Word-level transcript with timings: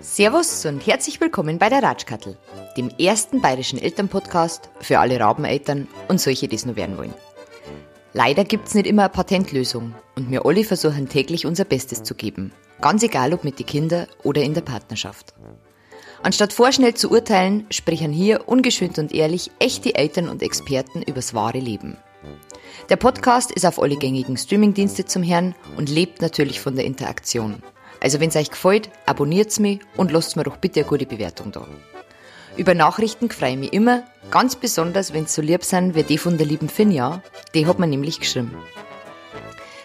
Servus 0.00 0.64
und 0.64 0.86
herzlich 0.86 1.20
willkommen 1.20 1.58
bei 1.58 1.68
der 1.68 1.82
Ratschkattel, 1.82 2.38
dem 2.78 2.88
ersten 2.98 3.42
bayerischen 3.42 3.78
Elternpodcast 3.78 4.70
für 4.80 4.98
alle 4.98 5.20
Rabeneltern 5.20 5.88
und 6.08 6.22
solche, 6.22 6.48
die 6.48 6.56
es 6.56 6.64
nur 6.64 6.76
werden 6.76 6.96
wollen. 6.96 7.12
Leider 8.14 8.44
gibt's 8.44 8.74
nicht 8.74 8.86
immer 8.86 9.02
eine 9.02 9.10
Patentlösung 9.10 9.94
und 10.16 10.30
wir 10.30 10.46
alle 10.46 10.64
versuchen 10.64 11.10
täglich 11.10 11.44
unser 11.44 11.66
Bestes 11.66 12.02
zu 12.02 12.14
geben, 12.14 12.52
ganz 12.80 13.02
egal 13.02 13.34
ob 13.34 13.44
mit 13.44 13.58
den 13.58 13.66
Kindern 13.66 14.06
oder 14.22 14.40
in 14.40 14.54
der 14.54 14.62
Partnerschaft. 14.62 15.34
Anstatt 16.24 16.54
vorschnell 16.54 16.94
zu 16.94 17.10
urteilen, 17.10 17.66
sprechen 17.68 18.10
hier 18.10 18.48
ungeschönt 18.48 18.98
und 18.98 19.12
ehrlich 19.12 19.50
echte 19.58 19.94
Eltern 19.94 20.30
und 20.30 20.42
Experten 20.42 21.02
übers 21.02 21.34
wahre 21.34 21.58
Leben. 21.58 21.98
Der 22.88 22.96
Podcast 22.96 23.52
ist 23.52 23.66
auf 23.66 23.78
alle 23.78 23.96
gängigen 23.96 24.38
Streamingdienste 24.38 25.04
zum 25.04 25.22
Herrn 25.22 25.54
und 25.76 25.90
lebt 25.90 26.22
natürlich 26.22 26.60
von 26.60 26.76
der 26.76 26.86
Interaktion. 26.86 27.62
Also 28.00 28.20
wenn 28.20 28.30
es 28.30 28.36
euch 28.36 28.50
gefällt, 28.50 28.88
abonniert's 29.04 29.58
mich 29.58 29.80
und 29.98 30.12
lasst 30.12 30.34
mir 30.34 30.44
doch 30.44 30.56
bitte 30.56 30.80
eine 30.80 30.88
gute 30.88 31.04
Bewertung 31.04 31.52
da. 31.52 31.66
Über 32.56 32.72
Nachrichten 32.72 33.28
freue 33.28 33.50
ich 33.50 33.58
mich 33.58 33.72
immer, 33.74 34.04
ganz 34.30 34.56
besonders 34.56 35.12
wenn 35.12 35.26
so 35.26 35.42
lieb 35.42 35.62
sind 35.62 35.94
wie 35.94 36.04
die 36.04 36.16
von 36.16 36.38
der 36.38 36.46
lieben 36.46 36.70
Finja, 36.70 37.22
die 37.52 37.66
hat 37.66 37.78
mir 37.78 37.86
nämlich 37.86 38.18
geschrieben. 38.18 38.56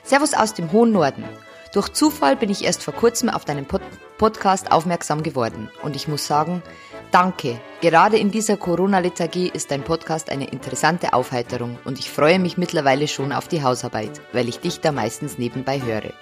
Servus 0.05 0.33
aus 0.33 0.53
dem 0.53 0.71
hohen 0.71 0.93
Norden. 0.93 1.25
Durch 1.73 1.89
Zufall 1.89 2.37
bin 2.37 2.49
ich 2.49 2.63
erst 2.63 2.81
vor 2.81 2.93
kurzem 2.93 3.27
auf 3.27 3.43
deinen 3.43 3.65
Pod 3.65 3.81
Podcast 4.19 4.71
aufmerksam 4.71 5.23
geworden 5.23 5.71
und 5.81 5.95
ich 5.95 6.09
muss 6.09 6.27
sagen, 6.27 6.61
danke. 7.09 7.59
Gerade 7.79 8.17
in 8.17 8.31
dieser 8.31 8.57
Corona-Lethargie 8.57 9.47
ist 9.47 9.71
dein 9.71 9.81
Podcast 9.81 10.29
eine 10.29 10.49
interessante 10.49 11.13
Aufheiterung 11.13 11.79
und 11.85 11.97
ich 11.99 12.11
freue 12.11 12.37
mich 12.37 12.57
mittlerweile 12.57 13.07
schon 13.07 13.31
auf 13.31 13.47
die 13.47 13.63
Hausarbeit, 13.63 14.21
weil 14.33 14.49
ich 14.49 14.59
dich 14.59 14.81
da 14.81 14.91
meistens 14.91 15.37
nebenbei 15.37 15.81
höre. 15.81 16.13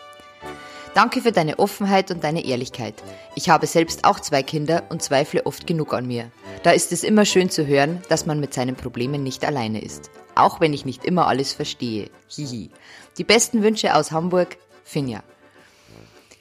Danke 0.93 1.21
für 1.21 1.31
deine 1.31 1.57
Offenheit 1.57 2.11
und 2.11 2.23
deine 2.23 2.45
Ehrlichkeit. 2.45 2.93
Ich 3.33 3.49
habe 3.49 3.65
selbst 3.65 4.05
auch 4.05 4.19
zwei 4.19 4.43
Kinder 4.43 4.83
und 4.89 5.01
zweifle 5.01 5.47
oft 5.47 5.65
genug 5.65 5.93
an 5.93 6.05
mir. 6.05 6.31
Da 6.61 6.71
ist 6.71 6.91
es 6.91 7.03
immer 7.03 7.25
schön 7.25 7.49
zu 7.49 7.65
hören, 7.65 8.03
dass 8.09 8.27
man 8.27 8.39
mit 8.39 8.53
seinen 8.53 8.75
Problemen 8.75 9.23
nicht 9.23 9.43
alleine 9.43 9.81
ist. 9.81 10.11
Auch 10.35 10.59
wenn 10.59 10.73
ich 10.73 10.85
nicht 10.85 11.03
immer 11.03 11.27
alles 11.27 11.51
verstehe. 11.51 12.11
Hihi. 12.27 12.69
Die 13.17 13.23
besten 13.23 13.63
Wünsche 13.63 13.95
aus 13.95 14.11
Hamburg, 14.11 14.57
Finja. 14.83 15.23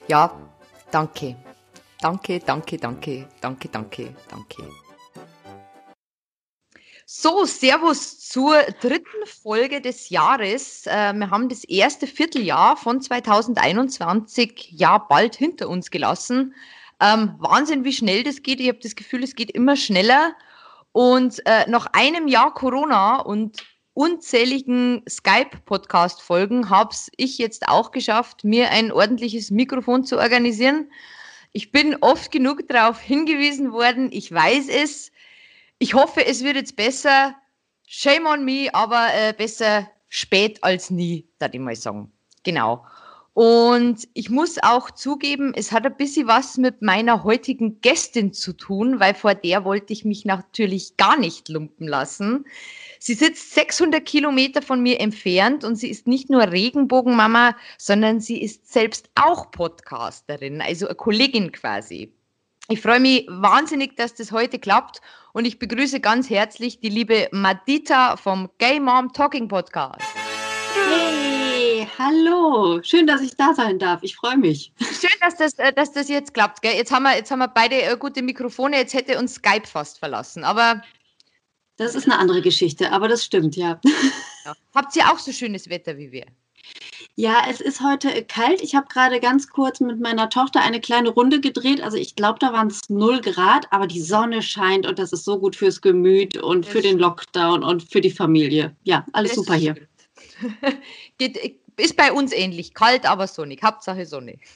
Ja, 0.07 0.39
danke. 0.91 1.37
Danke, 2.01 2.41
danke, 2.41 2.77
danke, 2.77 3.27
danke, 3.41 3.69
danke, 3.69 4.15
danke. 4.29 4.69
So, 7.09 7.45
Servus 7.45 8.19
zur 8.19 8.63
dritten 8.81 9.27
Folge 9.43 9.81
des 9.81 10.11
Jahres. 10.11 10.87
Äh, 10.87 11.13
wir 11.15 11.31
haben 11.31 11.49
das 11.49 11.65
erste 11.65 12.07
Vierteljahr 12.07 12.77
von 12.77 13.01
2021 13.01 14.73
ja 14.73 14.99
bald 14.99 15.37
hinter 15.37 15.69
uns 15.69 15.91
gelassen. 15.91 16.55
Ähm, 17.01 17.37
Wahnsinn, 17.39 17.85
wie 17.85 17.93
schnell 17.93 18.25
das 18.25 18.43
geht. 18.43 18.61
Ich 18.61 18.69
habe 18.69 18.81
das 18.83 18.97
Gefühl, 18.97 19.23
es 19.23 19.35
geht 19.35 19.53
immer 19.53 19.77
schneller. 19.77 20.35
Und 20.93 21.41
äh, 21.47 21.71
nach 21.71 21.87
einem 21.93 22.27
Jahr 22.27 22.53
Corona 22.53 23.21
und 23.21 23.65
unzähligen 23.95 25.03
Skype-Podcast-Folgen 25.09 26.71
habe 26.71 26.95
ich 27.17 27.39
jetzt 27.39 27.69
auch 27.69 27.93
geschafft, 27.93 28.45
mir 28.45 28.71
ein 28.71 28.93
ordentliches 28.93 29.51
Mikrofon 29.51 30.05
zu 30.05 30.19
organisieren. 30.19 30.91
Ich 31.57 31.73
bin 31.73 31.97
oft 32.03 32.33
genug 32.33 32.69
darauf 32.69 33.01
hingewiesen 33.01 33.73
worden. 33.73 34.11
Ich 34.13 34.31
weiß 34.31 34.69
es. 34.69 35.11
Ich 35.79 35.95
hoffe, 35.95 36.27
es 36.27 36.45
wird 36.45 36.57
jetzt 36.57 36.77
besser. 36.77 37.35
Shame 37.87 38.27
on 38.27 38.45
me, 38.45 38.69
aber 38.75 39.09
äh, 39.15 39.33
besser 39.33 39.91
spät 40.11 40.63
als 40.63 40.91
nie, 40.91 41.31
da 41.39 41.49
ich 41.51 41.59
mal 41.59 41.75
sagen. 41.75 42.13
Genau. 42.43 42.85
Und 43.37 44.09
ich 44.15 44.31
muss 44.31 44.57
auch 44.63 44.91
zugeben, 44.91 45.53
es 45.55 45.71
hat 45.71 45.85
ein 45.85 45.95
bisschen 45.99 46.27
was 46.27 46.57
mit 46.57 46.81
meiner 46.81 47.23
heutigen 47.23 47.83
Gästin 47.83 48.33
zu 48.33 48.55
tun, 48.55 48.99
weil 48.99 49.13
vor 49.13 49.35
der 49.35 49.67
wollte 49.67 49.93
ich 49.93 50.07
mich 50.07 50.25
natürlich 50.25 50.97
gar 50.97 51.19
nicht 51.19 51.51
lumpen 51.51 51.87
lassen. 51.87 52.47
Sie 52.99 53.13
sitzt 53.13 53.53
600 53.53 54.03
Kilometer 54.07 54.63
von 54.63 54.83
mir 54.83 55.01
entfernt 55.01 55.65
und 55.65 55.77
sie 55.77 55.91
ist 55.91 56.07
nicht 56.07 56.31
nur 56.31 56.51
Regenbogenmama, 56.51 57.55
sondern 57.77 58.21
sie 58.21 58.41
ist 58.41 58.73
selbst 58.73 59.11
auch 59.17 59.51
Podcasterin, 59.51 60.63
also 60.63 60.87
eine 60.87 60.95
Kollegin 60.95 61.53
quasi. 61.53 62.11
Ich 62.71 62.81
freue 62.81 63.01
mich 63.01 63.27
wahnsinnig, 63.29 63.99
dass 63.99 64.15
das 64.15 64.33
heute 64.33 64.59
klappt 64.59 65.03
und 65.35 65.45
ich 65.45 65.59
begrüße 65.59 66.01
ganz 66.01 66.31
herzlich 66.31 66.81
die 66.81 66.89
liebe 66.89 67.29
Madita 67.33 68.17
vom 68.17 68.49
Gay 68.57 68.81
Mom 68.81 69.13
Talking 69.13 69.47
Podcast. 69.47 70.01
Hey, 70.89 71.26
hallo, 71.99 72.81
schön, 72.83 73.07
dass 73.07 73.21
ich 73.21 73.37
da 73.37 73.55
sein 73.55 73.79
darf. 73.79 74.03
Ich 74.03 74.17
freue 74.17 74.37
mich. 74.37 74.73
Schön, 74.79 75.11
dass 75.21 75.37
das, 75.37 75.55
äh, 75.55 75.73
dass 75.73 75.93
das 75.93 76.09
jetzt 76.09 76.35
klappt. 76.35 76.63
Gell? 76.63 76.75
Jetzt, 76.75 76.93
haben 76.93 77.05
wir, 77.05 77.17
jetzt 77.17 77.31
haben 77.31 77.39
wir 77.39 77.49
beide 77.49 77.83
äh, 77.83 77.97
gute 77.97 78.23
Mikrofone, 78.23 78.77
jetzt 78.77 78.95
hätte 78.95 79.19
uns 79.19 79.35
Skype 79.35 79.67
fast 79.67 79.99
verlassen, 79.99 80.45
aber. 80.45 80.83
Das 81.77 81.95
ist 81.95 82.05
eine 82.05 82.19
andere 82.19 82.41
Geschichte, 82.41 82.91
aber 82.93 83.09
das 83.09 83.25
stimmt, 83.25 83.55
ja. 83.57 83.81
ja. 84.45 84.55
Habt 84.75 84.97
ihr 84.97 85.11
auch 85.11 85.19
so 85.19 85.33
schönes 85.33 85.69
Wetter 85.69 85.99
wie 85.99 86.11
wir? 86.11 86.25
Ja, 87.19 87.45
es 87.49 87.61
ist 87.61 87.83
heute 87.83 88.25
kalt. 88.25 88.61
Ich 88.63 88.75
habe 88.75 88.89
gerade 88.89 89.21
ganz 89.21 89.49
kurz 89.49 89.81
mit 89.81 90.01
meiner 90.01 90.29
Tochter 90.29 90.61
eine 90.61 90.81
kleine 90.81 91.09
Runde 91.09 91.41
gedreht. 91.41 91.81
Also 91.81 91.97
ich 91.97 92.15
glaube, 92.15 92.39
da 92.41 92.53
waren 92.53 92.69
es 92.69 92.91
0 92.91 93.21
Grad, 93.23 93.67
aber 93.71 93.87
die 93.87 94.03
Sonne 94.03 94.43
scheint 94.43 94.87
und 94.87 94.99
das 94.99 95.13
ist 95.13 95.25
so 95.25 95.39
gut 95.39 95.57
fürs 95.57 95.81
Gemüt 95.81 96.37
und 96.37 96.67
für 96.67 96.83
den 96.83 96.99
Lockdown 96.99 97.63
und 97.63 97.91
für 97.91 98.03
die 98.03 98.11
Familie. 98.11 98.77
Ja, 98.85 99.07
alles 99.13 99.31
das 99.31 99.37
super 99.37 99.55
hier. 99.55 99.77
Geht, 101.19 101.39
ist 101.77 101.97
bei 101.97 102.13
uns 102.13 102.33
ähnlich. 102.33 102.75
Kalt, 102.75 103.07
aber 103.07 103.27
sonnig. 103.27 103.63
Hauptsache 103.63 104.07
Sonne. 104.07 104.39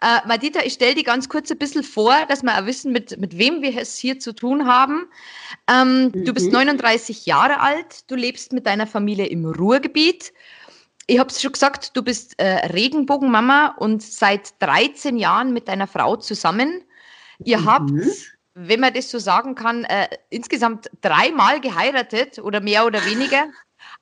Äh, 0.00 0.26
Madita, 0.26 0.60
ich 0.64 0.72
stelle 0.72 0.96
dir 0.96 1.04
ganz 1.04 1.28
kurz 1.28 1.50
ein 1.52 1.58
bisschen 1.58 1.84
vor, 1.84 2.14
dass 2.28 2.42
wir 2.42 2.58
auch 2.58 2.66
wissen, 2.66 2.90
mit, 2.90 3.20
mit 3.20 3.38
wem 3.38 3.62
wir 3.62 3.76
es 3.76 3.96
hier 3.96 4.18
zu 4.18 4.32
tun 4.32 4.66
haben. 4.66 5.06
Ähm, 5.70 6.10
mhm. 6.12 6.24
Du 6.24 6.32
bist 6.32 6.50
39 6.50 7.18
mhm. 7.18 7.22
Jahre 7.24 7.60
alt, 7.60 8.10
du 8.10 8.16
lebst 8.16 8.52
mit 8.52 8.66
deiner 8.66 8.88
Familie 8.88 9.26
im 9.26 9.44
Ruhrgebiet 9.44 10.32
ich 11.06 11.18
habe 11.18 11.30
es 11.30 11.42
schon 11.42 11.52
gesagt, 11.52 11.96
du 11.96 12.02
bist 12.02 12.38
äh, 12.38 12.66
Regenbogenmama 12.66 13.74
und 13.78 14.02
seit 14.02 14.60
13 14.62 15.16
Jahren 15.16 15.52
mit 15.52 15.68
deiner 15.68 15.86
Frau 15.86 16.16
zusammen. 16.16 16.84
Ihr 17.44 17.58
mhm. 17.58 17.66
habt, 17.66 17.92
wenn 18.54 18.80
man 18.80 18.94
das 18.94 19.10
so 19.10 19.18
sagen 19.18 19.54
kann, 19.54 19.84
äh, 19.84 20.08
insgesamt 20.30 20.90
dreimal 21.00 21.60
geheiratet 21.60 22.38
oder 22.38 22.60
mehr 22.60 22.86
oder 22.86 23.04
weniger. 23.04 23.46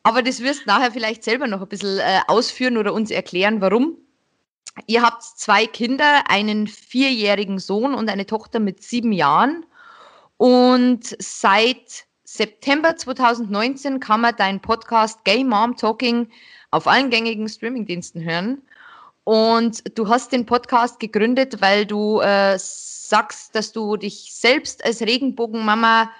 Aber 0.03 0.22
das 0.22 0.41
wirst 0.41 0.66
nachher 0.66 0.93
vielleicht 0.93 1.25
selber 1.25 1.47
noch 1.47 1.61
ein 1.61 1.69
bisschen 1.69 1.99
äh, 1.99 2.21
ausführen 2.27 2.77
oder 2.78 2.94
uns 2.94 3.11
erklären, 3.11 3.61
warum. 3.61 3.97
Ihr 4.87 5.03
habt 5.03 5.22
zwei 5.22 5.66
Kinder, 5.66 6.25
einen 6.28 6.66
vierjährigen 6.66 7.59
Sohn 7.59 7.94
und 7.94 8.09
eine 8.09 8.27
Tochter 8.27 8.61
mit 8.61 8.83
sieben 8.83 9.12
Jahren. 9.12 9.66
Und 10.37 11.16
seit 11.19 12.06
September 12.25 12.97
2019 12.97 14.00
kann 14.00 14.22
man 14.22 14.37
deinen 14.37 14.61
Podcast 14.61 15.25
Gay 15.25 15.44
Mom 15.44 15.77
Talking 15.77 16.28
auf 16.71 16.87
allen 16.87 17.11
gängigen 17.11 17.49
Streamingdiensten 17.49 18.22
hören. 18.25 18.62
Und 19.25 19.99
du 19.99 20.09
hast 20.09 20.32
den 20.32 20.47
Podcast 20.47 20.99
gegründet, 20.99 21.61
weil 21.61 21.84
du 21.84 22.21
äh, 22.21 22.56
sagst, 22.59 23.55
dass 23.55 23.72
du 23.72 23.97
dich 23.97 24.32
selbst 24.32 24.84
als 24.84 25.03
Regenbogenmama 25.03 26.11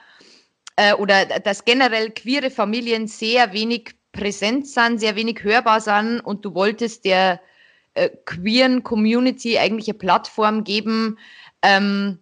äh, 0.81 0.95
oder 0.95 1.27
dass 1.27 1.67
generell 1.67 2.11
queere 2.11 2.51
Familien 2.51 3.07
sehr 3.07 3.53
wenig 3.53 3.91
präsent 4.13 4.67
sind, 4.67 4.99
sehr 4.99 5.15
wenig 5.15 5.45
hörbar 5.45 5.81
sind 5.81 6.21
und 6.21 6.45
du 6.45 6.55
wolltest 6.55 7.05
der 7.05 7.41
äh, 7.93 8.09
queeren 8.25 8.83
Community 8.83 9.59
eigentlich 9.59 9.89
eine 9.89 9.99
Plattform 9.99 10.65
geben 10.65 11.19
ähm, 11.61 12.19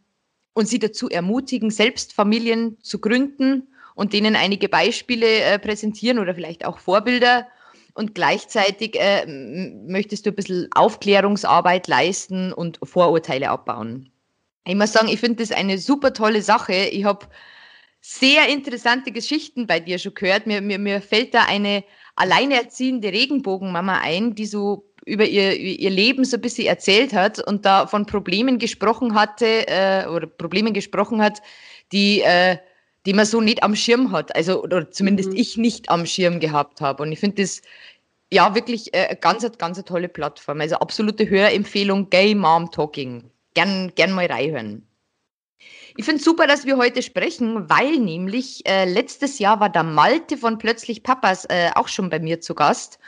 und 0.54 0.66
sie 0.66 0.80
dazu 0.80 1.08
ermutigen, 1.08 1.70
selbst 1.70 2.12
Familien 2.12 2.78
zu 2.82 3.00
gründen 3.00 3.68
und 3.94 4.12
denen 4.12 4.34
einige 4.34 4.68
Beispiele 4.68 5.40
äh, 5.40 5.58
präsentieren 5.60 6.18
oder 6.18 6.34
vielleicht 6.34 6.64
auch 6.66 6.78
Vorbilder 6.80 7.46
und 7.94 8.16
gleichzeitig 8.16 8.98
äh, 8.98 9.24
möchtest 9.86 10.26
du 10.26 10.30
ein 10.30 10.36
bisschen 10.36 10.68
Aufklärungsarbeit 10.74 11.86
leisten 11.86 12.52
und 12.52 12.80
Vorurteile 12.82 13.50
abbauen. 13.50 14.10
Ich 14.66 14.74
muss 14.74 14.92
sagen, 14.92 15.08
ich 15.08 15.20
finde 15.20 15.44
das 15.44 15.52
eine 15.52 15.78
super 15.78 16.12
tolle 16.12 16.42
Sache. 16.42 16.74
Ich 16.74 17.04
habe 17.04 17.26
sehr 18.00 18.48
interessante 18.48 19.12
Geschichten 19.12 19.66
bei 19.66 19.80
dir 19.80 19.98
schon 19.98 20.14
gehört. 20.14 20.46
Mir, 20.46 20.60
mir, 20.60 20.78
mir 20.78 21.00
fällt 21.00 21.34
da 21.34 21.44
eine 21.44 21.84
alleinerziehende 22.16 23.12
Regenbogenmama 23.12 23.98
ein, 24.00 24.34
die 24.34 24.46
so 24.46 24.84
über 25.04 25.24
ihr, 25.24 25.54
ihr 25.56 25.90
Leben 25.90 26.24
so 26.24 26.36
ein 26.36 26.40
bisschen 26.40 26.66
erzählt 26.66 27.12
hat 27.12 27.38
und 27.46 27.64
da 27.64 27.86
von 27.86 28.06
Problemen 28.06 28.58
gesprochen 28.58 29.14
hatte 29.14 29.66
äh, 29.68 30.06
oder 30.06 30.26
Problemen 30.26 30.74
gesprochen 30.74 31.22
hat, 31.22 31.40
die 31.92 32.20
äh, 32.20 32.58
die 33.06 33.14
man 33.14 33.24
so 33.24 33.40
nicht 33.40 33.62
am 33.62 33.74
Schirm 33.74 34.12
hat. 34.12 34.34
Also, 34.36 34.62
oder 34.62 34.90
zumindest 34.90 35.30
mhm. 35.30 35.36
ich 35.36 35.56
nicht 35.56 35.88
am 35.88 36.06
Schirm 36.06 36.40
gehabt 36.40 36.80
habe. 36.80 37.02
Und 37.02 37.12
ich 37.12 37.20
finde 37.20 37.42
das 37.42 37.62
ja 38.30 38.54
wirklich 38.54 38.92
äh, 38.92 39.16
ganz, 39.20 39.50
ganz 39.58 39.78
eine 39.78 39.84
tolle 39.84 40.08
Plattform. 40.08 40.60
Also 40.60 40.76
absolute 40.76 41.28
Hörempfehlung, 41.28 42.10
Gay 42.10 42.34
Mom 42.34 42.70
Talking. 42.70 43.30
Gern, 43.54 43.92
gern 43.94 44.12
mal 44.12 44.26
reinhören. 44.26 44.86
Ich 45.98 46.04
finde 46.04 46.20
es 46.20 46.24
super, 46.24 46.46
dass 46.46 46.64
wir 46.64 46.76
heute 46.76 47.02
sprechen, 47.02 47.68
weil 47.68 47.98
nämlich 47.98 48.64
äh, 48.68 48.84
letztes 48.84 49.40
Jahr 49.40 49.58
war 49.58 49.68
der 49.68 49.82
Malte 49.82 50.36
von 50.36 50.56
Plötzlich 50.56 51.02
Papas 51.02 51.44
äh, 51.46 51.70
auch 51.74 51.88
schon 51.88 52.08
bei 52.08 52.20
mir 52.20 52.40
zu 52.40 52.54
Gast. 52.54 53.00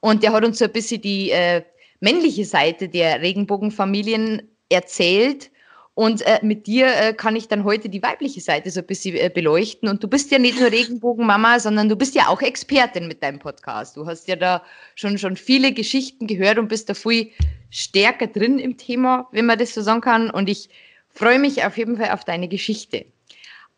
Und 0.00 0.22
der 0.22 0.32
hat 0.32 0.42
uns 0.42 0.58
so 0.58 0.64
ein 0.64 0.72
bisschen 0.72 1.02
die 1.02 1.32
äh, 1.32 1.62
männliche 2.00 2.46
Seite 2.46 2.88
der 2.88 3.20
Regenbogenfamilien 3.20 4.40
erzählt. 4.70 5.50
Und 5.92 6.22
äh, 6.22 6.38
mit 6.40 6.66
dir 6.66 6.86
äh, 6.86 7.12
kann 7.12 7.36
ich 7.36 7.48
dann 7.48 7.64
heute 7.64 7.90
die 7.90 8.02
weibliche 8.02 8.40
Seite 8.40 8.70
so 8.70 8.80
ein 8.80 8.86
bisschen 8.86 9.16
äh, 9.16 9.28
beleuchten. 9.28 9.86
Und 9.90 10.02
du 10.02 10.08
bist 10.08 10.30
ja 10.30 10.38
nicht 10.38 10.58
nur 10.58 10.72
Regenbogenmama, 10.72 11.60
sondern 11.60 11.90
du 11.90 11.96
bist 11.96 12.14
ja 12.14 12.28
auch 12.28 12.40
Expertin 12.40 13.06
mit 13.06 13.22
deinem 13.22 13.38
Podcast. 13.38 13.98
Du 13.98 14.06
hast 14.06 14.28
ja 14.28 14.36
da 14.36 14.62
schon, 14.94 15.18
schon 15.18 15.36
viele 15.36 15.74
Geschichten 15.74 16.26
gehört 16.26 16.58
und 16.58 16.68
bist 16.68 16.88
da 16.88 16.94
viel 16.94 17.32
stärker 17.68 18.28
drin 18.28 18.58
im 18.58 18.78
Thema, 18.78 19.28
wenn 19.30 19.44
man 19.44 19.58
das 19.58 19.74
so 19.74 19.82
sagen 19.82 20.00
kann. 20.00 20.30
Und 20.30 20.48
ich 20.48 20.70
freue 21.12 21.38
mich 21.38 21.64
auf 21.64 21.76
jeden 21.76 21.96
Fall 21.96 22.10
auf 22.10 22.24
deine 22.24 22.48
Geschichte. 22.48 23.06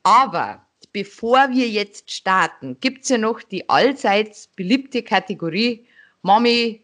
Aber 0.03 0.65
bevor 0.93 1.51
wir 1.51 1.69
jetzt 1.69 2.11
starten, 2.11 2.77
gibt 2.81 3.05
es 3.05 3.11
ja 3.11 3.19
noch 3.19 3.43
die 3.43 3.69
allseits 3.69 4.49
beliebte 4.49 5.03
Kategorie 5.03 5.87
Mommy 6.23 6.83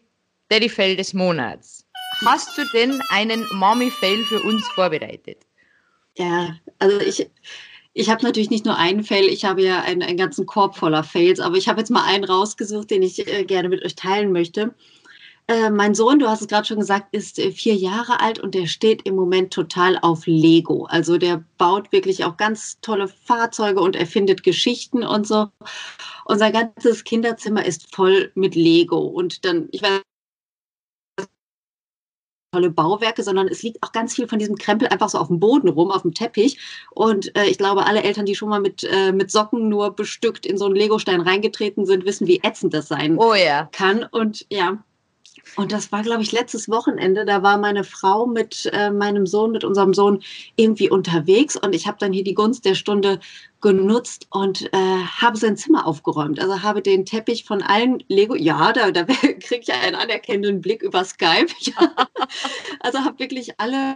Daddy 0.49 0.69
Fail 0.69 0.95
des 0.95 1.13
Monats. 1.13 1.85
Hast 2.25 2.57
du 2.57 2.63
denn 2.73 2.99
einen 3.09 3.45
Mommy 3.53 3.91
Fail 3.91 4.23
für 4.25 4.41
uns 4.41 4.67
vorbereitet? 4.69 5.45
Ja, 6.17 6.55
also 6.79 6.99
ich, 6.99 7.29
ich 7.93 8.09
habe 8.09 8.23
natürlich 8.23 8.49
nicht 8.49 8.65
nur 8.65 8.77
einen 8.77 9.03
Fail, 9.03 9.25
ich 9.25 9.45
habe 9.45 9.61
ja 9.61 9.81
einen, 9.81 10.01
einen 10.01 10.17
ganzen 10.17 10.45
Korb 10.45 10.75
voller 10.75 11.03
Fails, 11.03 11.39
aber 11.39 11.55
ich 11.55 11.69
habe 11.69 11.79
jetzt 11.79 11.89
mal 11.91 12.03
einen 12.03 12.23
rausgesucht, 12.23 12.89
den 12.89 13.03
ich 13.03 13.25
äh, 13.27 13.45
gerne 13.45 13.69
mit 13.69 13.85
euch 13.85 13.95
teilen 13.95 14.31
möchte. 14.31 14.73
Äh, 15.49 15.71
mein 15.71 15.95
Sohn, 15.95 16.19
du 16.19 16.27
hast 16.27 16.41
es 16.41 16.47
gerade 16.47 16.67
schon 16.67 16.77
gesagt, 16.77 17.07
ist 17.11 17.39
äh, 17.39 17.51
vier 17.51 17.73
Jahre 17.73 18.19
alt 18.19 18.37
und 18.37 18.53
der 18.53 18.67
steht 18.67 19.01
im 19.07 19.15
Moment 19.15 19.51
total 19.51 19.97
auf 19.99 20.27
Lego. 20.27 20.85
Also 20.85 21.17
der 21.17 21.43
baut 21.57 21.91
wirklich 21.91 22.23
auch 22.23 22.37
ganz 22.37 22.79
tolle 22.81 23.07
Fahrzeuge 23.07 23.81
und 23.81 23.95
erfindet 23.95 24.43
Geschichten 24.43 25.03
und 25.03 25.25
so. 25.25 25.47
Unser 26.25 26.51
ganzes 26.51 27.03
Kinderzimmer 27.03 27.65
ist 27.65 27.95
voll 27.95 28.31
mit 28.35 28.53
Lego. 28.53 28.99
Und 28.99 29.43
dann, 29.43 29.69
ich 29.71 29.81
weiß 29.81 30.01
tolle 32.51 32.69
Bauwerke, 32.69 33.23
sondern 33.23 33.47
es 33.47 33.63
liegt 33.63 33.81
auch 33.81 33.91
ganz 33.91 34.15
viel 34.15 34.27
von 34.27 34.37
diesem 34.37 34.55
Krempel 34.55 34.87
einfach 34.89 35.09
so 35.09 35.17
auf 35.17 35.27
dem 35.27 35.39
Boden 35.39 35.69
rum, 35.69 35.89
auf 35.89 36.03
dem 36.03 36.13
Teppich. 36.13 36.59
Und 36.91 37.35
äh, 37.35 37.45
ich 37.45 37.57
glaube, 37.57 37.87
alle 37.87 38.03
Eltern, 38.03 38.25
die 38.25 38.35
schon 38.35 38.49
mal 38.49 38.61
mit, 38.61 38.83
äh, 38.83 39.11
mit 39.11 39.31
Socken 39.31 39.67
nur 39.67 39.95
bestückt 39.95 40.45
in 40.45 40.59
so 40.59 40.65
einen 40.65 40.75
Legostein 40.75 41.21
reingetreten 41.21 41.87
sind, 41.87 42.05
wissen, 42.05 42.27
wie 42.27 42.41
ätzend 42.43 42.75
das 42.75 42.87
sein 42.87 43.17
oh, 43.17 43.33
ja. 43.33 43.67
kann. 43.71 44.03
Und 44.03 44.45
ja, 44.51 44.83
und 45.55 45.71
das 45.71 45.91
war, 45.91 46.03
glaube 46.03 46.21
ich, 46.21 46.31
letztes 46.31 46.69
Wochenende. 46.69 47.25
Da 47.25 47.43
war 47.43 47.57
meine 47.57 47.83
Frau 47.83 48.25
mit 48.25 48.69
äh, 48.73 48.91
meinem 48.91 49.25
Sohn, 49.25 49.51
mit 49.51 49.63
unserem 49.63 49.93
Sohn 49.93 50.21
irgendwie 50.55 50.89
unterwegs. 50.89 51.55
Und 51.55 51.73
ich 51.73 51.87
habe 51.87 51.97
dann 51.99 52.13
hier 52.13 52.23
die 52.23 52.33
Gunst 52.33 52.65
der 52.65 52.75
Stunde 52.75 53.19
genutzt 53.61 54.27
und 54.29 54.71
äh, 54.73 54.77
habe 54.77 55.37
sein 55.37 55.57
Zimmer 55.57 55.85
aufgeräumt. 55.85 56.39
Also 56.39 56.63
habe 56.63 56.81
den 56.81 57.05
Teppich 57.05 57.45
von 57.45 57.61
allen 57.61 58.03
Lego, 58.07 58.35
ja, 58.35 58.71
da, 58.73 58.91
da 58.91 59.03
kriege 59.39 59.61
ich 59.61 59.73
einen 59.73 59.95
anerkennenden 59.95 60.61
Blick 60.61 60.81
über 60.83 61.03
Skype. 61.03 61.47
Ja. 61.59 62.07
Also 62.79 62.99
habe 62.99 63.19
wirklich 63.19 63.59
alle 63.59 63.95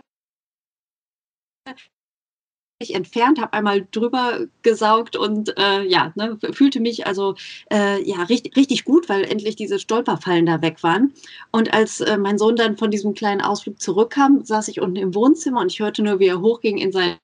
entfernt, 2.92 3.40
habe 3.40 3.54
einmal 3.54 3.88
drüber 3.92 4.46
gesaugt 4.62 5.16
und 5.16 5.58
äh, 5.58 5.84
ja, 5.84 6.12
ne, 6.16 6.38
fühlte 6.52 6.80
mich 6.80 7.08
also 7.08 7.36
äh, 7.72 8.02
ja 8.04 8.24
richtig, 8.24 8.56
richtig 8.56 8.86
gut, 8.86 9.10
weil 9.10 9.24
endlich 9.24 9.56
diese 9.56 9.80
Stolperfallen 9.80 10.46
da 10.46 10.62
weg 10.62 10.84
waren. 10.84 11.14
Und 11.52 11.74
als 11.74 12.02
äh, 12.02 12.18
mein 12.18 12.38
Sohn 12.38 12.56
dann 12.56 12.78
von 12.78 12.92
diesem 12.92 13.14
kleinen 13.14 13.42
Ausflug 13.42 13.82
zurückkam, 13.82 14.44
saß 14.44 14.68
ich 14.68 14.82
unten 14.82 14.98
im 14.98 15.16
Wohnzimmer 15.16 15.62
und 15.62 15.72
ich 15.72 15.80
hörte 15.80 16.04
nur, 16.04 16.20
wie 16.20 16.28
er 16.28 16.42
hochging 16.42 16.78
in 16.78 16.92
sein 16.92 17.18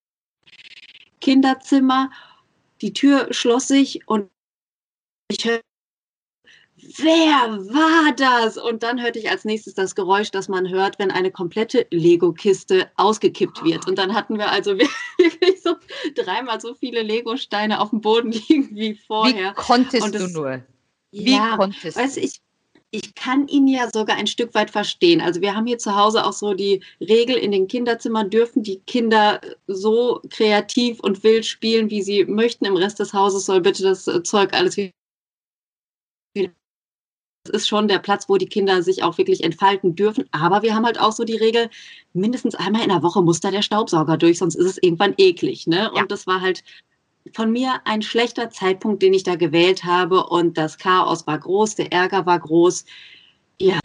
Kinderzimmer. 1.21 2.11
Die 2.81 2.93
Tür 2.93 3.27
schloss 3.31 3.67
sich 3.67 4.07
und 4.07 4.29
ich 5.29 5.45
hörte 5.45 5.68
wer 6.97 7.57
war 7.73 8.13
das? 8.15 8.57
Und 8.57 8.83
dann 8.83 9.01
hörte 9.01 9.19
ich 9.19 9.29
als 9.29 9.45
nächstes 9.45 9.73
das 9.73 9.95
Geräusch, 9.95 10.31
das 10.31 10.49
man 10.49 10.69
hört, 10.69 10.99
wenn 10.99 11.11
eine 11.11 11.31
komplette 11.31 11.85
Lego-Kiste 11.91 12.89
ausgekippt 12.95 13.63
wird. 13.63 13.87
Und 13.87 13.97
dann 13.97 14.13
hatten 14.13 14.37
wir 14.37 14.49
also 14.49 14.77
wirklich 15.17 15.61
so 15.61 15.75
dreimal 16.15 16.59
so 16.59 16.73
viele 16.73 17.01
Lego-Steine 17.01 17.79
auf 17.79 17.91
dem 17.91 18.01
Boden 18.01 18.31
liegen 18.49 18.75
wie 18.75 18.95
vorher. 18.95 19.51
Wie 19.51 19.55
konntest 19.55 20.15
das, 20.15 20.23
du 20.23 20.39
nur? 20.39 20.63
Wie 21.11 21.33
ja, 21.33 21.57
konntest 21.57 21.97
weißt, 21.97 22.17
du? 22.17 22.21
Ich, 22.21 22.41
ich 22.91 23.13
kann 23.13 23.47
ihn 23.47 23.67
ja 23.67 23.87
sogar 23.91 24.17
ein 24.17 24.27
Stück 24.27 24.55
weit 24.55 24.71
verstehen. 24.71 25.21
Also 25.21 25.41
wir 25.41 25.55
haben 25.55 25.67
hier 25.67 25.77
zu 25.77 25.95
Hause 25.95 26.25
auch 26.25 26.33
so 26.33 26.55
die 26.55 26.81
Regel, 26.99 27.35
in 27.35 27.51
den 27.51 27.67
Kinderzimmern 27.67 28.31
dürfen 28.31 28.63
die 28.63 28.79
Kinder 28.87 29.39
so 29.67 30.21
kreativ 30.31 30.99
und 30.99 31.23
wild 31.23 31.45
spielen, 31.45 31.91
wie 31.91 32.01
sie 32.01 32.25
möchten. 32.25 32.65
Im 32.65 32.77
Rest 32.77 32.99
des 32.99 33.13
Hauses 33.13 33.45
soll 33.45 33.61
bitte 33.61 33.83
das 33.83 34.05
Zeug 34.23 34.53
alles 34.53 34.75
wieder 34.77 34.91
ist 37.47 37.67
schon 37.67 37.87
der 37.87 37.99
Platz, 37.99 38.27
wo 38.27 38.37
die 38.37 38.47
Kinder 38.47 38.83
sich 38.83 39.03
auch 39.03 39.17
wirklich 39.17 39.43
entfalten 39.43 39.95
dürfen. 39.95 40.25
Aber 40.31 40.61
wir 40.61 40.75
haben 40.75 40.85
halt 40.85 40.99
auch 40.99 41.11
so 41.11 41.23
die 41.23 41.37
Regel, 41.37 41.69
mindestens 42.13 42.55
einmal 42.55 42.83
in 42.83 42.89
der 42.89 43.03
Woche 43.03 43.21
muss 43.21 43.39
da 43.39 43.51
der 43.51 43.61
Staubsauger 43.61 44.17
durch, 44.17 44.39
sonst 44.39 44.55
ist 44.55 44.65
es 44.65 44.83
irgendwann 44.83 45.13
eklig. 45.17 45.67
Ne? 45.67 45.89
Und 45.91 45.97
ja. 45.97 46.05
das 46.05 46.27
war 46.27 46.41
halt 46.41 46.63
von 47.33 47.51
mir 47.51 47.81
ein 47.85 48.01
schlechter 48.01 48.49
Zeitpunkt, 48.49 49.01
den 49.01 49.13
ich 49.13 49.23
da 49.23 49.35
gewählt 49.35 49.83
habe. 49.83 50.25
Und 50.27 50.57
das 50.57 50.77
Chaos 50.77 51.25
war 51.27 51.39
groß, 51.39 51.75
der 51.75 51.91
Ärger 51.91 52.25
war 52.25 52.39
groß. 52.39 52.85
Ja, 53.59 53.79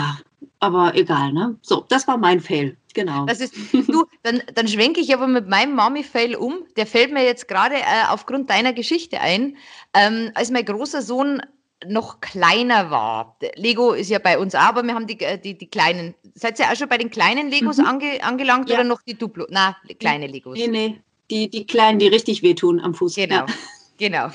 aber 0.61 0.95
egal, 0.95 1.33
ne? 1.33 1.57
So, 1.63 1.85
das 1.89 2.07
war 2.07 2.17
mein 2.17 2.41
Fail. 2.41 2.77
Genau. 2.95 3.27
Das 3.27 3.41
ist, 3.41 3.55
du, 3.73 4.07
dann, 4.23 4.43
dann 4.55 4.69
schwenke 4.69 5.01
ich 5.01 5.13
aber 5.13 5.27
mit 5.27 5.49
meinem 5.49 5.75
Mami-Fail 5.75 6.37
um. 6.37 6.65
Der 6.77 6.87
fällt 6.87 7.13
mir 7.13 7.25
jetzt 7.25 7.49
gerade 7.49 7.75
äh, 7.75 8.07
aufgrund 8.09 8.51
deiner 8.51 8.73
Geschichte 8.73 9.21
ein. 9.21 9.57
Ähm, 9.93 10.31
als 10.35 10.51
mein 10.51 10.65
großer 10.65 11.03
Sohn 11.03 11.43
noch 11.87 12.21
kleiner 12.21 12.91
war. 12.91 13.37
Lego 13.57 13.93
ist 13.93 14.11
ja 14.11 14.19
bei 14.19 14.39
uns 14.39 14.55
auch, 14.55 14.61
aber 14.61 14.83
wir 14.83 14.95
haben 14.95 15.07
die, 15.07 15.21
äh, 15.21 15.39
die, 15.39 15.57
die 15.57 15.69
kleinen. 15.69 16.15
Seid 16.35 16.59
ihr 16.59 16.71
auch 16.71 16.77
schon 16.77 16.89
bei 16.89 16.99
den 16.99 17.11
kleinen 17.11 17.51
Legos 17.51 17.79
mhm. 17.79 17.87
ange, 17.87 18.23
angelangt 18.23 18.69
ja. 18.69 18.77
oder 18.77 18.85
noch 18.85 19.03
die 19.03 19.15
Duplo? 19.15 19.47
Na, 19.51 19.77
kleine 19.99 20.27
Legos. 20.27 20.59
Nee, 20.59 20.69
nee. 20.69 21.01
Die, 21.31 21.49
die 21.49 21.67
kleinen, 21.67 21.99
die 21.99 22.09
richtig 22.09 22.43
wehtun 22.43 22.81
am 22.81 22.95
Fuß. 22.95 23.15
Genau, 23.15 23.35
ja. 23.35 23.47
genau. 23.99 24.31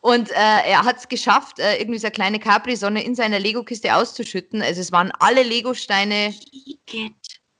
Und 0.00 0.30
äh, 0.30 0.34
er 0.34 0.84
hat 0.84 0.98
es 0.98 1.08
geschafft, 1.08 1.58
äh, 1.58 1.78
irgendwie 1.78 1.98
so 1.98 2.06
eine 2.06 2.12
kleine 2.12 2.38
Capri-Sonne 2.38 3.02
in 3.02 3.14
seiner 3.14 3.38
Lego-Kiste 3.38 3.94
auszuschütten. 3.96 4.60
Also 4.60 4.82
es 4.82 4.92
waren 4.92 5.10
alle 5.18 5.42
Lego-Steine. 5.42 6.34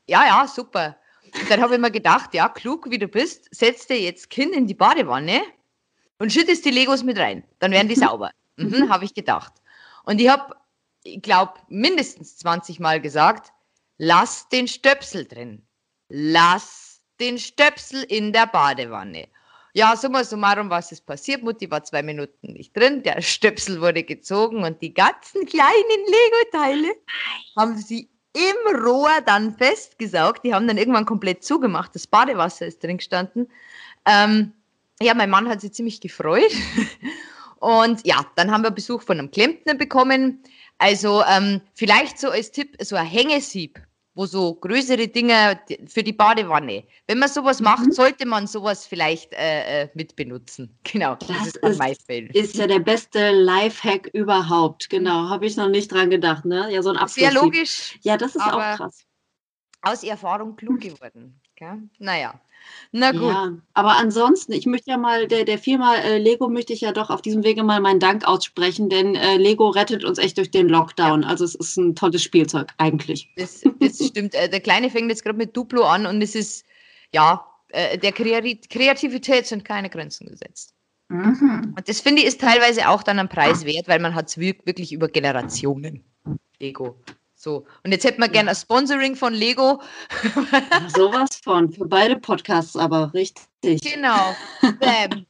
Ja, 0.06 0.26
ja, 0.26 0.46
super. 0.46 0.96
Und 1.40 1.50
dann 1.50 1.60
habe 1.60 1.74
ich 1.74 1.80
mir 1.80 1.90
gedacht, 1.90 2.34
ja, 2.34 2.48
klug 2.48 2.90
wie 2.90 2.98
du 2.98 3.08
bist, 3.08 3.48
setz 3.50 3.86
dir 3.86 3.98
jetzt 3.98 4.30
Kind 4.30 4.54
in 4.54 4.66
die 4.66 4.74
Badewanne 4.74 5.40
und 6.18 6.32
schüttest 6.32 6.64
die 6.64 6.70
Legos 6.70 7.02
mit 7.02 7.18
rein. 7.18 7.44
Dann 7.58 7.72
werden 7.72 7.88
die 7.88 7.94
sauber. 7.96 8.30
Mhm, 8.56 8.68
mhm. 8.68 8.88
habe 8.90 9.04
ich 9.04 9.14
gedacht. 9.14 9.52
Und 10.04 10.20
ich 10.20 10.28
habe, 10.28 10.54
ich 11.02 11.22
glaube, 11.22 11.54
mindestens 11.68 12.36
20 12.38 12.80
Mal 12.80 13.00
gesagt, 13.00 13.52
lass 13.98 14.48
den 14.48 14.68
Stöpsel 14.68 15.26
drin. 15.26 15.66
Lass 16.08 17.00
den 17.20 17.38
Stöpsel 17.38 18.02
in 18.04 18.32
der 18.32 18.46
Badewanne. 18.46 19.28
Ja, 19.72 19.96
summa 19.96 20.22
summarum, 20.22 20.70
was 20.70 20.92
ist 20.92 21.04
passiert? 21.04 21.42
Mutti 21.42 21.68
war 21.68 21.82
zwei 21.82 22.02
Minuten 22.02 22.52
nicht 22.52 22.76
drin, 22.76 23.02
der 23.02 23.20
Stöpsel 23.22 23.80
wurde 23.80 24.04
gezogen 24.04 24.62
und 24.62 24.80
die 24.80 24.94
ganzen 24.94 25.46
kleinen 25.46 26.00
Lego-Teile 26.06 26.94
haben 27.56 27.76
sie 27.76 28.08
im 28.34 28.84
Rohr 28.84 29.20
dann 29.24 29.56
festgesaugt. 29.56 30.44
Die 30.44 30.54
haben 30.54 30.66
dann 30.68 30.78
irgendwann 30.78 31.06
komplett 31.06 31.44
zugemacht. 31.44 31.94
Das 31.94 32.06
Badewasser 32.06 32.66
ist 32.66 32.82
drin 32.82 32.98
gestanden. 32.98 33.48
Ähm, 34.06 34.52
ja, 35.00 35.14
mein 35.14 35.30
Mann 35.30 35.48
hat 35.48 35.60
sich 35.60 35.72
ziemlich 35.72 36.00
gefreut. 36.00 36.52
Und 37.64 38.06
ja, 38.06 38.26
dann 38.36 38.50
haben 38.50 38.62
wir 38.62 38.70
Besuch 38.70 39.00
von 39.00 39.18
einem 39.18 39.30
Klempner 39.30 39.74
bekommen. 39.74 40.42
Also 40.76 41.22
ähm, 41.26 41.62
vielleicht 41.72 42.18
so 42.18 42.28
als 42.28 42.50
Tipp, 42.50 42.76
so 42.82 42.94
ein 42.94 43.06
Hängesieb, 43.06 43.80
wo 44.14 44.26
so 44.26 44.54
größere 44.54 45.08
Dinge 45.08 45.58
für 45.86 46.02
die 46.02 46.12
Badewanne. 46.12 46.84
Wenn 47.06 47.18
man 47.18 47.30
sowas 47.30 47.60
mhm. 47.60 47.64
macht, 47.64 47.94
sollte 47.94 48.26
man 48.26 48.46
sowas 48.46 48.86
vielleicht 48.86 49.32
äh, 49.32 49.84
äh 49.84 49.88
mit 49.94 50.14
benutzen. 50.14 50.78
Genau, 50.92 51.14
das, 51.14 51.54
das 51.62 51.78
ist, 51.78 52.10
ist, 52.10 52.34
ist, 52.34 52.56
ja 52.56 52.66
der 52.66 52.80
beste 52.80 53.30
Lifehack 53.30 54.10
überhaupt. 54.12 54.90
Genau, 54.90 55.30
habe 55.30 55.46
ich 55.46 55.56
noch 55.56 55.70
nicht 55.70 55.90
dran 55.90 56.10
gedacht. 56.10 56.44
Ne? 56.44 56.70
Ja, 56.70 56.82
so 56.82 56.90
ein 56.90 57.08
Sehr 57.08 57.32
logisch. 57.32 57.98
Ja, 58.02 58.18
das 58.18 58.36
ist 58.36 58.42
auch 58.42 58.76
krass. 58.76 59.06
Aus 59.84 60.02
Erfahrung 60.02 60.56
klug 60.56 60.80
geworden. 60.80 61.40
Okay? 61.52 61.78
Naja. 61.98 62.40
Na 62.92 63.12
gut. 63.12 63.22
Ja, 63.22 63.52
aber 63.74 63.96
ansonsten, 63.96 64.52
ich 64.52 64.66
möchte 64.66 64.90
ja 64.90 64.96
mal, 64.96 65.28
der, 65.28 65.44
der 65.44 65.58
Firma 65.58 65.96
äh, 65.96 66.18
Lego 66.18 66.48
möchte 66.48 66.72
ich 66.72 66.80
ja 66.80 66.92
doch 66.92 67.10
auf 67.10 67.22
diesem 67.22 67.44
Wege 67.44 67.62
mal 67.62 67.80
meinen 67.80 68.00
Dank 68.00 68.26
aussprechen, 68.26 68.88
denn 68.88 69.14
äh, 69.14 69.36
Lego 69.36 69.68
rettet 69.68 70.04
uns 70.04 70.18
echt 70.18 70.38
durch 70.38 70.50
den 70.50 70.68
Lockdown. 70.68 71.22
Ja. 71.22 71.28
Also 71.28 71.44
es 71.44 71.54
ist 71.54 71.76
ein 71.76 71.94
tolles 71.94 72.22
Spielzeug, 72.22 72.72
eigentlich. 72.78 73.28
Das, 73.36 73.62
das 73.80 74.06
stimmt. 74.06 74.34
Äh, 74.34 74.48
der 74.48 74.60
Kleine 74.60 74.90
fängt 74.90 75.10
jetzt 75.10 75.24
gerade 75.24 75.38
mit 75.38 75.56
Duplo 75.56 75.84
an 75.84 76.06
und 76.06 76.22
es 76.22 76.34
ist, 76.34 76.64
ja, 77.12 77.44
äh, 77.68 77.98
der 77.98 78.12
Kreativität 78.12 79.46
sind 79.46 79.64
keine 79.64 79.90
Grenzen 79.90 80.28
gesetzt. 80.28 80.74
Mhm. 81.08 81.74
Und 81.76 81.88
das 81.88 82.00
finde 82.00 82.22
ich 82.22 82.28
ist 82.28 82.40
teilweise 82.40 82.88
auch 82.88 83.02
dann 83.02 83.18
ein 83.18 83.28
Preis 83.28 83.64
wert, 83.64 83.88
weil 83.88 84.00
man 84.00 84.14
hat 84.14 84.28
es 84.28 84.38
wirklich 84.38 84.92
über 84.92 85.08
Generationen. 85.08 86.02
Lego. 86.58 86.96
So, 87.44 87.66
und 87.84 87.92
jetzt 87.92 88.04
hätten 88.04 88.22
wir 88.22 88.28
gerne 88.30 88.48
ein 88.48 88.56
Sponsoring 88.56 89.16
von 89.16 89.34
Lego. 89.34 89.82
Sowas 90.96 91.28
von, 91.44 91.70
für 91.70 91.84
beide 91.84 92.16
Podcasts 92.16 92.74
aber 92.74 93.12
richtig. 93.12 93.82
Genau. 93.82 94.34
Bam. 94.80 95.26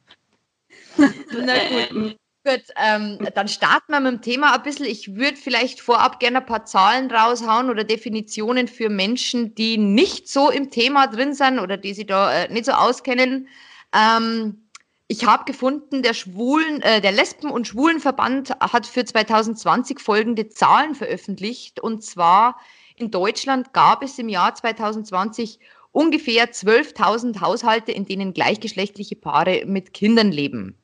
Na 0.97 1.55
gut. 1.67 2.15
Gut, 2.47 2.63
ähm, 2.77 3.17
dann 3.33 3.47
starten 3.49 3.91
wir 3.91 3.99
mit 3.99 4.13
dem 4.13 4.21
Thema 4.21 4.53
ein 4.53 4.63
bisschen. 4.63 4.85
Ich 4.85 5.15
würde 5.15 5.35
vielleicht 5.35 5.81
vorab 5.81 6.19
gerne 6.19 6.37
ein 6.37 6.45
paar 6.45 6.63
Zahlen 6.63 7.11
raushauen 7.11 7.69
oder 7.69 7.83
Definitionen 7.83 8.69
für 8.69 8.87
Menschen, 8.87 9.53
die 9.55 9.77
nicht 9.77 10.29
so 10.29 10.51
im 10.51 10.71
Thema 10.71 11.07
drin 11.07 11.33
sind 11.33 11.59
oder 11.59 11.75
die 11.75 11.93
sich 11.93 12.05
da 12.05 12.33
äh, 12.33 12.53
nicht 12.53 12.65
so 12.65 12.71
auskennen. 12.71 13.49
Ähm, 13.93 14.64
ich 15.07 15.25
habe 15.25 15.45
gefunden, 15.45 16.01
der 16.01 16.13
Schwulen, 16.13 16.81
äh, 16.81 16.99
der 16.99 17.11
Lesben- 17.11 17.51
und 17.51 17.67
Schwulenverband 17.67 18.51
hat 18.59 18.87
für 18.87 19.05
2020 19.05 19.99
folgende 19.99 20.49
Zahlen 20.49 20.95
veröffentlicht. 20.95 21.79
Und 21.79 22.03
zwar 22.03 22.59
in 22.95 23.11
Deutschland 23.11 23.71
gab 23.73 24.03
es 24.03 24.17
im 24.17 24.29
Jahr 24.29 24.55
2020 24.55 25.59
ungefähr 25.91 26.51
12.000 26.51 27.39
Haushalte, 27.39 27.91
in 27.91 28.05
denen 28.05 28.33
gleichgeschlechtliche 28.33 29.15
Paare 29.15 29.63
mit 29.67 29.93
Kindern 29.93 30.31
leben. 30.31 30.75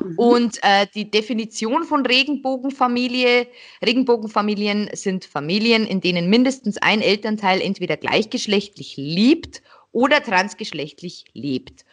Mhm. 0.00 0.18
Und 0.18 0.58
äh, 0.62 0.88
die 0.92 1.08
Definition 1.08 1.84
von 1.84 2.04
Regenbogenfamilie, 2.04 3.46
Regenbogenfamilien 3.84 4.90
sind 4.92 5.24
Familien, 5.24 5.86
in 5.86 6.00
denen 6.00 6.28
mindestens 6.28 6.78
ein 6.78 7.00
Elternteil 7.00 7.60
entweder 7.60 7.96
gleichgeschlechtlich 7.96 8.96
liebt 8.96 9.62
oder 9.92 10.22
transgeschlechtlich 10.22 11.26
lebt. 11.32 11.84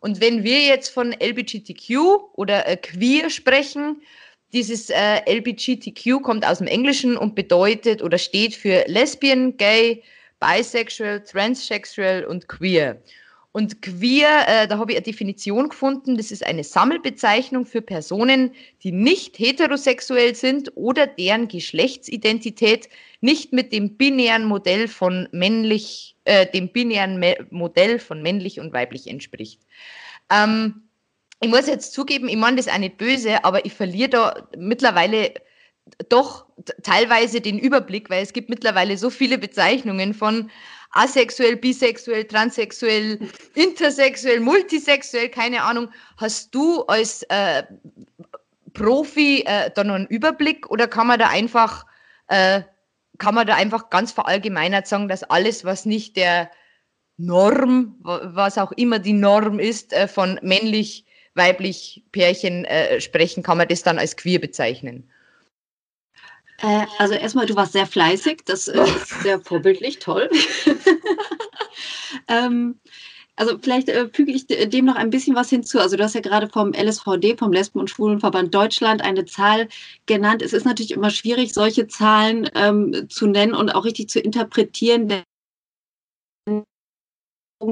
Und 0.00 0.20
wenn 0.20 0.44
wir 0.44 0.60
jetzt 0.60 0.88
von 0.88 1.12
LBGTQ 1.12 1.96
oder 2.34 2.66
äh, 2.66 2.76
queer 2.76 3.30
sprechen, 3.30 4.02
dieses 4.52 4.90
äh, 4.90 5.20
LBGTQ 5.26 6.22
kommt 6.22 6.46
aus 6.46 6.58
dem 6.58 6.66
Englischen 6.66 7.16
und 7.16 7.34
bedeutet 7.34 8.02
oder 8.02 8.18
steht 8.18 8.54
für 8.54 8.84
Lesbian, 8.86 9.56
Gay, 9.56 10.02
Bisexual, 10.40 11.22
Transsexual 11.22 12.24
und 12.24 12.48
Queer. 12.48 13.00
Und 13.56 13.80
queer, 13.80 14.46
äh, 14.46 14.68
da 14.68 14.76
habe 14.76 14.92
ich 14.92 14.98
eine 14.98 15.04
Definition 15.04 15.70
gefunden, 15.70 16.18
das 16.18 16.30
ist 16.30 16.44
eine 16.44 16.62
Sammelbezeichnung 16.62 17.64
für 17.64 17.80
Personen, 17.80 18.54
die 18.82 18.92
nicht 18.92 19.38
heterosexuell 19.38 20.34
sind 20.34 20.72
oder 20.74 21.06
deren 21.06 21.48
Geschlechtsidentität 21.48 22.90
nicht 23.26 23.52
mit 23.52 23.72
dem 23.72 23.96
binären 23.96 24.44
Modell 24.44 24.88
von 24.88 25.28
männlich, 25.32 26.16
äh, 26.24 26.46
dem 26.46 26.72
binären 26.72 27.22
Modell 27.50 27.98
von 27.98 28.22
männlich 28.22 28.60
und 28.60 28.72
weiblich 28.72 29.08
entspricht. 29.08 29.60
Ähm, 30.30 30.88
ich 31.40 31.50
muss 31.50 31.66
jetzt 31.66 31.92
zugeben, 31.92 32.28
ich 32.28 32.36
meine 32.36 32.56
das 32.56 32.68
auch 32.68 32.78
nicht 32.78 32.96
böse, 32.96 33.44
aber 33.44 33.66
ich 33.66 33.74
verliere 33.74 34.08
da 34.08 34.48
mittlerweile 34.56 35.34
doch 36.08 36.46
teilweise 36.82 37.40
den 37.40 37.58
Überblick, 37.58 38.10
weil 38.10 38.22
es 38.22 38.32
gibt 38.32 38.48
mittlerweile 38.48 38.96
so 38.96 39.10
viele 39.10 39.38
Bezeichnungen 39.38 40.14
von 40.14 40.50
asexuell, 40.92 41.56
bisexuell, 41.56 42.24
transsexuell, 42.24 43.18
intersexuell, 43.54 44.40
multisexuell, 44.40 45.28
keine 45.28 45.62
Ahnung. 45.62 45.90
Hast 46.16 46.54
du 46.54 46.82
als 46.84 47.22
äh, 47.24 47.64
Profi 48.72 49.42
äh, 49.46 49.70
da 49.74 49.82
noch 49.82 49.94
einen 49.94 50.06
Überblick 50.06 50.70
oder 50.70 50.86
kann 50.86 51.08
man 51.08 51.18
da 51.18 51.28
einfach, 51.28 51.86
äh, 52.28 52.62
kann 53.18 53.34
man 53.34 53.46
da 53.46 53.54
einfach 53.54 53.90
ganz 53.90 54.12
verallgemeinert 54.12 54.86
sagen, 54.86 55.08
dass 55.08 55.22
alles, 55.22 55.64
was 55.64 55.86
nicht 55.86 56.16
der 56.16 56.50
Norm, 57.16 57.96
was 58.00 58.58
auch 58.58 58.72
immer 58.72 58.98
die 58.98 59.12
Norm 59.12 59.58
ist, 59.58 59.92
äh, 59.92 60.08
von 60.08 60.38
männlich, 60.42 61.06
weiblich 61.34 62.04
Pärchen 62.12 62.64
äh, 62.64 63.00
sprechen, 63.00 63.42
kann 63.42 63.58
man 63.58 63.68
das 63.68 63.82
dann 63.82 63.98
als 63.98 64.16
queer 64.16 64.38
bezeichnen? 64.38 65.10
Äh, 66.58 66.86
also 66.98 67.14
erstmal, 67.14 67.46
du 67.46 67.56
warst 67.56 67.72
sehr 67.72 67.86
fleißig, 67.86 68.42
das 68.44 68.68
äh, 68.68 68.82
ist 68.82 69.22
sehr 69.22 69.40
vorbildlich, 69.40 69.98
toll. 69.98 70.30
ähm, 72.28 72.80
also 73.36 73.58
vielleicht 73.60 73.88
äh, 73.88 74.08
füge 74.12 74.32
ich 74.32 74.46
dem 74.46 74.86
noch 74.86 74.96
ein 74.96 75.10
bisschen 75.10 75.36
was 75.36 75.50
hinzu. 75.50 75.78
Also 75.78 75.96
du 75.96 76.02
hast 76.02 76.14
ja 76.14 76.20
gerade 76.20 76.48
vom 76.48 76.72
LSVD, 76.72 77.36
vom 77.36 77.52
Lesben- 77.52 77.80
und 77.80 77.90
Schwulenverband 77.90 78.54
Deutschland, 78.54 79.02
eine 79.02 79.26
Zahl 79.26 79.68
genannt. 80.06 80.42
Es 80.42 80.52
ist 80.52 80.64
natürlich 80.64 80.92
immer 80.92 81.10
schwierig, 81.10 81.52
solche 81.52 81.86
Zahlen 81.86 82.48
ähm, 82.54 83.06
zu 83.08 83.26
nennen 83.26 83.54
und 83.54 83.70
auch 83.70 83.84
richtig 83.84 84.08
zu 84.08 84.20
interpretieren, 84.20 85.08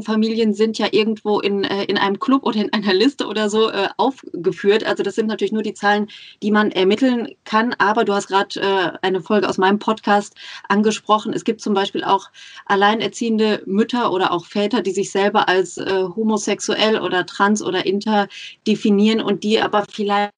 Familien 0.03 0.55
sind 0.55 0.79
ja 0.79 0.89
irgendwo 0.93 1.41
in, 1.41 1.65
äh, 1.65 1.85
in 1.85 1.99
einem 1.99 2.19
Club 2.19 2.45
oder 2.45 2.61
in 2.61 2.73
einer 2.73 2.95
Liste 2.95 3.27
oder 3.27 3.51
so 3.51 3.71
äh, 3.71 3.89
aufgeführt. 3.99 4.85
Also 4.85 5.03
das 5.03 5.15
sind 5.15 5.27
natürlich 5.27 5.53
nur 5.53 5.63
die 5.63 5.75
Zahlen, 5.75 6.09
die 6.43 6.51
man 6.51 6.71
ermitteln 6.71 7.29
kann. 7.45 7.75
Aber 7.75 8.05
du 8.05 8.15
hast 8.15 8.29
gerade 8.29 8.61
äh, 8.61 8.99
eine 9.03 9.21
Folge 9.21 9.49
aus 9.49 9.59
meinem 9.59 9.79
Podcast 9.79 10.35
angesprochen. 10.69 11.35
Es 11.35 11.45
gibt 11.45 11.61
zum 11.61 11.75
Beispiel 11.75 12.03
auch 12.03 12.31
alleinerziehende 12.67 13.63
Mütter 13.67 14.11
oder 14.13 14.33
auch 14.33 14.47
Väter, 14.47 14.81
die 14.81 14.93
sich 14.93 15.11
selber 15.11 15.49
als 15.49 15.77
äh, 15.77 16.05
homosexuell 16.17 16.99
oder 17.01 17.27
trans 17.27 17.63
oder 17.63 17.85
inter 17.85 18.29
definieren 18.67 19.21
und 19.21 19.45
die 19.45 19.61
aber 19.61 19.85
vielleicht 19.91 20.33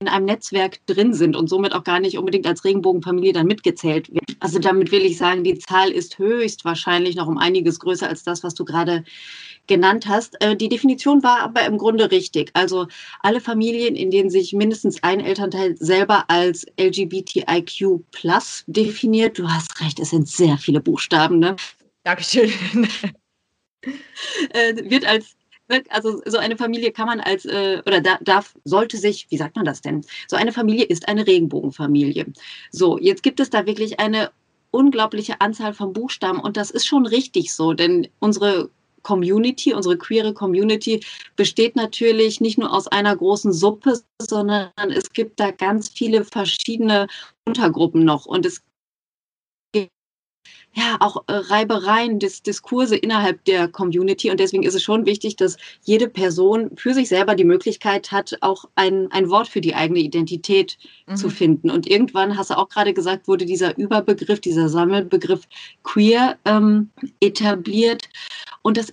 in 0.00 0.08
einem 0.08 0.26
Netzwerk 0.26 0.78
drin 0.86 1.12
sind 1.12 1.34
und 1.34 1.48
somit 1.48 1.72
auch 1.72 1.82
gar 1.82 1.98
nicht 1.98 2.18
unbedingt 2.18 2.46
als 2.46 2.64
Regenbogenfamilie 2.64 3.32
dann 3.32 3.48
mitgezählt 3.48 4.08
werden. 4.08 4.36
Also 4.38 4.60
damit 4.60 4.92
will 4.92 5.04
ich 5.04 5.18
sagen, 5.18 5.42
die 5.42 5.58
Zahl 5.58 5.90
ist 5.90 6.18
höchstwahrscheinlich 6.18 7.16
noch 7.16 7.26
um 7.26 7.36
einiges 7.36 7.80
größer 7.80 8.08
als 8.08 8.22
das, 8.22 8.44
was 8.44 8.54
du 8.54 8.64
gerade 8.64 9.02
genannt 9.66 10.06
hast. 10.06 10.40
Äh, 10.40 10.56
die 10.56 10.68
Definition 10.68 11.24
war 11.24 11.40
aber 11.40 11.66
im 11.66 11.78
Grunde 11.78 12.12
richtig. 12.12 12.50
Also 12.54 12.86
alle 13.22 13.40
Familien, 13.40 13.96
in 13.96 14.12
denen 14.12 14.30
sich 14.30 14.52
mindestens 14.52 15.02
ein 15.02 15.18
Elternteil 15.18 15.76
selber 15.76 16.24
als 16.28 16.64
LGBTIQ 16.78 18.00
plus 18.12 18.62
definiert, 18.68 19.36
du 19.36 19.48
hast 19.48 19.80
recht, 19.80 19.98
es 19.98 20.10
sind 20.10 20.28
sehr 20.28 20.58
viele 20.58 20.80
Buchstaben, 20.80 21.40
ne? 21.40 21.56
Dankeschön. 22.04 22.52
Äh, 24.50 24.90
wird 24.90 25.06
als 25.06 25.37
also 25.90 26.20
so 26.26 26.38
eine 26.38 26.56
Familie 26.56 26.92
kann 26.92 27.06
man 27.06 27.20
als, 27.20 27.44
äh, 27.44 27.82
oder 27.86 28.00
da, 28.00 28.18
darf, 28.20 28.54
sollte 28.64 28.96
sich, 28.96 29.26
wie 29.30 29.36
sagt 29.36 29.56
man 29.56 29.64
das 29.64 29.80
denn? 29.80 30.04
So 30.26 30.36
eine 30.36 30.52
Familie 30.52 30.84
ist 30.84 31.08
eine 31.08 31.26
Regenbogenfamilie. 31.26 32.26
So, 32.70 32.98
jetzt 32.98 33.22
gibt 33.22 33.40
es 33.40 33.50
da 33.50 33.66
wirklich 33.66 34.00
eine 34.00 34.30
unglaubliche 34.70 35.40
Anzahl 35.40 35.74
von 35.74 35.92
Buchstaben 35.92 36.40
und 36.40 36.56
das 36.56 36.70
ist 36.70 36.86
schon 36.86 37.06
richtig 37.06 37.54
so, 37.54 37.72
denn 37.72 38.08
unsere 38.18 38.70
Community, 39.02 39.72
unsere 39.72 39.96
queere 39.96 40.34
Community 40.34 41.00
besteht 41.36 41.76
natürlich 41.76 42.40
nicht 42.40 42.58
nur 42.58 42.72
aus 42.72 42.88
einer 42.88 43.16
großen 43.16 43.52
Suppe, 43.52 44.00
sondern 44.20 44.70
es 44.90 45.12
gibt 45.12 45.40
da 45.40 45.50
ganz 45.50 45.88
viele 45.88 46.24
verschiedene 46.24 47.06
Untergruppen 47.46 48.04
noch 48.04 48.26
und 48.26 48.44
es 48.44 48.62
ja 50.74 50.96
auch 51.00 51.24
äh, 51.26 51.32
Reibereien, 51.32 52.18
Dis 52.18 52.42
Diskurse 52.42 52.96
innerhalb 52.96 53.44
der 53.44 53.68
Community. 53.68 54.30
Und 54.30 54.40
deswegen 54.40 54.62
ist 54.62 54.74
es 54.74 54.82
schon 54.82 55.06
wichtig, 55.06 55.36
dass 55.36 55.56
jede 55.82 56.08
Person 56.08 56.70
für 56.76 56.94
sich 56.94 57.08
selber 57.08 57.34
die 57.34 57.44
Möglichkeit 57.44 58.12
hat, 58.12 58.36
auch 58.40 58.66
ein, 58.74 59.10
ein 59.10 59.30
Wort 59.30 59.48
für 59.48 59.60
die 59.60 59.74
eigene 59.74 60.00
Identität 60.00 60.78
mhm. 61.06 61.16
zu 61.16 61.30
finden. 61.30 61.70
Und 61.70 61.86
irgendwann, 61.88 62.36
hast 62.36 62.50
du 62.50 62.58
auch 62.58 62.68
gerade 62.68 62.92
gesagt, 62.92 63.28
wurde 63.28 63.46
dieser 63.46 63.76
Überbegriff, 63.78 64.40
dieser 64.40 64.68
Sammelbegriff 64.68 65.42
queer 65.82 66.38
ähm, 66.44 66.90
etabliert. 67.20 68.08
Und 68.62 68.76
das 68.76 68.92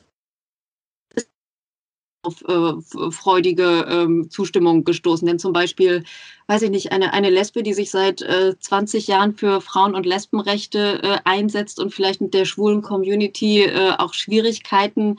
auf 2.26 2.44
äh, 2.48 3.12
freudige 3.12 3.86
ähm, 3.90 4.30
Zustimmung 4.30 4.84
gestoßen. 4.84 5.28
Denn 5.28 5.40
zum 5.40 5.54
Beispiel, 5.54 6.04
weiß 6.48 6.64
ich 6.64 6.70
nicht, 6.70 6.92
eine, 6.92 7.14
eine 7.14 7.30
Lesbe, 7.30 7.64
die 7.64 7.74
sich 7.74 7.92
seit 7.92 8.22
äh, 8.22 8.56
20 8.60 9.08
Jahren 9.08 9.36
für 9.36 9.62
Frauen- 9.62 9.96
und 9.96 10.06
Lesbenrechte 10.06 11.02
äh, 11.04 11.18
einsetzt 11.24 11.80
und 11.80 11.94
vielleicht 11.94 12.22
mit 12.22 12.34
der 12.34 12.46
schwulen 12.46 12.82
Community 12.82 13.64
äh, 13.64 13.92
auch 13.98 14.14
Schwierigkeiten 14.14 15.18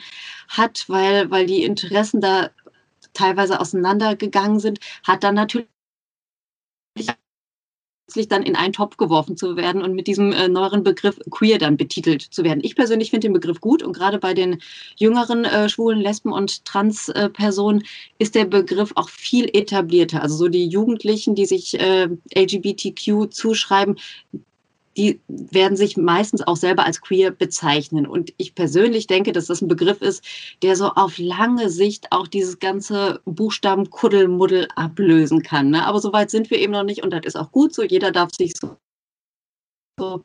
hat, 0.49 0.85
weil, 0.89 1.31
weil 1.31 1.47
die 1.47 1.65
Interessen 1.65 2.21
da 2.21 2.51
teilweise 3.15 3.61
auseinandergegangen 3.61 4.61
sind, 4.61 4.79
hat 5.05 5.25
dann 5.25 5.35
natürlich 5.35 5.69
plötzlich 8.07 8.29
dann 8.29 8.45
in 8.45 8.55
einen 8.55 8.73
Topf 8.73 8.97
geworfen 8.97 9.37
zu 9.37 9.57
werden 9.57 9.83
und 9.83 9.95
mit 9.95 10.07
diesem 10.07 10.33
äh, 10.33 10.49
neueren 10.49 10.85
Begriff 10.85 11.19
queer 11.31 11.59
dann 11.59 11.77
betitelt 11.77 12.23
zu 12.23 12.45
werden. 12.45 12.61
Ich 12.63 12.77
persönlich 12.77 13.11
finde 13.11 13.27
den 13.27 13.33
Begriff 13.33 13.61
gut 13.61 13.83
und 13.83 13.95
gerade 13.95 14.19
bei 14.19 14.33
den 14.33 14.63
jüngeren 14.97 15.45
äh, 15.45 15.69
schwulen, 15.69 16.01
lesben 16.01 16.33
und 16.33 16.65
trans-Personen 16.65 17.81
äh, 17.81 17.85
ist 18.19 18.37
der 18.37 18.45
Begriff 18.45 18.93
auch 18.95 19.09
viel 19.09 19.51
etablierter. 19.53 20.23
Also 20.23 20.37
so 20.37 20.49
die 20.49 20.69
Jugendlichen, 20.69 21.35
die 21.35 21.47
sich 21.47 21.79
äh, 21.81 22.09
LGBTQ 22.37 23.33
zuschreiben, 23.33 23.97
die 24.97 25.21
werden 25.29 25.77
sich 25.77 25.97
meistens 25.97 26.47
auch 26.47 26.57
selber 26.57 26.85
als 26.85 27.01
queer 27.01 27.31
bezeichnen. 27.31 28.07
Und 28.07 28.33
ich 28.39 28.55
persönlich 28.55 29.07
denke, 29.07 29.33
dass 29.33 29.47
das 29.47 29.61
ein 29.61 29.69
Begriff 29.69 30.01
ist, 30.01 30.25
der 30.63 30.77
so 30.77 30.89
auf 30.89 31.19
lange 31.19 31.71
Sicht 31.71 32.13
auch 32.13 32.27
dieses 32.27 32.59
ganze 32.59 33.21
Buchstabenkuddelmuddel 33.25 34.69
ablösen 34.75 35.43
kann. 35.43 35.71
Ne? 35.71 35.87
Aber 35.87 36.01
so 36.01 36.13
weit 36.13 36.31
sind 36.31 36.51
wir 36.51 36.59
eben 36.59 36.73
noch 36.73 36.85
nicht 36.85 37.03
und 37.03 37.11
das 37.11 37.25
ist 37.25 37.37
auch 37.37 37.53
gut 37.53 37.75
so. 37.75 37.83
Jeder 37.83 38.11
darf 38.11 38.31
sich 38.35 38.55
so, 38.59 38.77
so 39.99 40.23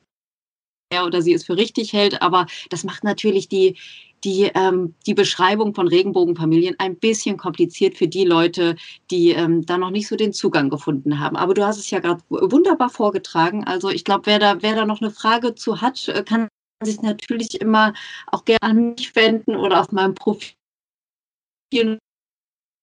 er 0.91 1.05
oder 1.05 1.21
sie 1.21 1.33
es 1.33 1.45
für 1.45 1.57
richtig 1.57 1.93
hält, 1.93 2.21
aber 2.21 2.47
das 2.69 2.83
macht 2.83 3.03
natürlich 3.03 3.47
die, 3.47 3.77
die, 4.23 4.51
ähm, 4.53 4.95
die 5.05 5.13
Beschreibung 5.13 5.73
von 5.73 5.87
Regenbogenfamilien 5.87 6.75
ein 6.79 6.95
bisschen 6.95 7.37
kompliziert 7.37 7.97
für 7.97 8.07
die 8.07 8.25
Leute, 8.25 8.75
die 9.09 9.31
ähm, 9.31 9.65
da 9.65 9.77
noch 9.77 9.89
nicht 9.89 10.07
so 10.07 10.15
den 10.15 10.33
Zugang 10.33 10.69
gefunden 10.69 11.19
haben. 11.19 11.35
Aber 11.35 11.53
du 11.53 11.65
hast 11.65 11.77
es 11.77 11.89
ja 11.89 11.99
gerade 11.99 12.21
wunderbar 12.29 12.89
vorgetragen. 12.89 13.63
Also 13.63 13.89
ich 13.89 14.03
glaube, 14.03 14.25
wer 14.25 14.39
da, 14.39 14.61
wer 14.61 14.75
da 14.75 14.85
noch 14.85 15.01
eine 15.01 15.11
Frage 15.11 15.55
zu 15.55 15.81
hat, 15.81 16.07
äh, 16.07 16.23
kann 16.23 16.47
sich 16.83 17.01
natürlich 17.01 17.59
immer 17.61 17.93
auch 18.27 18.45
gerne 18.45 18.61
an 18.61 18.93
mich 18.95 19.15
wenden 19.15 19.55
oder 19.55 19.81
auf 19.81 19.91
meinem 19.91 20.15
Profil. 20.15 20.53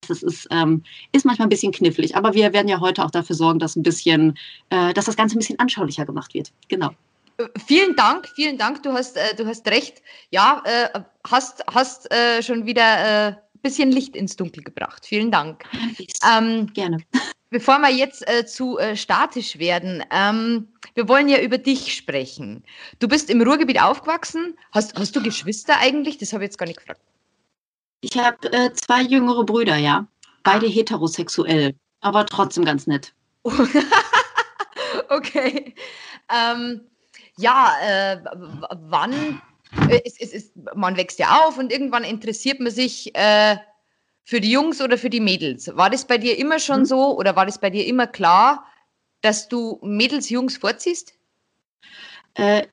Das 0.07 0.23
ist, 0.23 0.47
ähm, 0.51 0.85
ist 1.13 1.27
manchmal 1.27 1.47
ein 1.47 1.51
bisschen 1.51 1.73
knifflig, 1.73 2.17
aber 2.17 2.33
wir 2.35 2.53
werden 2.53 2.69
ja 2.69 2.81
heute 2.81 3.05
auch 3.05 3.11
dafür 3.11 3.37
sorgen, 3.37 3.59
dass 3.59 3.77
ein 3.77 3.83
bisschen, 3.83 4.39
äh, 4.71 4.95
dass 4.95 5.05
das 5.05 5.17
Ganze 5.17 5.37
ein 5.37 5.41
bisschen 5.41 5.59
anschaulicher 5.59 6.07
gemacht 6.07 6.35
wird. 6.35 6.53
Genau. 6.69 6.91
Vielen 7.67 7.95
Dank, 7.95 8.29
vielen 8.35 8.59
Dank. 8.59 8.83
Du 8.83 8.93
hast, 8.93 9.17
äh, 9.17 9.35
du 9.37 9.47
hast 9.47 9.67
recht. 9.69 10.03
Ja, 10.31 10.61
äh, 10.65 11.01
hast, 11.29 11.63
hast 11.73 12.11
äh, 12.13 12.43
schon 12.43 12.67
wieder 12.67 12.85
ein 12.85 13.35
äh, 13.35 13.37
bisschen 13.63 13.93
Licht 13.93 14.17
ins 14.17 14.35
Dunkel 14.35 14.65
gebracht. 14.65 15.07
Vielen 15.07 15.31
Dank. 15.31 15.63
Ähm, 16.29 16.73
Gerne. 16.73 16.99
Bevor 17.51 17.79
wir 17.79 17.91
jetzt 17.91 18.29
äh, 18.29 18.45
zu 18.45 18.77
äh, 18.79 18.97
statisch 18.97 19.59
werden, 19.59 20.05
ähm, 20.11 20.69
wir 20.95 21.09
wollen 21.09 21.29
ja 21.29 21.41
über 21.41 21.57
dich 21.57 21.95
sprechen. 21.95 22.65
Du 22.99 23.09
bist 23.09 23.31
im 23.31 23.41
Ruhrgebiet 23.41 23.81
aufgewachsen. 23.81 24.59
Hast, 24.73 24.99
hast 24.99 25.15
du 25.17 25.23
Geschwister 25.23 25.79
eigentlich? 25.79 26.19
Das 26.19 26.33
habe 26.33 26.45
ich 26.45 26.49
jetzt 26.49 26.59
gar 26.59 26.67
nicht 26.67 26.79
gefragt. 26.79 27.01
Ich 28.01 28.19
habe 28.19 28.73
zwei 28.75 29.03
jüngere 29.03 29.45
Brüder, 29.45 29.77
ja. 29.77 30.07
Beide 30.43 30.67
ah. 30.67 30.71
heterosexuell, 30.71 31.75
aber 32.01 32.27
trotzdem 32.27 32.65
ganz 32.65 32.87
nett. 32.87 33.15
okay. 35.09 35.75
Ähm, 36.31 36.88
ja, 37.39 37.75
äh, 37.83 38.19
wann, 38.89 39.41
äh, 39.89 40.01
es, 40.05 40.21
es, 40.21 40.33
es, 40.33 40.53
man 40.75 40.97
wächst 40.97 41.19
ja 41.19 41.47
auf 41.47 41.59
und 41.59 41.73
irgendwann 41.73 42.05
interessiert 42.05 42.61
man 42.61 42.73
sich 42.73 43.15
äh, 43.15 43.57
für 44.25 44.41
die 44.41 44.51
Jungs 44.51 44.81
oder 44.81 44.99
für 44.99 45.11
die 45.11 45.21
Mädels. 45.21 45.75
War 45.75 45.89
das 45.89 46.05
bei 46.05 46.19
dir 46.19 46.39
immer 46.39 46.59
schon 46.59 46.81
mhm. 46.81 46.85
so 46.85 47.17
oder 47.17 47.37
war 47.37 47.47
das 47.47 47.59
bei 47.59 47.71
dir 47.71 47.87
immer 47.87 48.07
klar, 48.07 48.67
dass 49.23 49.49
du 49.49 49.79
Mädels, 49.83 50.29
Jungs 50.31 50.57
vorziehst? 50.57 51.15
Äh, 52.35 52.67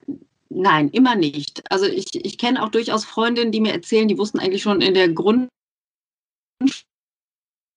nein, 0.50 0.89
immer 0.89 1.15
nicht. 1.15 1.63
Also 1.72 1.86
ich, 1.86 2.13
ich 2.13 2.38
kenne 2.38 2.62
auch 2.62 2.69
durchaus 2.69 3.05
Freundinnen, 3.05 3.51
die 3.51 3.62
mir 3.62 3.74
erzählen, 3.74 4.07
die 4.07 4.17
wussten 4.17 4.39
eigentlich 4.39 4.63
schon 4.63 4.81
in 4.81 4.93
der 4.93 5.10
Grund 5.10 5.50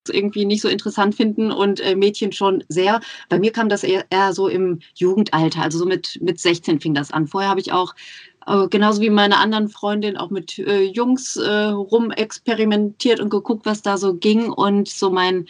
irgendwie 0.08 0.44
nicht 0.44 0.62
so 0.62 0.68
interessant 0.68 1.14
finden 1.14 1.50
und 1.52 1.80
äh, 1.80 1.96
Mädchen 1.96 2.32
schon 2.32 2.64
sehr. 2.68 3.00
Bei 3.28 3.38
mir 3.38 3.52
kam 3.52 3.68
das 3.68 3.84
eher, 3.84 4.04
eher, 4.10 4.32
so 4.32 4.48
im 4.48 4.80
Jugendalter, 4.94 5.62
also 5.62 5.78
so 5.78 5.86
mit, 5.86 6.18
mit 6.20 6.40
16 6.40 6.80
fing 6.80 6.94
das 6.94 7.12
an. 7.12 7.26
Vorher 7.26 7.50
habe 7.50 7.60
ich 7.60 7.72
auch 7.72 7.94
äh, 8.48 8.68
genauso 8.68 9.02
wie 9.02 9.10
meine 9.10 9.38
anderen 9.38 9.68
Freundinnen 9.68 10.16
auch 10.16 10.30
mit 10.30 10.58
äh, 10.58 10.82
Jungs 10.82 11.36
äh, 11.36 11.50
rumexperimentiert 11.50 13.20
und 13.20 13.28
geguckt, 13.30 13.66
was 13.66 13.82
da 13.82 13.98
so 13.98 14.14
ging. 14.14 14.50
Und 14.50 14.88
so 14.88 15.10
mein, 15.10 15.46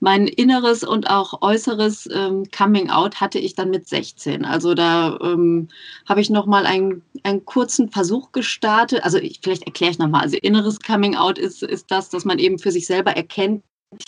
mein 0.00 0.26
inneres 0.26 0.82
und 0.82 1.08
auch 1.08 1.42
äußeres 1.42 2.08
ähm, 2.12 2.44
Coming 2.56 2.90
Out 2.90 3.20
hatte 3.20 3.38
ich 3.38 3.54
dann 3.54 3.70
mit 3.70 3.88
16. 3.88 4.44
Also 4.44 4.74
da 4.74 5.16
ähm, 5.22 5.68
habe 6.08 6.20
ich 6.20 6.30
nochmal 6.30 6.66
einen, 6.66 7.02
einen 7.22 7.44
kurzen 7.44 7.88
Versuch 7.90 8.32
gestartet. 8.32 9.04
Also 9.04 9.18
ich, 9.18 9.40
vielleicht 9.42 9.64
erkläre 9.64 9.92
ich 9.92 9.98
nochmal. 9.98 10.22
Also 10.22 10.36
inneres 10.36 10.80
Coming 10.80 11.14
Out 11.16 11.38
ist, 11.38 11.62
ist 11.62 11.90
das, 11.90 12.08
dass 12.08 12.24
man 12.24 12.38
eben 12.40 12.58
für 12.58 12.72
sich 12.72 12.86
selber 12.86 13.12
erkennt, 13.12 13.62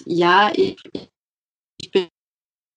ja, 0.07 0.51
ich, 0.55 0.77
ich 1.81 1.91
bin 1.91 2.09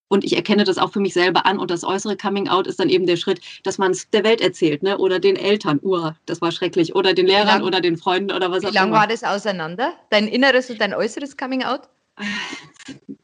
und 0.08 0.24
ich 0.24 0.36
erkenne 0.36 0.64
das 0.64 0.78
auch 0.78 0.92
für 0.92 1.00
mich 1.00 1.14
selber 1.14 1.46
an. 1.46 1.58
Und 1.58 1.72
das 1.72 1.84
äußere 1.84 2.16
Coming 2.16 2.48
Out 2.48 2.68
ist 2.68 2.80
dann 2.80 2.90
eben 2.90 3.08
der 3.08 3.18
Schritt, 3.18 3.42
dass 3.64 3.78
man 3.78 3.92
es 3.92 4.10
der 4.12 4.24
Welt 4.24 4.40
erzählt, 4.40 4.84
ne? 4.84 4.98
Oder 4.98 5.20
den 5.20 5.36
Eltern, 5.36 5.80
uh, 5.82 6.12
das 6.26 6.42
war 6.42 6.52
schrecklich, 6.52 6.96
oder 6.96 7.14
den 7.14 7.26
Lehrern 7.26 7.60
lang, 7.60 7.64
oder 7.64 7.82
den 7.82 7.98
Freunden 7.98 8.32
oder 8.32 8.52
was 8.52 8.60
auch 8.60 8.64
immer. 8.64 8.72
Wie 8.72 8.76
lange 8.76 8.92
war 8.92 9.08
das 9.08 9.24
auseinander? 9.24 9.94
Dein 10.12 10.28
inneres 10.28 10.70
und 10.70 10.80
dein 10.80 10.94
äußeres 10.94 11.38
Coming 11.38 11.64
Out? 11.64 11.90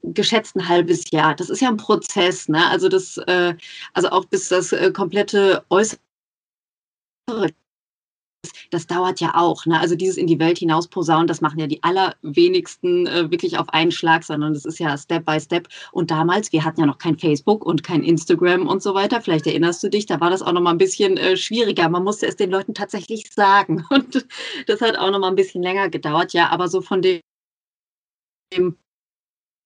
Geschätzt 0.01 0.55
ein 0.55 0.67
halbes 0.67 1.11
Jahr. 1.11 1.35
Das 1.35 1.50
ist 1.50 1.61
ja 1.61 1.69
ein 1.69 1.77
Prozess, 1.77 2.50
ne? 2.50 2.67
Also 2.67 2.89
das, 2.89 3.17
äh, 3.17 3.53
also 3.93 4.09
auch 4.09 4.25
bis 4.25 4.50
das 4.50 4.71
äh, 4.71 4.91
komplette 4.91 5.63
äußere 5.69 6.00
das 8.71 8.88
dauert 8.88 9.19
ja 9.19 9.36
auch. 9.36 9.65
Ne? 9.65 9.79
Also 9.79 9.95
dieses 9.95 10.17
in 10.17 10.27
die 10.27 10.39
Welt 10.39 10.57
hinaus 10.57 10.88
posaunen, 10.88 11.27
das 11.27 11.41
machen 11.41 11.60
ja 11.60 11.67
die 11.67 11.83
allerwenigsten 11.83 13.05
äh, 13.05 13.29
wirklich 13.29 13.57
auf 13.57 13.69
einen 13.69 13.91
Schlag, 13.91 14.24
sondern 14.24 14.53
das 14.53 14.65
ist 14.65 14.79
ja 14.79 14.98
Step 14.98 15.25
by 15.25 15.39
Step. 15.39 15.68
Und 15.92 16.09
damals, 16.09 16.51
wir 16.51 16.63
hatten 16.63 16.79
ja 16.79 16.85
noch 16.85 16.98
kein 16.98 17.18
Facebook 17.18 17.65
und 17.65 17.83
kein 17.83 18.03
Instagram 18.03 18.68
und 18.68 18.81
so 18.81 18.94
weiter. 18.94 19.22
Vielleicht 19.22 19.46
erinnerst 19.48 19.83
du 19.83 19.89
dich, 19.89 20.05
da 20.05 20.20
war 20.20 20.29
das 20.29 20.42
auch 20.42 20.53
noch 20.53 20.61
mal 20.61 20.72
ein 20.72 20.77
bisschen 20.77 21.18
äh, 21.18 21.37
schwieriger. 21.37 21.89
Man 21.89 22.03
musste 22.03 22.27
es 22.27 22.35
den 22.35 22.50
Leuten 22.50 22.74
tatsächlich 22.74 23.31
sagen. 23.31 23.85
Und 23.92 24.25
das 24.68 24.81
hat 24.81 24.98
auch 24.98 25.11
noch 25.11 25.20
mal 25.20 25.27
ein 25.27 25.35
bisschen 25.35 25.61
länger 25.61 25.89
gedauert. 25.89 26.33
Ja, 26.33 26.50
aber 26.50 26.68
so 26.68 26.81
von 26.81 27.01
dem 27.01 27.22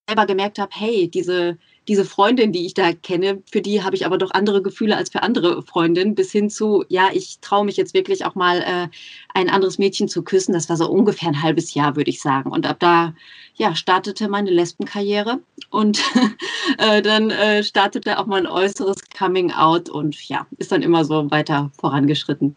selber 0.07 0.25
gemerkt 0.25 0.59
habe, 0.59 0.71
hey, 0.73 1.09
diese, 1.09 1.57
diese 1.87 2.05
Freundin, 2.05 2.51
die 2.51 2.65
ich 2.65 2.73
da 2.73 2.93
kenne, 2.93 3.43
für 3.51 3.61
die 3.61 3.83
habe 3.83 3.95
ich 3.95 4.05
aber 4.05 4.17
doch 4.17 4.31
andere 4.31 4.61
Gefühle 4.61 4.97
als 4.97 5.09
für 5.09 5.23
andere 5.23 5.61
Freundinnen, 5.61 6.15
bis 6.15 6.31
hin 6.31 6.49
zu, 6.49 6.83
ja, 6.89 7.09
ich 7.13 7.39
traue 7.39 7.65
mich 7.65 7.77
jetzt 7.77 7.93
wirklich 7.93 8.25
auch 8.25 8.35
mal 8.35 8.61
äh, 8.61 8.87
ein 9.33 9.49
anderes 9.49 9.77
Mädchen 9.77 10.07
zu 10.07 10.23
küssen. 10.23 10.53
Das 10.53 10.69
war 10.69 10.77
so 10.77 10.89
ungefähr 10.89 11.29
ein 11.29 11.41
halbes 11.41 11.73
Jahr, 11.73 11.95
würde 11.95 12.09
ich 12.09 12.21
sagen. 12.21 12.51
Und 12.51 12.65
ab 12.65 12.77
da, 12.79 13.13
ja, 13.55 13.75
startete 13.75 14.27
meine 14.27 14.51
Lesbenkarriere 14.51 15.39
und 15.69 16.03
äh, 16.77 17.01
dann 17.01 17.29
äh, 17.29 17.63
startete 17.63 18.19
auch 18.19 18.25
mein 18.25 18.47
äußeres 18.47 18.97
Coming 19.17 19.51
Out 19.51 19.89
und 19.89 20.27
ja, 20.27 20.47
ist 20.57 20.71
dann 20.71 20.81
immer 20.81 21.05
so 21.05 21.29
weiter 21.31 21.71
vorangeschritten. 21.79 22.55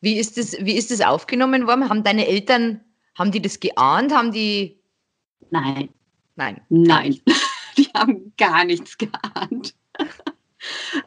Wie 0.00 0.18
ist 0.18 0.38
das, 0.38 0.56
wie 0.60 0.76
ist 0.76 0.90
das 0.90 1.00
aufgenommen 1.00 1.66
worden? 1.66 1.88
Haben 1.88 2.02
deine 2.02 2.26
Eltern, 2.26 2.80
haben 3.16 3.30
die 3.30 3.42
das 3.42 3.60
geahnt? 3.60 4.12
Haben 4.12 4.32
die 4.32 4.78
Nein. 5.50 5.90
Nein. 6.34 6.60
Nein. 6.70 7.20
Die 7.78 7.88
haben 7.94 8.32
gar 8.36 8.64
nichts 8.64 8.98
geahnt. 8.98 9.74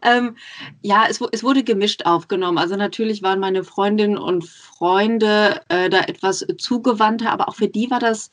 ähm, 0.01 0.36
ja, 0.82 1.06
es, 1.10 1.21
es, 1.32 1.43
wurde 1.43 1.63
gemischt 1.63 2.06
aufgenommen. 2.06 2.58
Also 2.58 2.75
natürlich 2.75 3.23
waren 3.23 3.39
meine 3.39 3.63
Freundinnen 3.63 4.17
und 4.17 4.45
Freunde 4.45 5.62
äh, 5.69 5.89
da 5.89 6.01
etwas 6.01 6.45
zugewandter, 6.58 7.32
aber 7.32 7.49
auch 7.49 7.56
für 7.56 7.67
die 7.67 7.89
war 7.89 7.99
das 7.99 8.32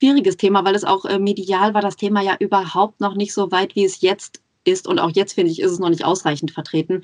schwieriges 0.00 0.36
Thema, 0.36 0.64
weil 0.64 0.74
es 0.74 0.84
auch 0.84 1.04
äh, 1.04 1.18
medial 1.18 1.74
war 1.74 1.80
das 1.80 1.96
Thema 1.96 2.22
ja 2.22 2.36
überhaupt 2.40 3.00
noch 3.00 3.14
nicht 3.14 3.32
so 3.32 3.52
weit, 3.52 3.76
wie 3.76 3.84
es 3.84 4.00
jetzt 4.00 4.42
ist. 4.64 4.86
Und 4.86 4.98
auch 4.98 5.10
jetzt, 5.10 5.34
finde 5.34 5.52
ich, 5.52 5.60
ist 5.60 5.70
es 5.70 5.78
noch 5.78 5.90
nicht 5.90 6.04
ausreichend 6.04 6.50
vertreten. 6.50 7.02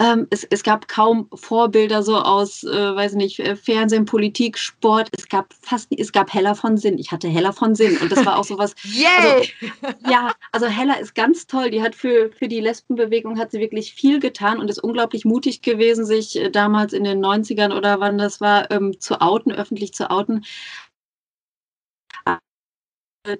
Ähm, 0.00 0.26
es, 0.30 0.44
es, 0.44 0.62
gab 0.62 0.88
kaum 0.88 1.28
Vorbilder 1.34 2.02
so 2.02 2.16
aus, 2.16 2.64
äh, 2.64 2.96
weiß 2.96 3.14
nicht, 3.14 3.38
äh, 3.38 3.54
Fernsehen, 3.54 4.06
Politik, 4.06 4.56
Sport. 4.56 5.10
Es 5.14 5.28
gab 5.28 5.52
fast, 5.60 5.88
es 5.94 6.10
gab 6.10 6.32
Hella 6.32 6.54
von 6.54 6.78
Sinn. 6.78 6.96
Ich 6.96 7.12
hatte 7.12 7.28
Hella 7.28 7.52
von 7.52 7.74
Sinn 7.74 7.98
und 7.98 8.10
das 8.10 8.24
war 8.24 8.38
auch 8.38 8.44
sowas. 8.44 8.74
Yay! 8.84 9.50
Also, 9.82 10.10
ja, 10.10 10.32
also 10.52 10.66
Hella 10.68 10.94
ist 10.94 11.14
ganz 11.14 11.46
toll. 11.46 11.70
Die 11.70 11.82
hat 11.82 11.94
für, 11.94 12.30
für 12.32 12.48
die 12.48 12.60
Lesbenbewegung 12.60 13.38
hat 13.38 13.50
sie 13.50 13.60
wirklich 13.60 13.92
viel 13.92 14.20
getan 14.20 14.58
und 14.58 14.70
ist 14.70 14.82
unglaublich 14.82 15.26
mutig 15.26 15.60
gewesen, 15.60 16.06
sich 16.06 16.34
äh, 16.40 16.50
damals 16.50 16.94
in 16.94 17.04
den 17.04 17.22
90ern 17.22 17.76
oder 17.76 18.00
wann 18.00 18.16
das 18.16 18.40
war, 18.40 18.70
ähm, 18.70 18.98
zu 19.00 19.20
outen, 19.20 19.52
öffentlich 19.52 19.92
zu 19.92 20.10
outen. 20.10 20.46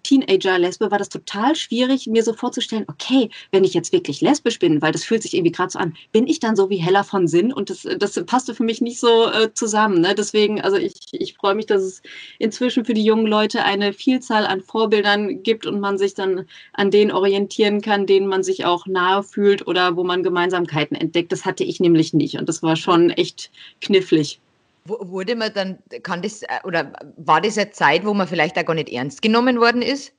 Teenager-Lesbe 0.03 0.91
war 0.91 0.99
das 0.99 1.09
total 1.09 1.57
schwierig, 1.57 2.07
mir 2.07 2.23
so 2.23 2.35
vorzustellen, 2.35 2.85
okay, 2.89 3.31
wenn 3.51 3.65
ich 3.65 3.73
jetzt 3.73 3.93
wirklich 3.93 4.21
lesbisch 4.21 4.59
bin, 4.59 4.83
weil 4.83 4.93
das 4.93 5.05
fühlt 5.05 5.23
sich 5.23 5.33
irgendwie 5.33 5.53
gerade 5.53 5.71
so 5.71 5.79
an, 5.79 5.97
bin 6.13 6.27
ich 6.27 6.39
dann 6.39 6.55
so 6.55 6.69
wie 6.69 6.77
Hella 6.77 7.03
von 7.03 7.27
Sinn? 7.27 7.51
Und 7.51 7.71
das, 7.71 7.87
das 7.99 8.23
passte 8.27 8.55
für 8.55 8.63
mich 8.63 8.83
nicht 8.83 9.01
so 9.01 9.31
äh, 9.31 9.55
zusammen. 9.55 10.03
Ne? 10.03 10.15
Deswegen, 10.15 10.61
also 10.61 10.77
ich, 10.77 10.95
ich 11.13 11.35
freue 11.35 11.55
mich, 11.55 11.65
dass 11.65 11.83
es 11.83 12.03
inzwischen 12.39 12.85
für 12.85 12.93
die 12.93 13.05
jungen 13.05 13.27
Leute 13.27 13.65
eine 13.65 13.95
Vielzahl 13.95 14.47
an 14.47 14.61
Vorbildern 14.61 15.43
gibt 15.43 15.65
und 15.65 15.81
man 15.81 15.97
sich 15.97 16.13
dann 16.13 16.47
an 16.75 16.91
denen 16.91 17.11
orientieren 17.11 17.81
kann, 17.81 18.07
denen 18.07 18.27
man 18.27 18.43
sich 18.43 18.67
auch 18.67 18.87
nahe 18.87 19.23
fühlt 19.23 19.67
oder 19.67 19.97
wo 19.97 20.05
man 20.05 20.23
Gemeinsamkeiten 20.23 20.97
entdeckt. 20.97 21.33
Das 21.33 21.47
hatte 21.47 21.65
ich 21.65 21.81
nämlich 21.81 22.13
nicht 22.13 22.39
und 22.39 22.51
das 22.51 22.63
war 22.63 22.77
schon 22.77 23.09
echt 23.09 23.51
knifflig 23.81 24.41
wurde 24.85 25.37
man 25.37 25.53
dann, 25.53 25.79
kann 26.03 26.23
das, 26.23 26.43
äh, 26.43 26.61
oder 26.65 26.93
war 27.17 27.41
das 27.41 27.59
eine 27.59 27.71
Zeit, 27.71 28.05
wo 28.05 28.15
man 28.15 28.29
vielleicht 28.29 28.59
auch 28.59 28.65
gar 28.65 28.75
nicht 28.75 28.89
ernst 28.89 29.23
genommen 29.23 29.61
worden 29.61 29.83
ist? 29.83 30.13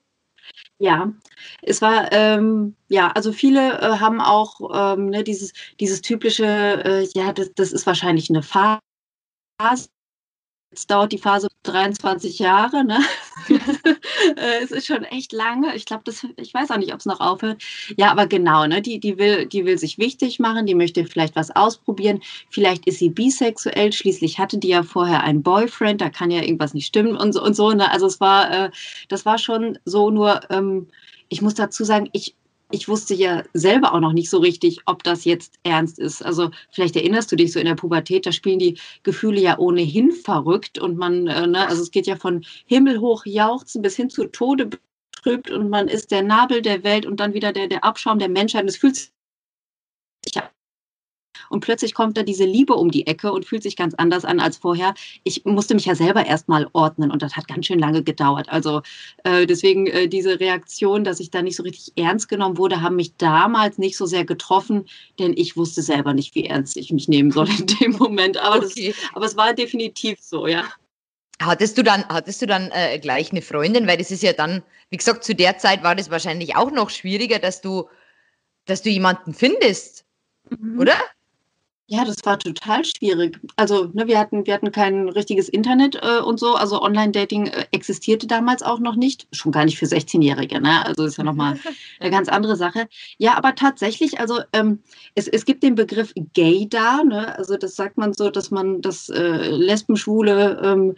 Ja, 0.80 1.14
es 1.62 1.82
war, 1.82 2.12
ähm, 2.12 2.76
ja, 2.90 3.12
also 3.12 3.32
viele 3.32 3.80
äh, 3.80 4.00
haben 4.00 4.20
auch 4.20 4.96
ähm, 4.96 5.08
ne, 5.08 5.24
dieses, 5.24 5.54
dieses 5.80 6.02
typische, 6.02 6.46
äh, 6.46 7.08
ja, 7.14 7.32
das, 7.34 7.54
das 7.54 7.72
ist 7.72 7.86
wahrscheinlich 7.86 8.30
eine 8.30 8.42
Phase, 8.42 8.82
Jetzt 10.72 10.90
dauert 10.90 11.12
die 11.12 11.18
Phase 11.18 11.50
23 11.64 12.40
Jahre. 12.40 12.84
Ne? 12.84 13.00
Äh, 14.36 14.64
es 14.64 14.70
ist 14.70 14.86
schon 14.86 15.04
echt 15.04 15.32
lange. 15.34 15.76
Ich 15.76 15.86
glaube, 15.86 16.04
ich 16.38 16.54
weiß 16.54 16.70
auch 16.70 16.78
nicht, 16.78 16.94
ob 16.94 17.00
es 17.00 17.08
noch 17.08 17.20
aufhört. 17.20 17.62
Ja, 17.98 18.12
aber 18.12 18.28
genau, 18.28 18.68
ne? 18.68 18.82
die, 18.82 19.00
die, 19.00 19.18
will, 19.18 19.48
die 19.48 19.66
will 19.66 19.80
sich 19.80 19.98
wichtig 19.98 20.40
machen, 20.40 20.68
die 20.68 20.76
möchte 20.76 21.06
vielleicht 21.06 21.36
was 21.36 21.50
ausprobieren. 21.50 22.22
Vielleicht 22.50 22.86
ist 22.86 23.00
sie 23.00 23.10
bisexuell. 23.10 23.92
Schließlich 23.92 24.38
hatte 24.38 24.60
die 24.60 24.68
ja 24.70 24.84
vorher 24.84 25.24
einen 25.24 25.42
Boyfriend, 25.42 26.02
da 26.02 26.10
kann 26.10 26.30
ja 26.30 26.42
irgendwas 26.44 26.76
nicht 26.76 26.86
stimmen 26.86 27.18
und 27.18 27.34
so. 27.34 27.44
Und 27.44 27.56
so 27.56 27.72
ne? 27.72 27.92
Also 27.92 28.06
es 28.06 28.22
war, 28.22 28.52
äh, 28.52 28.72
das 29.10 29.26
war 29.26 29.40
schon 29.40 29.80
so 29.86 30.12
nur, 30.12 30.42
ähm, 30.52 30.88
ich 31.30 31.42
muss 31.42 31.56
dazu 31.56 31.84
sagen, 31.84 32.10
ich 32.14 32.36
ich 32.72 32.88
wusste 32.88 33.14
ja 33.14 33.44
selber 33.54 33.94
auch 33.94 34.00
noch 34.00 34.14
nicht 34.14 34.30
so 34.30 34.40
richtig, 34.40 34.80
ob 34.86 35.04
das 35.04 35.26
jetzt 35.26 35.56
ernst 35.64 36.00
ist. 36.00 36.24
Also 36.24 36.52
vielleicht 36.72 36.96
erinnerst 36.96 37.32
du 37.32 37.36
dich 37.36 37.52
so 37.52 37.60
in 37.60 37.66
der 37.66 37.76
Pubertät, 37.76 38.26
da 38.26 38.32
spielen 38.32 38.60
die 38.60 38.78
Gefühle 39.04 39.40
ja 39.40 39.58
ohnehin 39.58 40.12
verrückt 40.12 40.80
und 40.80 40.98
man, 40.98 41.28
äh, 41.28 41.48
ne, 41.48 41.68
also 41.68 41.82
es 41.82 41.92
geht 41.92 42.08
ja 42.08 42.16
von 42.16 42.46
himmelhoch 42.66 43.26
jauchzen 43.26 43.82
bis 43.82 43.96
hin 43.96 44.10
zu 44.10 44.26
Tode 44.26 44.70
betrübt 45.24 45.52
und 45.52 45.70
man 45.70 45.88
ist 45.88 46.12
der 46.12 46.24
Nabel 46.24 46.62
der 46.62 46.84
Welt 46.84 47.06
und 47.06 47.20
dann 47.20 47.34
wieder 47.34 47.54
der, 47.54 47.68
der 47.68 47.84
Abschaum 47.84 48.20
der 48.20 48.30
Menschheit. 48.30 48.64
Und 48.64 48.70
es 48.70 48.78
fühlt 48.78 48.96
sich 48.96 49.12
und 51.52 51.60
plötzlich 51.60 51.94
kommt 51.94 52.18
da 52.18 52.24
diese 52.24 52.46
Liebe 52.46 52.74
um 52.74 52.92
die 52.92 53.06
Ecke 53.08 53.32
und 53.32 53.46
fühlt 53.46 53.64
sich 53.64 53.76
ganz 53.76 53.94
anders 53.96 54.26
an 54.26 54.40
als 54.40 54.58
vorher. 54.58 54.94
Ich 55.24 55.44
musste 55.46 55.76
mich 55.76 55.86
ja 55.86 55.96
selber 55.96 56.26
erstmal 56.26 56.68
ordnen 56.74 57.12
und 57.12 57.22
das 57.22 57.36
hat 57.36 57.48
ganz 57.48 57.66
schön 57.66 57.80
lange 57.80 58.04
gedauert. 58.04 58.48
Also 58.50 58.82
äh, 59.24 59.46
deswegen 59.46 59.88
äh, 59.88 60.08
diese 60.08 60.40
Reaktion, 60.40 61.04
dass 61.04 61.20
ich 61.20 61.30
da 61.30 61.42
nicht 61.42 61.58
so 61.58 61.64
richtig 61.64 61.94
ernst 61.98 62.30
genommen 62.30 62.58
wurde, 62.58 62.82
haben 62.82 62.96
mich 62.96 63.18
damals 63.18 63.78
nicht 63.78 63.98
so 63.98 64.06
sehr 64.06 64.26
getroffen, 64.26 64.86
denn 65.20 65.34
ich 65.36 65.58
wusste 65.58 65.82
selber 65.82 66.14
nicht, 66.14 66.34
wie 66.36 66.46
ernst 66.46 66.78
ich 66.78 66.92
mich 66.92 67.08
nehmen 67.08 67.32
soll 67.32 67.50
in 67.50 67.66
dem 67.68 67.92
Moment. 67.92 68.38
Aber, 68.38 68.58
okay. 68.58 68.94
das, 68.96 69.10
aber 69.14 69.26
es 69.26 69.36
war 69.36 69.54
definitiv 69.54 70.20
so, 70.22 70.48
ja. 70.48 70.64
Hattest 71.42 71.78
du 71.78 71.84
dann, 71.84 72.06
hattest 72.08 72.42
du 72.42 72.46
dann 72.46 72.70
äh, 72.72 73.00
gleich 73.00 73.32
eine 73.32 73.42
Freundin? 73.42 73.88
Weil 73.88 73.98
das 73.98 74.12
ist 74.12 74.24
ja 74.24 74.32
dann, 74.32 74.64
wie 74.90 74.98
gesagt, 74.98 75.24
zu 75.24 75.34
der 75.34 75.58
Zeit 75.58 75.84
war 75.84 75.96
das 75.96 76.12
wahrscheinlich 76.12 76.56
auch 76.56 76.72
noch 76.72 76.92
schwieriger, 76.92 77.40
dass 77.40 77.62
du, 77.62 77.90
dass 78.66 78.84
du 78.84 78.90
jemanden 78.90 79.34
findest, 79.34 80.06
mhm. 80.50 80.80
oder? 80.80 80.94
Ja, 81.94 82.06
das 82.06 82.16
war 82.24 82.40
total 82.40 82.86
schwierig. 82.86 83.38
Also, 83.58 83.90
ne, 83.92 84.08
wir 84.08 84.18
hatten, 84.18 84.46
wir 84.46 84.54
hatten 84.54 84.72
kein 84.72 85.10
richtiges 85.10 85.50
Internet 85.50 86.00
äh, 86.02 86.22
und 86.22 86.40
so. 86.40 86.56
Also 86.56 86.82
Online-Dating 86.82 87.48
äh, 87.48 87.66
existierte 87.72 88.28
damals 88.28 88.64
auch 88.64 88.80
noch 88.80 88.96
nicht. 88.96 89.28
Schon 89.34 89.52
gar 89.52 89.66
nicht 89.66 89.78
für 89.78 89.88
16-Jährige, 89.88 90.62
ne? 90.62 90.86
Also 90.86 91.04
ist 91.04 91.18
ja 91.18 91.26
nochmal 91.26 91.60
eine 92.00 92.10
ganz 92.10 92.30
andere 92.30 92.56
Sache. 92.56 92.88
Ja, 93.18 93.36
aber 93.36 93.56
tatsächlich, 93.56 94.22
also 94.22 94.40
ähm, 94.54 94.80
es, 95.16 95.28
es 95.28 95.44
gibt 95.44 95.64
den 95.64 95.76
Begriff 95.76 96.14
Gay 96.34 96.66
da, 96.70 97.04
ne? 97.04 97.38
Also 97.38 97.58
das 97.58 97.76
sagt 97.76 97.98
man 97.98 98.14
so, 98.14 98.30
dass 98.30 98.52
man 98.52 98.82
das 98.82 99.10
äh, 99.10 99.50
Lesben, 99.50 99.98
Schwule 99.98 100.62
ähm, 100.64 100.96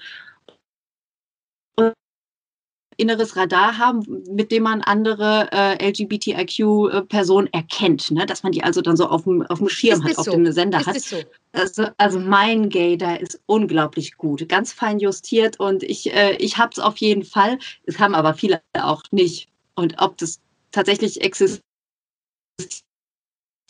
inneres 3.04 3.36
Radar 3.36 3.78
haben, 3.78 4.24
mit 4.32 4.50
dem 4.50 4.64
man 4.64 4.82
andere 4.82 5.50
äh, 5.52 5.90
LGBTIQ-Personen 5.90 7.52
erkennt, 7.52 8.10
ne? 8.12 8.26
dass 8.26 8.44
man 8.44 8.54
die 8.54 8.64
also 8.64 8.82
dann 8.82 8.96
so 8.96 9.08
auf 9.08 9.26
dem, 9.26 9.42
auf 9.44 9.60
dem 9.60 9.68
Schirm 9.68 10.04
hat, 10.06 10.18
auf 10.18 10.30
dem 10.30 10.50
Sender 10.54 10.80
ist 10.80 10.88
hat. 10.88 11.00
So? 11.02 11.18
Also, 11.52 11.88
also 11.98 12.20
mein 12.20 12.70
da 12.70 13.16
ist 13.16 13.42
unglaublich 13.46 14.16
gut, 14.16 14.48
ganz 14.48 14.72
fein 14.72 15.00
justiert 15.00 15.60
und 15.60 15.84
ich, 15.84 16.14
äh, 16.14 16.38
ich 16.38 16.58
habe 16.58 16.72
es 16.72 16.80
auf 16.80 16.98
jeden 16.98 17.26
Fall. 17.26 17.60
Es 17.84 18.00
haben 18.00 18.16
aber 18.16 18.34
viele 18.34 18.62
auch 18.74 19.04
nicht. 19.12 19.50
Und 19.76 19.96
ob 20.00 20.18
das 20.18 20.40
tatsächlich 20.72 21.22
existiert, 21.22 21.64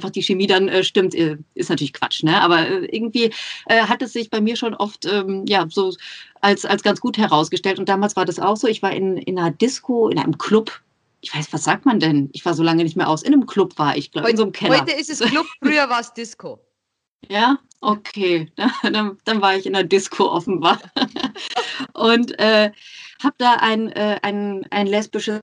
einfach 0.04 0.12
die 0.12 0.22
Chemie 0.22 0.48
dann 0.48 0.68
äh, 0.68 0.84
stimmt, 0.84 1.16
äh, 1.16 1.38
ist 1.56 1.70
natürlich 1.70 1.94
Quatsch, 1.94 2.24
ne? 2.24 2.42
Aber 2.42 2.68
äh, 2.68 2.86
irgendwie 2.86 3.32
äh, 3.68 3.84
hat 3.84 4.02
es 4.02 4.14
sich 4.14 4.30
bei 4.30 4.42
mir 4.42 4.56
schon 4.58 4.74
oft 4.74 5.06
ähm, 5.06 5.46
ja 5.48 5.66
so 5.70 5.94
als, 6.42 6.66
als 6.66 6.84
ganz 6.84 7.00
gut 7.00 7.18
herausgestellt. 7.18 7.80
Und 7.80 7.88
damals 7.88 8.16
war 8.16 8.26
das 8.26 8.40
auch 8.40 8.58
so. 8.58 8.68
Ich 8.68 8.84
war 8.84 8.92
in, 8.92 9.18
in 9.18 9.40
einer 9.40 9.52
Disco, 9.52 10.10
in 10.10 10.20
einem 10.20 10.38
Club. 10.38 10.82
Ich 11.22 11.34
weiß, 11.34 11.54
was 11.54 11.64
sagt 11.64 11.86
man 11.86 12.00
denn? 12.00 12.30
Ich 12.34 12.44
war 12.44 12.54
so 12.54 12.64
lange 12.64 12.84
nicht 12.84 12.98
mehr 12.98 13.08
aus. 13.08 13.24
In 13.24 13.34
einem 13.34 13.46
Club 13.46 13.78
war 13.78 13.96
ich, 13.96 14.12
glaube 14.12 14.28
ich, 14.28 14.32
in 14.32 14.38
so 14.38 14.44
einem 14.44 14.52
Keller. 14.52 14.82
Heute 14.82 14.92
ist 14.92 15.10
es 15.10 15.20
Club, 15.20 15.46
früher 15.62 15.90
war 15.90 16.02
es 16.02 16.14
Disco. 16.14 16.60
Ja, 17.30 17.58
okay. 17.80 18.52
Dann, 18.84 19.18
dann, 19.24 19.42
war 19.42 19.56
ich 19.56 19.66
in 19.66 19.72
der 19.72 19.86
Disco 19.86 20.30
offenbar. 20.30 20.78
Und 21.94 22.38
äh, 22.38 22.70
habe 23.24 23.36
da 23.38 23.54
ein, 23.62 23.88
äh, 23.94 24.20
ein, 24.22 24.66
ein 24.72 24.88
lesbisches 24.88 25.40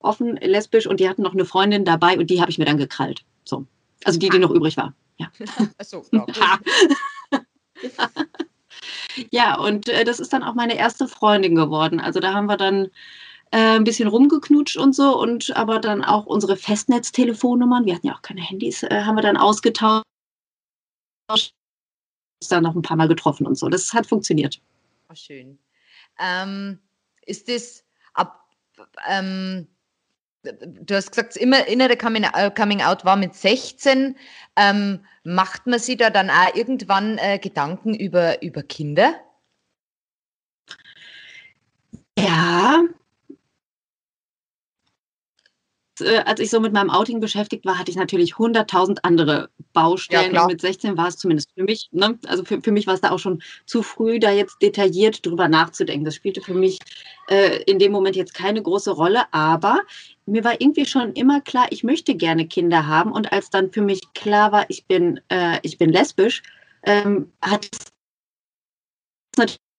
offen 0.00 0.36
lesbisch 0.36 0.86
und 0.86 1.00
die 1.00 1.08
hatten 1.08 1.22
noch 1.22 1.34
eine 1.34 1.44
Freundin 1.44 1.84
dabei 1.84 2.18
und 2.18 2.30
die 2.30 2.40
habe 2.40 2.50
ich 2.50 2.58
mir 2.58 2.64
dann 2.64 2.78
gekrallt. 2.78 3.24
So. 3.44 3.66
Also 4.04 4.18
die, 4.18 4.28
die 4.28 4.38
ah. 4.38 4.40
noch 4.40 4.50
übrig 4.50 4.76
war. 4.76 4.94
Ja. 5.18 5.30
Achso, 5.78 6.04
ja. 6.10 6.26
ja. 6.34 7.40
ja, 9.30 9.58
und 9.58 9.88
äh, 9.88 10.04
das 10.04 10.20
ist 10.20 10.32
dann 10.32 10.42
auch 10.42 10.54
meine 10.54 10.76
erste 10.76 11.06
Freundin 11.06 11.54
geworden. 11.54 12.00
Also 12.00 12.20
da 12.20 12.32
haben 12.32 12.46
wir 12.46 12.56
dann 12.56 12.86
äh, 13.50 13.76
ein 13.76 13.84
bisschen 13.84 14.08
rumgeknutscht 14.08 14.76
und 14.76 14.94
so 14.94 15.18
und 15.20 15.54
aber 15.56 15.78
dann 15.78 16.04
auch 16.04 16.26
unsere 16.26 16.56
Festnetztelefonnummern, 16.56 17.84
wir 17.84 17.94
hatten 17.94 18.06
ja 18.06 18.14
auch 18.14 18.22
keine 18.22 18.42
Handys, 18.42 18.82
äh, 18.82 19.02
haben 19.04 19.16
wir 19.16 19.22
dann 19.22 19.36
ausgetauscht. 19.36 20.04
Dann 22.48 22.62
noch 22.62 22.74
ein 22.74 22.82
paar 22.82 22.96
Mal 22.96 23.08
getroffen 23.08 23.46
und 23.46 23.56
so. 23.56 23.68
Das 23.68 23.92
hat 23.92 24.06
funktioniert. 24.06 24.60
Oh, 25.10 25.14
schön. 25.14 25.58
Ähm, 26.18 26.78
ist 27.26 27.48
das 27.48 27.84
ab 28.14 28.48
ähm, 29.06 29.68
du 30.42 30.94
hast 30.94 31.10
gesagt, 31.10 31.36
immer 31.36 31.66
innere 31.66 31.96
Coming, 31.96 32.24
äh, 32.24 32.50
Coming 32.50 32.82
Out 32.82 33.04
war 33.04 33.16
mit 33.16 33.34
16. 33.34 34.16
Ähm, 34.56 35.04
macht 35.24 35.66
man 35.66 35.78
sich 35.78 35.96
da 35.96 36.10
dann 36.10 36.30
auch 36.30 36.54
irgendwann 36.54 37.18
äh, 37.18 37.38
Gedanken 37.38 37.94
über, 37.94 38.42
über 38.42 38.62
Kinder? 38.62 39.14
Ja, 42.18 42.82
äh, 46.00 46.22
als 46.26 46.40
ich 46.40 46.50
so 46.50 46.60
mit 46.60 46.72
meinem 46.72 46.90
Outing 46.90 47.20
beschäftigt 47.20 47.64
war, 47.64 47.78
hatte 47.78 47.90
ich 47.90 47.96
natürlich 47.96 48.34
100.000 48.34 48.98
andere 49.02 49.50
Baustellen. 49.72 50.34
Ja, 50.34 50.42
und 50.42 50.52
mit 50.52 50.60
16 50.60 50.96
war 50.96 51.08
es 51.08 51.16
zumindest 51.16 51.50
für 51.54 51.64
mich, 51.64 51.88
ne? 51.92 52.18
also 52.26 52.44
für, 52.44 52.60
für 52.60 52.72
mich 52.72 52.86
war 52.86 52.94
es 52.94 53.00
da 53.00 53.10
auch 53.10 53.18
schon 53.18 53.42
zu 53.66 53.82
früh, 53.82 54.18
da 54.18 54.30
jetzt 54.30 54.56
detailliert 54.62 55.24
drüber 55.24 55.48
nachzudenken. 55.48 56.04
Das 56.04 56.14
spielte 56.14 56.40
für 56.40 56.54
mich 56.54 56.78
äh, 57.28 57.62
in 57.64 57.78
dem 57.78 57.92
Moment 57.92 58.16
jetzt 58.16 58.34
keine 58.34 58.62
große 58.62 58.90
Rolle, 58.90 59.32
aber 59.32 59.82
mir 60.26 60.44
war 60.44 60.60
irgendwie 60.60 60.86
schon 60.86 61.12
immer 61.14 61.40
klar, 61.40 61.66
ich 61.70 61.84
möchte 61.84 62.14
gerne 62.14 62.46
Kinder 62.46 62.86
haben. 62.86 63.12
Und 63.12 63.32
als 63.32 63.50
dann 63.50 63.70
für 63.72 63.82
mich 63.82 64.00
klar 64.14 64.52
war, 64.52 64.66
ich 64.68 64.86
bin, 64.86 65.20
äh, 65.28 65.58
ich 65.62 65.78
bin 65.78 65.90
lesbisch, 65.90 66.42
ähm, 66.84 67.32
hat 67.42 67.66
es 67.72 67.78
natürlich 69.36 69.69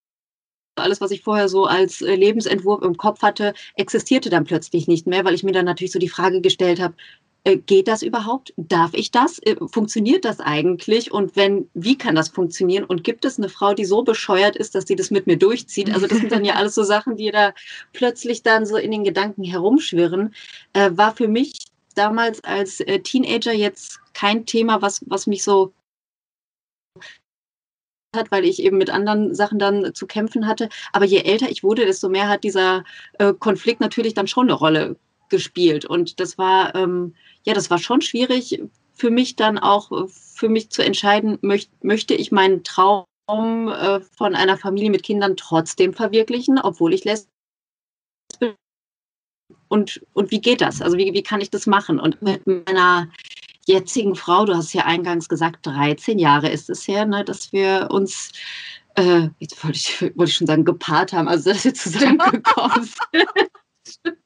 alles, 0.81 1.01
was 1.01 1.11
ich 1.11 1.23
vorher 1.23 1.49
so 1.49 1.65
als 1.65 2.01
äh, 2.01 2.15
Lebensentwurf 2.15 2.81
im 2.83 2.97
Kopf 2.97 3.21
hatte, 3.21 3.53
existierte 3.75 4.29
dann 4.29 4.45
plötzlich 4.45 4.87
nicht 4.87 5.07
mehr, 5.07 5.25
weil 5.25 5.33
ich 5.33 5.43
mir 5.43 5.51
dann 5.51 5.65
natürlich 5.65 5.91
so 5.91 5.99
die 5.99 6.09
Frage 6.09 6.41
gestellt 6.41 6.79
habe, 6.79 6.95
äh, 7.43 7.57
geht 7.57 7.87
das 7.87 8.03
überhaupt? 8.03 8.53
Darf 8.57 8.93
ich 8.93 9.09
das? 9.11 9.39
Äh, 9.39 9.55
funktioniert 9.71 10.25
das 10.25 10.39
eigentlich? 10.39 11.11
Und 11.11 11.35
wenn, 11.35 11.69
wie 11.73 11.97
kann 11.97 12.15
das 12.15 12.29
funktionieren? 12.29 12.83
Und 12.83 13.03
gibt 13.03 13.25
es 13.25 13.37
eine 13.37 13.49
Frau, 13.49 13.73
die 13.73 13.85
so 13.85 14.03
bescheuert 14.03 14.55
ist, 14.55 14.75
dass 14.75 14.85
sie 14.85 14.95
das 14.95 15.09
mit 15.09 15.25
mir 15.25 15.37
durchzieht? 15.37 15.91
Also 15.93 16.05
das 16.05 16.19
sind 16.19 16.31
dann 16.31 16.45
ja 16.45 16.53
alles 16.57 16.75
so 16.75 16.83
Sachen, 16.83 17.17
die 17.17 17.31
da 17.31 17.53
plötzlich 17.93 18.43
dann 18.43 18.65
so 18.65 18.77
in 18.77 18.91
den 18.91 19.03
Gedanken 19.03 19.43
herumschwirren. 19.43 20.35
Äh, 20.73 20.91
war 20.93 21.15
für 21.15 21.27
mich 21.27 21.53
damals 21.95 22.43
als 22.43 22.77
Teenager 23.03 23.51
jetzt 23.51 23.99
kein 24.13 24.45
Thema, 24.45 24.81
was, 24.81 25.01
was 25.07 25.27
mich 25.27 25.43
so 25.43 25.73
hat, 28.15 28.31
weil 28.31 28.45
ich 28.45 28.61
eben 28.61 28.77
mit 28.77 28.89
anderen 28.89 29.33
Sachen 29.33 29.59
dann 29.59 29.93
zu 29.93 30.07
kämpfen 30.07 30.47
hatte. 30.47 30.69
Aber 30.93 31.05
je 31.05 31.19
älter 31.19 31.49
ich 31.49 31.63
wurde, 31.63 31.85
desto 31.85 32.09
mehr 32.09 32.27
hat 32.27 32.43
dieser 32.43 32.83
äh, 33.19 33.33
Konflikt 33.33 33.79
natürlich 33.79 34.13
dann 34.13 34.27
schon 34.27 34.47
eine 34.47 34.53
Rolle 34.53 34.97
gespielt. 35.29 35.85
Und 35.85 36.19
das 36.19 36.37
war, 36.37 36.75
ähm, 36.75 37.15
ja, 37.43 37.53
das 37.53 37.69
war 37.69 37.77
schon 37.77 38.01
schwierig 38.01 38.61
für 38.93 39.09
mich 39.09 39.35
dann 39.35 39.57
auch, 39.57 39.91
äh, 39.91 40.07
für 40.07 40.49
mich 40.49 40.69
zu 40.69 40.83
entscheiden, 40.83 41.37
möcht, 41.41 41.71
möchte 41.83 42.13
ich 42.13 42.31
meinen 42.31 42.63
Traum 42.63 43.05
äh, 43.27 44.01
von 44.17 44.35
einer 44.35 44.57
Familie 44.57 44.91
mit 44.91 45.03
Kindern 45.03 45.37
trotzdem 45.37 45.93
verwirklichen, 45.93 46.59
obwohl 46.59 46.93
ich 46.93 47.05
lässt 47.05 47.29
und, 49.67 50.05
und 50.11 50.31
wie 50.31 50.41
geht 50.41 50.59
das? 50.59 50.81
Also 50.81 50.97
wie, 50.97 51.13
wie 51.13 51.23
kann 51.23 51.39
ich 51.39 51.49
das 51.49 51.65
machen? 51.65 51.97
Und 51.97 52.21
mit 52.21 52.45
meiner 52.45 53.07
jetzigen 53.71 54.15
Frau, 54.15 54.45
du 54.45 54.55
hast 54.55 54.73
ja 54.73 54.85
eingangs 54.85 55.29
gesagt, 55.29 55.65
13 55.65 56.19
Jahre 56.19 56.49
ist 56.49 56.69
es 56.69 56.87
her, 56.87 57.05
ne, 57.05 57.23
dass 57.23 57.51
wir 57.53 57.87
uns, 57.91 58.31
äh, 58.95 59.29
jetzt 59.39 59.63
wollte 59.63 59.77
ich, 59.77 60.01
wollte 60.01 60.29
ich 60.29 60.35
schon 60.35 60.47
sagen, 60.47 60.65
gepaart 60.65 61.13
haben, 61.13 61.27
also 61.27 61.51
dass 61.51 61.63
wir 61.63 61.73
zusammengekommen 61.73 62.83
sind. 63.13 64.17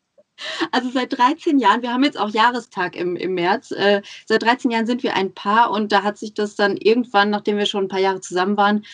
Also 0.71 0.89
seit 0.89 1.17
13 1.17 1.59
Jahren, 1.59 1.81
wir 1.81 1.93
haben 1.93 2.03
jetzt 2.03 2.19
auch 2.19 2.29
Jahrestag 2.29 2.95
im, 2.95 3.15
im 3.15 3.35
März, 3.35 3.71
äh, 3.71 4.01
seit 4.25 4.43
13 4.43 4.69
Jahren 4.69 4.85
sind 4.85 5.01
wir 5.01 5.15
ein 5.15 5.33
Paar 5.33 5.71
und 5.71 5.91
da 5.91 6.03
hat 6.03 6.17
sich 6.17 6.33
das 6.33 6.55
dann 6.55 6.75
irgendwann, 6.77 7.29
nachdem 7.29 7.57
wir 7.57 7.65
schon 7.65 7.85
ein 7.85 7.89
paar 7.89 7.99
Jahre 7.99 8.19
zusammen 8.19 8.57
waren, 8.57 8.85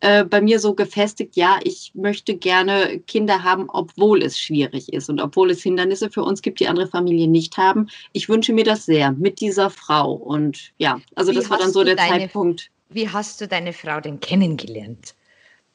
äh, 0.00 0.24
bei 0.24 0.40
mir 0.40 0.58
so 0.58 0.74
gefestigt, 0.74 1.36
ja, 1.36 1.58
ich 1.62 1.92
möchte 1.94 2.34
gerne 2.34 3.00
Kinder 3.00 3.42
haben, 3.42 3.68
obwohl 3.68 4.22
es 4.22 4.38
schwierig 4.38 4.92
ist 4.92 5.10
und 5.10 5.20
obwohl 5.20 5.50
es 5.50 5.62
Hindernisse 5.62 6.10
für 6.10 6.22
uns 6.22 6.40
gibt, 6.40 6.60
die 6.60 6.68
andere 6.68 6.86
Familien 6.86 7.30
nicht 7.30 7.58
haben. 7.58 7.88
Ich 8.12 8.28
wünsche 8.28 8.54
mir 8.54 8.64
das 8.64 8.86
sehr 8.86 9.12
mit 9.12 9.40
dieser 9.40 9.68
Frau. 9.68 10.12
Und 10.12 10.72
ja, 10.78 11.00
also 11.16 11.32
wie 11.32 11.36
das 11.36 11.50
war 11.50 11.58
dann 11.58 11.72
so 11.72 11.84
der 11.84 11.96
deine, 11.96 12.20
Zeitpunkt. 12.20 12.70
Wie 12.88 13.08
hast 13.08 13.40
du 13.40 13.46
deine 13.46 13.74
Frau 13.74 14.00
denn 14.00 14.20
kennengelernt? 14.20 15.14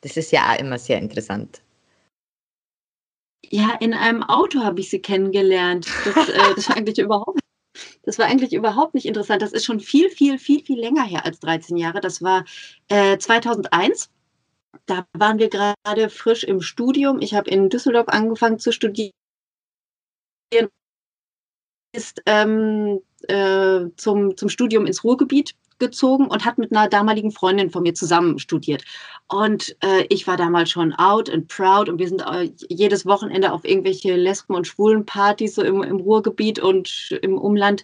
Das 0.01 0.17
ist 0.17 0.31
ja 0.31 0.51
auch 0.51 0.59
immer 0.59 0.79
sehr 0.79 0.97
interessant. 0.97 1.61
Ja, 3.51 3.77
in 3.79 3.93
einem 3.93 4.23
Auto 4.23 4.63
habe 4.63 4.79
ich 4.79 4.89
sie 4.89 4.99
kennengelernt. 4.99 5.87
Das, 6.03 6.29
äh, 6.29 6.55
das 6.55 6.69
war 6.69 6.77
eigentlich 6.77 6.97
überhaupt 6.97 7.39
das 8.03 8.19
war 8.19 8.27
eigentlich 8.27 8.53
überhaupt 8.53 8.93
nicht 8.93 9.05
interessant. 9.05 9.41
Das 9.41 9.51
ist 9.51 9.65
schon 9.65 9.79
viel, 9.79 10.09
viel, 10.09 10.37
viel, 10.37 10.63
viel 10.63 10.79
länger 10.79 11.03
her 11.03 11.25
als 11.25 11.39
13 11.39 11.75
Jahre. 11.75 11.99
Das 11.99 12.21
war 12.21 12.45
äh, 12.87 13.17
2001. 13.17 14.09
Da 14.85 15.05
waren 15.13 15.39
wir 15.39 15.49
gerade 15.49 16.09
frisch 16.09 16.43
im 16.43 16.61
Studium. 16.61 17.19
Ich 17.21 17.33
habe 17.33 17.49
in 17.49 17.69
Düsseldorf 17.69 18.07
angefangen 18.07 18.59
zu 18.59 18.71
studieren 18.71 19.11
ist 21.95 22.21
ähm, 22.25 22.99
äh, 23.27 23.85
zum, 23.95 24.37
zum 24.37 24.49
Studium 24.49 24.85
ins 24.85 25.03
Ruhrgebiet 25.03 25.55
gezogen 25.77 26.27
und 26.27 26.45
hat 26.45 26.57
mit 26.57 26.71
einer 26.71 26.87
damaligen 26.87 27.31
Freundin 27.31 27.69
von 27.69 27.83
mir 27.83 27.93
zusammen 27.93 28.39
studiert. 28.39 28.83
Und 29.27 29.75
äh, 29.81 30.05
ich 30.09 30.25
war 30.25 30.37
damals 30.37 30.69
schon 30.69 30.93
out 30.93 31.29
and 31.29 31.47
proud 31.47 31.89
und 31.89 31.99
wir 31.99 32.07
sind 32.07 32.21
äh, 32.21 32.49
jedes 32.69 33.05
Wochenende 33.05 33.51
auf 33.51 33.65
irgendwelche 33.65 34.15
Lesben- 34.15 34.55
und 34.55 34.67
Schwulenpartys 34.67 35.55
so 35.55 35.63
im, 35.63 35.83
im 35.83 35.97
Ruhrgebiet 35.97 36.59
und 36.59 37.17
im 37.21 37.37
Umland 37.37 37.83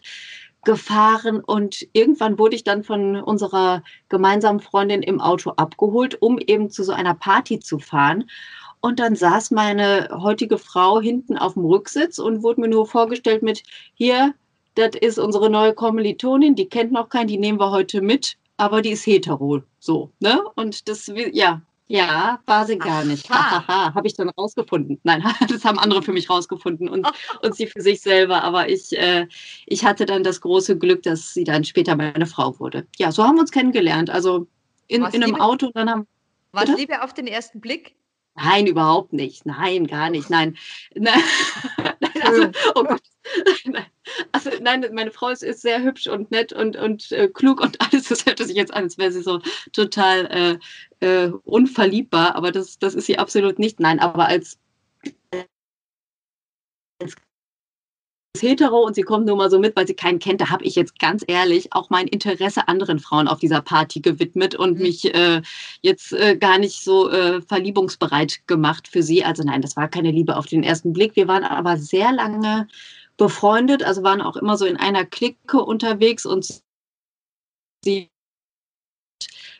gefahren 0.63 1.41
und 1.41 1.87
irgendwann 1.93 2.37
wurde 2.37 2.55
ich 2.55 2.63
dann 2.63 2.83
von 2.83 3.15
unserer 3.15 3.83
gemeinsamen 4.09 4.59
Freundin 4.59 5.01
im 5.01 5.19
Auto 5.19 5.51
abgeholt, 5.51 6.21
um 6.21 6.37
eben 6.39 6.69
zu 6.69 6.83
so 6.83 6.91
einer 6.91 7.15
Party 7.15 7.59
zu 7.59 7.79
fahren. 7.79 8.29
Und 8.79 8.99
dann 8.99 9.15
saß 9.15 9.51
meine 9.51 10.09
heutige 10.11 10.57
Frau 10.57 10.99
hinten 10.99 11.37
auf 11.37 11.53
dem 11.53 11.65
Rücksitz 11.65 12.17
und 12.19 12.43
wurde 12.43 12.61
mir 12.61 12.67
nur 12.67 12.87
vorgestellt 12.87 13.43
mit, 13.43 13.63
hier, 13.93 14.33
das 14.75 14.91
ist 14.99 15.19
unsere 15.19 15.49
neue 15.49 15.73
Kommilitonin, 15.73 16.55
die 16.55 16.69
kennt 16.69 16.91
noch 16.91 17.09
keinen, 17.09 17.27
die 17.27 17.37
nehmen 17.37 17.59
wir 17.59 17.71
heute 17.71 18.01
mit, 18.01 18.37
aber 18.57 18.81
die 18.81 18.91
ist 18.91 19.05
hetero. 19.05 19.61
So, 19.79 20.11
ne? 20.19 20.41
Und 20.55 20.87
das, 20.87 21.11
ja, 21.31 21.61
ja, 21.91 22.39
war 22.45 22.65
sie 22.65 22.77
gar 22.77 23.03
nicht. 23.03 23.29
Hahaha, 23.29 23.93
habe 23.93 24.07
ich 24.07 24.13
dann 24.13 24.29
rausgefunden. 24.29 25.01
Nein, 25.03 25.23
das 25.49 25.65
haben 25.65 25.77
andere 25.77 26.01
für 26.01 26.13
mich 26.13 26.29
rausgefunden 26.29 26.87
und, 26.87 27.05
und 27.41 27.53
sie 27.53 27.67
für 27.67 27.81
sich 27.81 27.99
selber. 27.99 28.43
Aber 28.43 28.69
ich, 28.69 28.97
äh, 28.97 29.27
ich 29.65 29.83
hatte 29.83 30.05
dann 30.05 30.23
das 30.23 30.39
große 30.39 30.77
Glück, 30.77 31.03
dass 31.03 31.33
sie 31.33 31.43
dann 31.43 31.65
später 31.65 31.97
meine 31.97 32.25
Frau 32.25 32.57
wurde. 32.59 32.87
Ja, 32.97 33.11
so 33.11 33.25
haben 33.25 33.35
wir 33.35 33.41
uns 33.41 33.51
kennengelernt. 33.51 34.09
Also 34.09 34.47
in, 34.87 35.03
in 35.03 35.23
einem 35.23 35.35
Auto. 35.35 35.69
Dann 35.73 35.89
haben, 35.89 36.07
war 36.53 36.63
es 36.63 36.77
Liebe 36.77 37.03
auf 37.03 37.13
den 37.13 37.27
ersten 37.27 37.59
Blick? 37.59 37.93
Nein, 38.35 38.67
überhaupt 38.67 39.11
nicht. 39.11 39.45
Nein, 39.45 39.85
gar 39.85 40.09
nicht. 40.09 40.29
Nein. 40.29 40.57
nein. 40.95 41.21
Also, 42.23 42.49
oh 42.75 42.83
Gott. 42.83 43.01
Also 44.31 44.49
nein, 44.61 44.85
meine 44.93 45.11
Frau 45.11 45.29
ist, 45.29 45.43
ist 45.43 45.61
sehr 45.61 45.83
hübsch 45.83 46.07
und 46.07 46.31
nett 46.31 46.53
und, 46.53 46.75
und 46.77 47.11
äh, 47.11 47.27
klug 47.27 47.59
und 47.59 47.79
alles. 47.81 48.07
Das 48.07 48.25
hört 48.25 48.39
sich 48.39 48.55
jetzt 48.55 48.73
an, 48.73 48.85
als 48.85 48.97
wäre 48.97 49.11
sie 49.11 49.21
so 49.21 49.41
total 49.73 50.25
äh, 50.27 50.59
äh, 51.01 51.27
unverliebbar, 51.43 52.35
aber 52.35 52.51
das, 52.51 52.79
das 52.79 52.95
ist 52.95 53.05
sie 53.05 53.19
absolut 53.19 53.59
nicht. 53.59 53.79
Nein, 53.79 53.99
aber 53.99 54.27
als, 54.27 54.57
als 57.01 57.15
hetero 58.39 58.85
und 58.85 58.95
sie 58.95 59.03
kommt 59.03 59.25
nur 59.25 59.35
mal 59.35 59.49
so 59.49 59.59
mit, 59.59 59.75
weil 59.75 59.87
sie 59.87 59.93
keinen 59.93 60.19
kennt, 60.19 60.41
da 60.41 60.49
habe 60.49 60.63
ich 60.63 60.75
jetzt 60.75 60.99
ganz 60.99 61.23
ehrlich 61.27 61.73
auch 61.73 61.89
mein 61.89 62.07
Interesse 62.07 62.67
anderen 62.67 62.99
Frauen 62.99 63.27
auf 63.27 63.39
dieser 63.39 63.61
Party 63.61 63.99
gewidmet 63.99 64.55
und 64.55 64.77
mhm. 64.77 64.83
mich 64.83 65.13
äh, 65.13 65.41
jetzt 65.81 66.13
äh, 66.13 66.37
gar 66.37 66.57
nicht 66.57 66.83
so 66.83 67.09
äh, 67.09 67.41
verliebungsbereit 67.41 68.47
gemacht 68.47 68.87
für 68.87 69.03
sie. 69.03 69.23
Also 69.23 69.43
nein, 69.43 69.61
das 69.61 69.75
war 69.75 69.87
keine 69.89 70.11
Liebe 70.11 70.37
auf 70.37 70.45
den 70.45 70.63
ersten 70.63 70.93
Blick. 70.93 71.15
Wir 71.15 71.27
waren 71.27 71.43
aber 71.43 71.77
sehr 71.77 72.11
lange 72.11 72.67
befreundet, 73.17 73.83
also 73.83 74.03
waren 74.03 74.21
auch 74.21 74.37
immer 74.37 74.57
so 74.57 74.65
in 74.65 74.77
einer 74.77 75.05
Clique 75.05 75.61
unterwegs 75.61 76.25
und 76.25 76.61
sie 77.83 78.09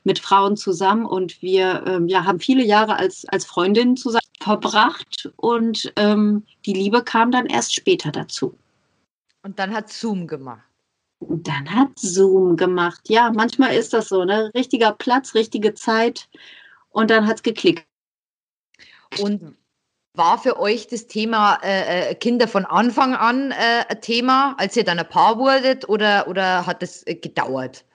mit 0.04 0.20
Frauen 0.20 0.58
zusammen 0.58 1.06
und 1.06 1.42
wir 1.42 1.84
ähm, 1.86 2.08
ja, 2.08 2.26
haben 2.26 2.40
viele 2.40 2.64
Jahre 2.64 2.98
als, 2.98 3.26
als 3.30 3.46
Freundinnen 3.46 3.98
zusammen 3.98 4.22
verbracht 4.42 5.32
und 5.36 5.94
ähm, 5.96 6.44
die 6.66 6.74
Liebe 6.74 7.04
kam 7.04 7.32
dann 7.32 7.46
erst 7.46 7.74
später 7.74 8.12
dazu. 8.12 8.58
Und 9.44 9.60
dann 9.60 9.74
hat 9.74 9.92
Zoom 9.92 10.28
gemacht. 10.28 10.64
Und 11.20 11.48
dann 11.48 11.70
hat 11.70 11.90
Zoom 11.98 12.58
gemacht. 12.58 13.02
Ja, 13.08 13.32
manchmal 13.32 13.76
ist 13.76 13.94
das 13.94 14.10
so, 14.10 14.26
ne? 14.26 14.52
Richtiger 14.56 14.92
Platz, 14.92 15.36
richtige 15.36 15.74
Zeit 15.76 16.28
und 16.90 17.12
dann 17.12 17.28
hat 17.28 17.38
es 17.38 17.44
geklickt. 17.44 17.86
Und 19.20 19.56
war 20.14 20.38
für 20.38 20.60
euch 20.60 20.88
das 20.88 21.08
Thema 21.08 21.60
äh, 21.64 22.12
äh, 22.12 22.16
Kinder 22.16 22.48
von 22.48 22.66
Anfang 22.66 23.14
an 23.14 23.52
äh, 23.52 23.86
ein 23.88 24.02
Thema, 24.02 24.56
als 24.58 24.76
ihr 24.76 24.84
dann 24.84 25.00
ein 25.00 25.08
Paar 25.08 25.38
wurdet, 25.38 25.88
oder, 25.88 26.28
oder 26.28 26.66
hat 26.66 26.84
es 26.84 27.06
äh, 27.08 27.16
gedauert? 27.16 27.86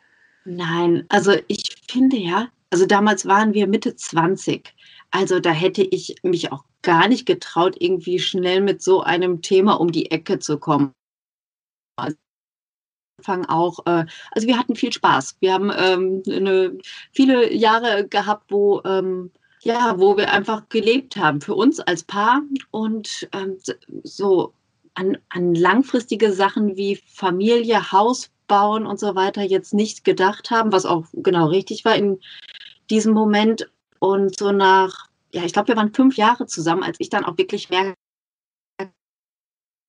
Nein, 0.45 1.05
also 1.09 1.33
ich 1.49 1.76
finde 1.97 2.19
ja, 2.19 2.49
also 2.71 2.85
damals 2.85 3.25
waren 3.25 3.55
wir 3.55 3.67
Mitte 3.67 3.97
20. 3.97 4.75
Also 5.11 5.41
da 5.41 5.51
hätte 5.51 5.83
ich 5.83 6.17
mich 6.23 6.53
auch 6.53 6.65
gar 6.83 7.09
nicht 7.09 7.25
getraut, 7.25 7.75
irgendwie 7.79 8.19
schnell 8.19 8.61
mit 8.61 8.83
so 8.83 9.01
einem 9.03 9.41
Thema 9.41 9.81
um 9.81 9.91
die 9.91 10.11
Ecke 10.11 10.39
zu 10.39 10.59
kommen. 10.59 10.93
Also 11.99 12.17
auch, 13.49 13.79
äh, 13.87 14.05
also 14.33 14.47
wir 14.47 14.59
hatten 14.59 14.77
viel 14.77 14.93
Spaß. 14.93 15.39
Wir 15.41 15.55
haben 15.55 15.73
ähm, 15.75 16.23
eine, 16.29 16.79
viele 17.13 17.51
Jahre 17.55 18.07
gehabt, 18.07 18.51
wo 18.51 18.83
ähm, 18.85 19.31
ja, 19.63 19.99
wo 19.99 20.19
wir 20.19 20.31
einfach 20.31 20.69
gelebt 20.69 21.17
haben 21.17 21.41
für 21.41 21.55
uns 21.55 21.81
als 21.81 22.05
Paar 22.05 22.43
und 22.73 23.27
ähm, 23.33 23.57
so 24.05 24.53
an, 24.95 25.17
an 25.31 25.55
langfristige 25.55 26.31
Sachen 26.31 26.77
wie 26.77 26.97
Familie, 26.97 27.91
Haus 27.91 28.31
bauen 28.47 28.87
und 28.87 28.99
so 29.01 29.15
weiter 29.15 29.43
jetzt 29.43 29.75
nicht 29.75 30.05
gedacht 30.05 30.51
haben, 30.51 30.73
was 30.73 30.87
auch 30.87 31.05
genau 31.13 31.47
richtig 31.47 31.85
war 31.85 31.97
in 31.97 32.21
diesem 32.91 33.13
Moment. 33.15 33.71
Und 33.99 34.39
so 34.39 34.53
nach, 34.53 35.07
ja, 35.33 35.45
ich 35.45 35.53
glaube, 35.53 35.69
wir 35.69 35.77
waren 35.77 35.95
fünf 35.95 36.17
Jahre 36.17 36.47
zusammen, 36.47 36.83
als 36.83 37.01
ich 37.01 37.11
dann 37.11 37.25
auch 37.25 37.39
wirklich 37.39 37.71
merke, 37.71 37.95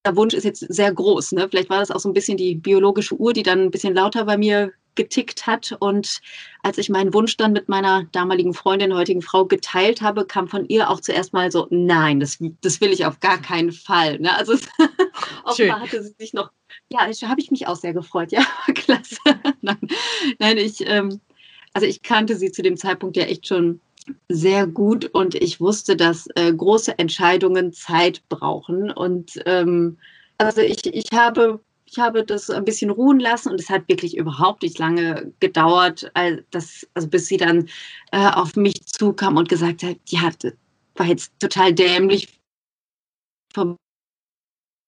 der 0.06 0.16
Wunsch 0.16 0.34
ist 0.34 0.46
jetzt 0.46 0.60
sehr 0.74 0.94
groß. 0.94 1.34
Ne? 1.34 1.48
Vielleicht 1.50 1.70
war 1.70 1.80
das 1.80 1.92
auch 1.92 2.00
so 2.00 2.10
ein 2.10 2.14
bisschen 2.14 2.38
die 2.38 2.56
biologische 2.56 3.16
Uhr, 3.16 3.34
die 3.34 3.44
dann 3.44 3.60
ein 3.60 3.72
bisschen 3.72 3.94
lauter 3.94 4.24
bei 4.24 4.38
mir 4.38 4.72
getickt 4.96 5.46
hat. 5.46 5.76
Und 5.80 6.22
als 6.64 6.78
ich 6.78 6.90
meinen 6.90 7.14
Wunsch 7.14 7.38
dann 7.38 7.54
mit 7.54 7.70
meiner 7.70 8.06
damaligen 8.12 8.54
Freundin, 8.54 8.94
heutigen 8.94 9.22
Frau 9.22 9.46
geteilt 9.46 10.02
habe, 10.02 10.26
kam 10.26 10.48
von 10.48 10.66
ihr 10.68 10.90
auch 10.90 11.02
zuerst 11.02 11.34
mal 11.34 11.52
so, 11.52 11.68
nein, 11.70 12.20
das, 12.20 12.38
das 12.62 12.82
will 12.82 12.92
ich 12.92 13.06
auf 13.06 13.20
gar 13.20 13.38
keinen 13.38 13.72
Fall. 13.72 14.20
Ne? 14.20 14.36
Also 14.36 14.54
offenbar 15.44 15.82
hatte 15.82 16.04
sie 16.04 16.14
sich 16.18 16.34
noch, 16.34 16.52
ja, 16.90 17.00
habe 17.00 17.42
ich 17.42 17.52
mich 17.52 17.68
auch 17.68 17.76
sehr 17.76 17.94
gefreut. 17.94 18.32
Ja, 18.32 18.46
klasse. 18.74 19.18
nein, 19.62 19.80
nein, 20.40 20.58
ich, 20.58 20.88
ähm, 20.88 21.20
also 21.74 21.88
ich 21.88 22.02
kannte 22.02 22.36
sie 22.36 22.52
zu 22.52 22.62
dem 22.62 22.78
Zeitpunkt 22.78 23.18
ja 23.18 23.24
echt 23.24 23.48
schon 23.48 23.82
sehr 24.30 24.68
gut 24.68 25.06
und 25.06 25.36
ich 25.36 25.60
wusste, 25.60 25.96
dass 25.96 26.28
äh, 26.36 26.54
große 26.54 26.98
Entscheidungen 26.98 27.74
Zeit 27.74 28.22
brauchen. 28.30 28.92
Und 28.92 29.42
ähm, 29.46 29.98
also 30.38 30.62
ich, 30.62 30.86
ich 30.86 31.12
habe 31.14 31.60
ich 31.90 32.00
habe 32.00 32.26
das 32.26 32.50
ein 32.50 32.66
bisschen 32.66 32.90
ruhen 32.90 33.20
lassen 33.20 33.50
und 33.50 33.60
es 33.60 33.70
hat 33.70 33.88
wirklich 33.88 34.18
überhaupt 34.18 34.62
nicht 34.64 34.78
lange 34.78 35.32
gedauert, 35.40 36.12
dass, 36.52 36.86
also 36.94 37.08
bis 37.08 37.28
sie 37.28 37.38
dann 37.38 37.70
äh, 38.12 38.30
auf 38.30 38.56
mich 38.56 38.86
zukam 38.86 39.38
und 39.38 39.48
gesagt 39.48 39.84
hat, 39.84 39.98
ja, 40.08 40.30
das 40.40 40.54
war 40.96 41.06
jetzt 41.06 41.32
total 41.40 41.74
dämlich 41.74 42.40
und 43.56 43.78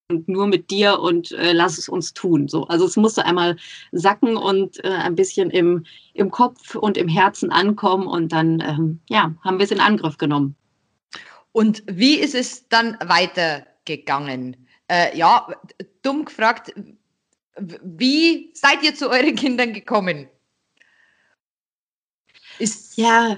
nur 0.10 0.48
mit 0.48 0.72
dir 0.72 1.00
und 1.00 1.32
äh, 1.34 1.54
lass 1.54 1.78
es 1.78 1.88
uns 1.88 2.14
tun. 2.14 2.48
So, 2.48 2.66
also 2.68 2.86
es 2.86 2.98
musste 2.98 3.26
einmal 3.26 3.58
sacken 3.92 4.38
und 4.38 4.84
äh, 4.84 4.90
ein 4.90 5.16
bisschen 5.16 5.52
im, 5.52 5.86
im 6.14 6.32
Kopf 6.32 6.76
und 6.76 6.98
im 6.98 7.08
Herzen 7.08 7.52
ankommen 7.52 8.08
und 8.08 8.32
dann 8.32 8.60
ähm, 8.62 9.00
ja, 9.08 9.34
haben 9.44 9.60
wir 9.60 9.66
es 9.66 9.72
in 9.72 9.80
Angriff 9.80 10.18
genommen. 10.18 10.56
Und 11.52 11.84
wie 11.88 12.16
ist 12.16 12.36
es 12.36 12.68
dann 12.70 12.98
weitergegangen? 13.04 14.68
Äh, 14.88 15.16
ja, 15.18 15.48
dumm 16.02 16.26
gefragt, 16.26 16.74
wie 17.58 18.52
seid 18.54 18.84
ihr 18.84 18.96
zu 18.96 19.10
euren 19.10 19.36
Kindern 19.36 19.74
gekommen? 19.74 20.28
Ist 22.58 22.98
ja, 22.98 23.38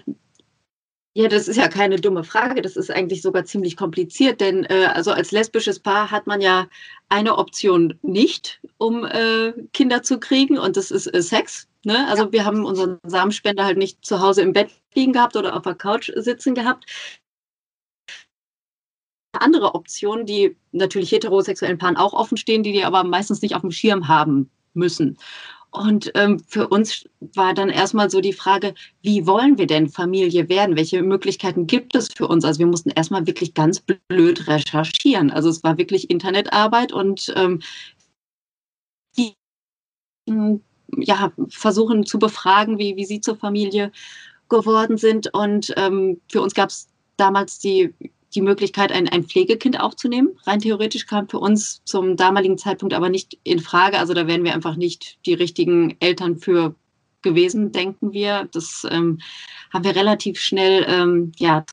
ja, 1.13 1.28
das 1.28 1.47
ist 1.47 1.58
ja 1.58 1.67
keine 1.67 1.97
dumme 1.97 2.24
Frage. 2.24 2.62
Das 2.62 2.76
ist 2.78 2.89
eigentlich 2.89 3.21
sogar 3.21 3.43
ziemlich 3.43 3.76
kompliziert, 3.76 4.39
denn 4.39 4.63
äh, 4.65 4.88
also 4.93 5.12
als 5.12 5.32
lesbisches 5.32 5.80
Paar 5.80 6.10
hat 6.12 6.26
man 6.28 6.41
ja 6.41 6.67
eine 7.10 7.38
Option 7.38 8.00
nicht, 8.02 8.62
um 8.78 9.06
äh, 9.06 9.54
Kinder 9.74 10.04
zu 10.04 10.19
kriegen, 10.19 10.58
und 10.58 10.78
das 10.78 10.89
ist 10.91 11.08
äh, 11.08 11.21
Sex. 11.21 11.67
Ne? 11.84 12.08
Also 12.08 12.26
ja. 12.26 12.32
wir 12.32 12.45
haben 12.45 12.65
unseren 12.65 13.00
Samenspender 13.06 13.65
halt 13.65 13.78
nicht 13.78 14.06
zu 14.06 14.21
Hause 14.21 14.41
im 14.41 14.54
Bett 14.54 14.69
liegen 14.93 15.13
gehabt 15.13 15.36
oder 15.36 15.56
auf 15.56 15.63
der 15.63 15.76
Couch 15.76 16.12
sitzen 16.15 16.56
gehabt 16.56 16.86
andere 19.34 19.76
Optionen, 19.76 20.26
die 20.26 20.58
natürlich 20.71 21.12
heterosexuellen 21.12 21.78
Paaren 21.78 21.97
auch 21.97 22.13
offen 22.13 22.38
stehen, 22.38 22.63
die 22.63 22.74
die 22.74 22.84
aber 22.84 23.04
meistens 23.04 23.41
nicht 23.41 23.56
auf 23.56 23.62
dem 23.62 23.71
Schirm 23.71 24.08
haben 24.08 24.50
müssen. 24.74 25.17
Und 25.72 26.12
ähm, 26.16 26.44
für 26.48 26.68
uns 26.68 27.06
war 27.34 27.54
dann 27.54 27.70
erstmal 27.70 28.10
so 28.10 28.20
die 28.20 28.34
Frage, 28.34 28.74
wie 29.02 29.26
wollen 29.26 29.58
wir 29.58 29.68
denn 29.68 29.88
Familie 29.88 30.50
werden? 30.50 30.76
Welche 30.76 31.02
Möglichkeiten 31.02 31.66
gibt 31.66 31.96
es 31.96 32.10
für 32.14 32.28
uns? 32.28 32.44
Also 32.44 32.60
wir 32.60 32.68
mussten 32.68 32.90
erstmal 32.90 33.26
wirklich 33.26 33.54
ganz 33.54 33.80
blöd 33.80 34.48
recherchieren. 34.48 35.32
Also 35.32 35.50
es 35.50 35.64
war 35.64 35.78
wirklich 35.78 36.10
Internetarbeit 36.10 36.92
und 36.92 37.34
ähm, 37.38 37.62
die, 39.18 39.34
ja, 40.98 41.32
versuchen 41.48 42.06
zu 42.06 42.20
befragen, 42.20 42.78
wie, 42.78 42.98
wie 42.98 43.06
sie 43.06 43.22
zur 43.22 43.38
Familie 43.38 43.94
geworden 44.50 44.98
sind. 44.98 45.34
Und 45.34 45.74
ähm, 45.78 46.20
für 46.30 46.42
uns 46.42 46.54
gab 46.54 46.70
es 46.70 46.90
damals 47.16 47.60
die 47.60 47.94
die 48.36 48.41
Möglichkeit, 48.41 48.91
ein, 48.91 49.08
ein 49.10 49.26
Pflegekind 49.26 49.80
aufzunehmen. 49.80 50.30
Rein 50.46 50.60
theoretisch 50.60 51.06
kam 51.06 51.28
für 51.30 51.39
uns 51.39 51.82
zum 51.86 52.15
damaligen 52.15 52.58
Zeitpunkt 52.58 52.94
aber 52.94 53.10
nicht 53.10 53.38
in 53.44 53.60
Frage. 53.60 54.00
Also 54.00 54.13
da 54.13 54.28
wären 54.28 54.44
wir 54.44 54.54
einfach 54.54 54.76
nicht 54.76 55.17
die 55.26 55.34
richtigen 55.34 55.96
Eltern 56.00 56.38
für 56.38 56.76
gewesen, 57.22 57.72
denken 57.72 58.13
wir. 58.13 58.48
Das 58.52 58.86
ähm, 58.89 59.20
haben 59.72 59.84
wir 59.84 59.96
relativ 59.96 60.39
schnell, 60.39 60.86
ähm, 60.88 61.32
ja, 61.38 61.63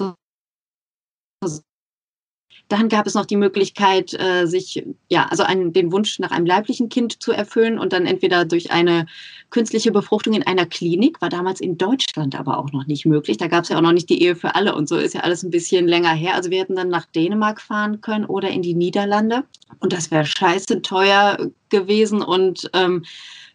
Dann 2.68 2.88
gab 2.88 3.06
es 3.06 3.14
noch 3.14 3.24
die 3.24 3.36
Möglichkeit, 3.36 4.12
äh, 4.14 4.46
sich, 4.46 4.84
ja, 5.08 5.26
also 5.30 5.42
einen, 5.42 5.72
den 5.72 5.90
Wunsch 5.90 6.18
nach 6.18 6.30
einem 6.30 6.44
leiblichen 6.44 6.90
Kind 6.90 7.22
zu 7.22 7.32
erfüllen 7.32 7.78
und 7.78 7.92
dann 7.92 8.04
entweder 8.04 8.44
durch 8.44 8.70
eine 8.70 9.06
künstliche 9.50 9.90
Befruchtung 9.90 10.34
in 10.34 10.46
einer 10.46 10.66
Klinik, 10.66 11.20
war 11.22 11.30
damals 11.30 11.60
in 11.60 11.78
Deutschland 11.78 12.38
aber 12.38 12.58
auch 12.58 12.70
noch 12.72 12.86
nicht 12.86 13.06
möglich. 13.06 13.38
Da 13.38 13.46
gab 13.46 13.64
es 13.64 13.70
ja 13.70 13.78
auch 13.78 13.82
noch 13.82 13.92
nicht 13.92 14.10
die 14.10 14.22
Ehe 14.22 14.36
für 14.36 14.54
alle 14.54 14.74
und 14.74 14.88
so 14.88 14.96
ist 14.96 15.14
ja 15.14 15.22
alles 15.22 15.42
ein 15.42 15.50
bisschen 15.50 15.88
länger 15.88 16.12
her. 16.12 16.34
Also 16.34 16.50
wir 16.50 16.60
hätten 16.60 16.76
dann 16.76 16.90
nach 16.90 17.06
Dänemark 17.06 17.60
fahren 17.60 18.00
können 18.02 18.26
oder 18.26 18.50
in 18.50 18.62
die 18.62 18.74
Niederlande 18.74 19.44
und 19.80 19.92
das 19.92 20.10
wäre 20.10 20.26
scheiße 20.26 20.82
teuer 20.82 21.38
gewesen 21.70 22.20
und 22.20 22.70
ähm, 22.74 23.04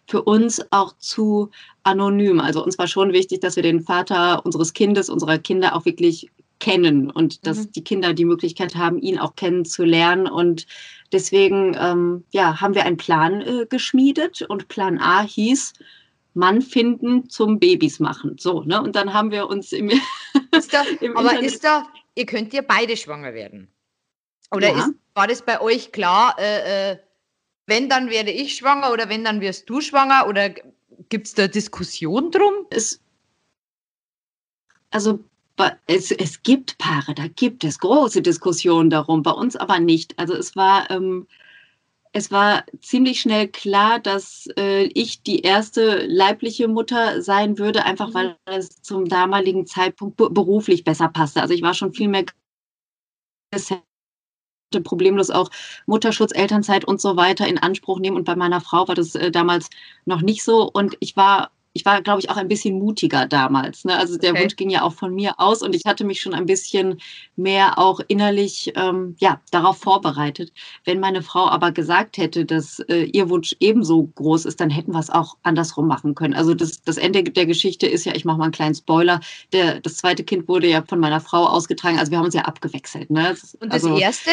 für 0.06 0.22
uns 0.22 0.60
auch 0.70 0.96
zu 0.98 1.50
anonym. 1.82 2.40
Also 2.40 2.62
uns 2.64 2.78
war 2.78 2.88
schon 2.88 3.12
wichtig, 3.12 3.40
dass 3.40 3.56
wir 3.56 3.62
den 3.62 3.80
Vater 3.80 4.44
unseres 4.44 4.72
Kindes, 4.72 5.08
unserer 5.08 5.38
Kinder 5.38 5.74
auch 5.74 5.84
wirklich 5.84 6.30
kennen 6.60 7.10
und 7.10 7.46
dass 7.46 7.58
mhm. 7.58 7.72
die 7.72 7.84
Kinder 7.84 8.14
die 8.14 8.24
Möglichkeit 8.24 8.74
haben, 8.74 8.98
ihn 8.98 9.18
auch 9.18 9.36
kennenzulernen. 9.36 10.26
Und 10.26 10.66
deswegen 11.12 11.76
ähm, 11.78 12.24
ja, 12.30 12.60
haben 12.60 12.74
wir 12.74 12.84
einen 12.84 12.96
Plan 12.96 13.42
äh, 13.42 13.66
geschmiedet 13.66 14.42
und 14.42 14.68
Plan 14.68 14.98
A 14.98 15.22
hieß, 15.22 15.72
Mann 16.34 16.62
finden 16.62 17.28
zum 17.28 17.58
Babys 17.58 18.00
machen. 18.00 18.36
So, 18.38 18.62
ne? 18.62 18.82
Und 18.82 18.96
dann 18.96 19.12
haben 19.12 19.30
wir 19.30 19.46
uns 19.48 19.72
im, 19.72 19.90
ist 20.56 20.74
da, 20.74 20.82
im 21.00 21.16
Aber 21.16 21.30
Internet 21.30 21.52
ist 21.52 21.64
da, 21.64 21.86
ihr 22.14 22.26
könnt 22.26 22.52
ja 22.52 22.62
beide 22.62 22.96
schwanger 22.96 23.34
werden. 23.34 23.68
Oder 24.50 24.70
ja. 24.70 24.78
ist, 24.78 24.94
war 25.14 25.26
das 25.26 25.42
bei 25.42 25.60
euch 25.60 25.92
klar, 25.92 26.36
äh, 26.38 26.92
äh, 26.92 26.98
wenn, 27.66 27.88
dann 27.88 28.10
werde 28.10 28.30
ich 28.30 28.56
schwanger 28.56 28.92
oder 28.92 29.08
wenn, 29.08 29.24
dann 29.24 29.40
wirst 29.40 29.70
du 29.70 29.80
schwanger? 29.80 30.26
Oder 30.28 30.50
gibt 31.08 31.26
es 31.26 31.34
da 31.34 31.48
Diskussion 31.48 32.30
drum? 32.30 32.66
Es, 32.70 33.00
also 34.90 35.24
es, 35.86 36.10
es 36.10 36.42
gibt 36.42 36.78
Paare, 36.78 37.14
da 37.14 37.28
gibt 37.28 37.64
es 37.64 37.78
große 37.78 38.22
Diskussionen 38.22 38.90
darum, 38.90 39.22
bei 39.22 39.30
uns 39.30 39.56
aber 39.56 39.78
nicht. 39.78 40.18
Also 40.18 40.34
es 40.34 40.56
war, 40.56 40.90
ähm, 40.90 41.26
es 42.12 42.30
war 42.30 42.64
ziemlich 42.80 43.20
schnell 43.20 43.48
klar, 43.48 43.98
dass 44.00 44.48
äh, 44.56 44.84
ich 44.94 45.22
die 45.22 45.40
erste 45.40 46.06
leibliche 46.06 46.68
Mutter 46.68 47.22
sein 47.22 47.58
würde, 47.58 47.84
einfach 47.84 48.08
mhm. 48.08 48.14
weil 48.14 48.36
es 48.46 48.82
zum 48.82 49.08
damaligen 49.08 49.66
Zeitpunkt 49.66 50.16
beruflich 50.16 50.84
besser 50.84 51.08
passte. 51.08 51.42
Also 51.42 51.54
ich 51.54 51.62
war 51.62 51.74
schon 51.74 51.92
viel 51.92 52.08
mehr 52.08 52.24
problemlos 54.82 55.30
auch 55.30 55.50
Mutterschutz, 55.86 56.32
Elternzeit 56.34 56.84
und 56.84 57.00
so 57.00 57.16
weiter 57.16 57.46
in 57.46 57.58
Anspruch 57.58 58.00
nehmen. 58.00 58.16
Und 58.16 58.24
bei 58.24 58.34
meiner 58.34 58.60
Frau 58.60 58.88
war 58.88 58.94
das 58.94 59.14
äh, 59.14 59.30
damals 59.30 59.70
noch 60.04 60.20
nicht 60.20 60.42
so. 60.42 60.68
Und 60.68 60.96
ich 61.00 61.16
war 61.16 61.50
ich 61.74 61.84
war, 61.84 62.00
glaube 62.02 62.20
ich, 62.20 62.30
auch 62.30 62.36
ein 62.36 62.46
bisschen 62.46 62.78
mutiger 62.78 63.26
damals. 63.26 63.84
Ne? 63.84 63.98
Also 63.98 64.16
der 64.16 64.30
okay. 64.30 64.42
Wunsch 64.42 64.56
ging 64.56 64.70
ja 64.70 64.82
auch 64.82 64.94
von 64.94 65.12
mir 65.12 65.34
aus 65.38 65.60
und 65.60 65.74
ich 65.74 65.82
hatte 65.84 66.04
mich 66.04 66.20
schon 66.20 66.32
ein 66.32 66.46
bisschen 66.46 67.00
mehr 67.34 67.78
auch 67.78 68.00
innerlich 68.06 68.72
ähm, 68.76 69.16
ja, 69.18 69.40
darauf 69.50 69.78
vorbereitet. 69.78 70.52
Wenn 70.84 71.00
meine 71.00 71.20
Frau 71.20 71.48
aber 71.48 71.72
gesagt 71.72 72.16
hätte, 72.16 72.44
dass 72.44 72.78
äh, 72.88 73.10
ihr 73.12 73.28
Wunsch 73.28 73.56
ebenso 73.58 74.04
groß 74.14 74.44
ist, 74.46 74.60
dann 74.60 74.70
hätten 74.70 74.92
wir 74.92 75.00
es 75.00 75.10
auch 75.10 75.36
andersrum 75.42 75.88
machen 75.88 76.14
können. 76.14 76.34
Also 76.34 76.54
das, 76.54 76.80
das 76.82 76.96
Ende 76.96 77.24
der 77.24 77.46
Geschichte 77.46 77.88
ist 77.88 78.06
ja, 78.06 78.14
ich 78.14 78.24
mache 78.24 78.38
mal 78.38 78.44
einen 78.44 78.52
kleinen 78.52 78.76
Spoiler, 78.76 79.18
der, 79.52 79.80
das 79.80 79.96
zweite 79.96 80.22
Kind 80.22 80.46
wurde 80.46 80.68
ja 80.68 80.82
von 80.82 81.00
meiner 81.00 81.20
Frau 81.20 81.44
ausgetragen, 81.44 81.98
also 81.98 82.12
wir 82.12 82.18
haben 82.18 82.24
uns 82.26 82.34
ja 82.34 82.42
abgewechselt. 82.42 83.10
Ne? 83.10 83.30
Und 83.58 83.72
das 83.72 83.84
also, 83.84 83.98
erste? 83.98 84.30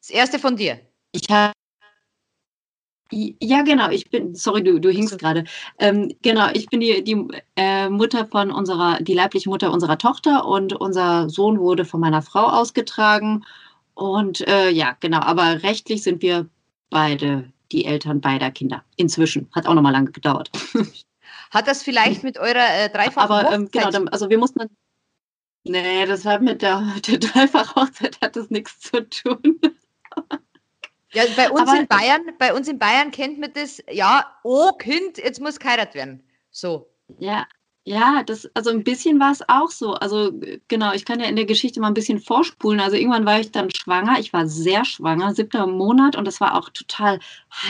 Das 0.00 0.10
erste 0.10 0.38
von 0.38 0.56
dir? 0.56 0.80
Ich 1.12 1.28
habe 1.28 1.52
ja, 3.10 3.62
genau. 3.62 3.90
Ich 3.90 4.10
bin, 4.10 4.34
sorry, 4.34 4.62
du, 4.62 4.78
du 4.78 4.90
hingst 4.90 5.18
gerade. 5.18 5.44
Ähm, 5.78 6.14
genau, 6.22 6.48
ich 6.52 6.66
bin 6.66 6.80
die, 6.80 7.02
die 7.02 7.26
äh, 7.56 7.88
Mutter 7.88 8.26
von 8.26 8.50
unserer, 8.50 8.98
die 9.00 9.14
leibliche 9.14 9.48
Mutter 9.48 9.72
unserer 9.72 9.98
Tochter 9.98 10.46
und 10.46 10.74
unser 10.74 11.28
Sohn 11.30 11.58
wurde 11.58 11.84
von 11.84 12.00
meiner 12.00 12.22
Frau 12.22 12.44
ausgetragen. 12.44 13.44
Und 13.94 14.46
äh, 14.46 14.70
ja, 14.70 14.96
genau, 15.00 15.20
aber 15.20 15.62
rechtlich 15.62 16.02
sind 16.02 16.22
wir 16.22 16.48
beide 16.90 17.52
die 17.72 17.84
Eltern 17.84 18.20
beider 18.20 18.50
Kinder. 18.50 18.84
Inzwischen. 18.96 19.48
Hat 19.54 19.66
auch 19.66 19.74
nochmal 19.74 19.92
lange 19.92 20.10
gedauert. 20.10 20.50
Hat 21.50 21.66
das 21.66 21.82
vielleicht 21.82 22.22
mit 22.22 22.38
eurer 22.38 22.84
äh, 22.84 22.90
dreifachen 22.90 23.30
Aber 23.30 23.52
ähm, 23.52 23.68
genau, 23.70 23.90
dann, 23.90 24.08
also 24.08 24.28
wir 24.28 24.38
mussten 24.38 24.58
dann. 24.60 24.68
Nee, 25.64 26.06
das 26.06 26.24
hat 26.24 26.42
mit 26.42 26.62
der, 26.62 26.82
der 27.06 27.18
dreifachen 27.18 27.82
Hochzeit 27.82 28.20
hat 28.20 28.36
das 28.36 28.50
nichts 28.50 28.80
zu 28.80 29.08
tun. 29.08 29.58
Ja, 31.12 31.24
bei 31.36 31.50
uns 31.50 31.62
Aber, 31.62 31.80
in 31.80 31.86
Bayern, 31.86 32.22
bei 32.38 32.54
uns 32.54 32.68
in 32.68 32.78
Bayern 32.78 33.10
kennt 33.10 33.38
man 33.38 33.52
das, 33.52 33.82
ja, 33.90 34.26
oh 34.42 34.72
Kind, 34.72 35.18
jetzt 35.18 35.40
muss 35.40 35.58
geheiratet 35.58 35.94
werden. 35.94 36.22
So. 36.50 36.90
Ja, 37.18 37.46
ja, 37.88 38.22
das, 38.22 38.46
also 38.52 38.68
ein 38.68 38.84
bisschen 38.84 39.18
war 39.18 39.32
es 39.32 39.40
auch 39.48 39.70
so. 39.70 39.94
Also 39.94 40.30
genau, 40.68 40.92
ich 40.92 41.06
kann 41.06 41.20
ja 41.20 41.26
in 41.26 41.36
der 41.36 41.46
Geschichte 41.46 41.80
mal 41.80 41.86
ein 41.86 41.94
bisschen 41.94 42.20
vorspulen. 42.20 42.80
Also 42.80 42.96
irgendwann 42.96 43.24
war 43.24 43.40
ich 43.40 43.50
dann 43.50 43.70
schwanger. 43.70 44.18
Ich 44.18 44.34
war 44.34 44.46
sehr 44.46 44.84
schwanger, 44.84 45.34
siebter 45.34 45.66
Monat 45.66 46.14
und 46.14 46.26
das 46.26 46.38
war 46.38 46.58
auch 46.58 46.68
total 46.68 47.18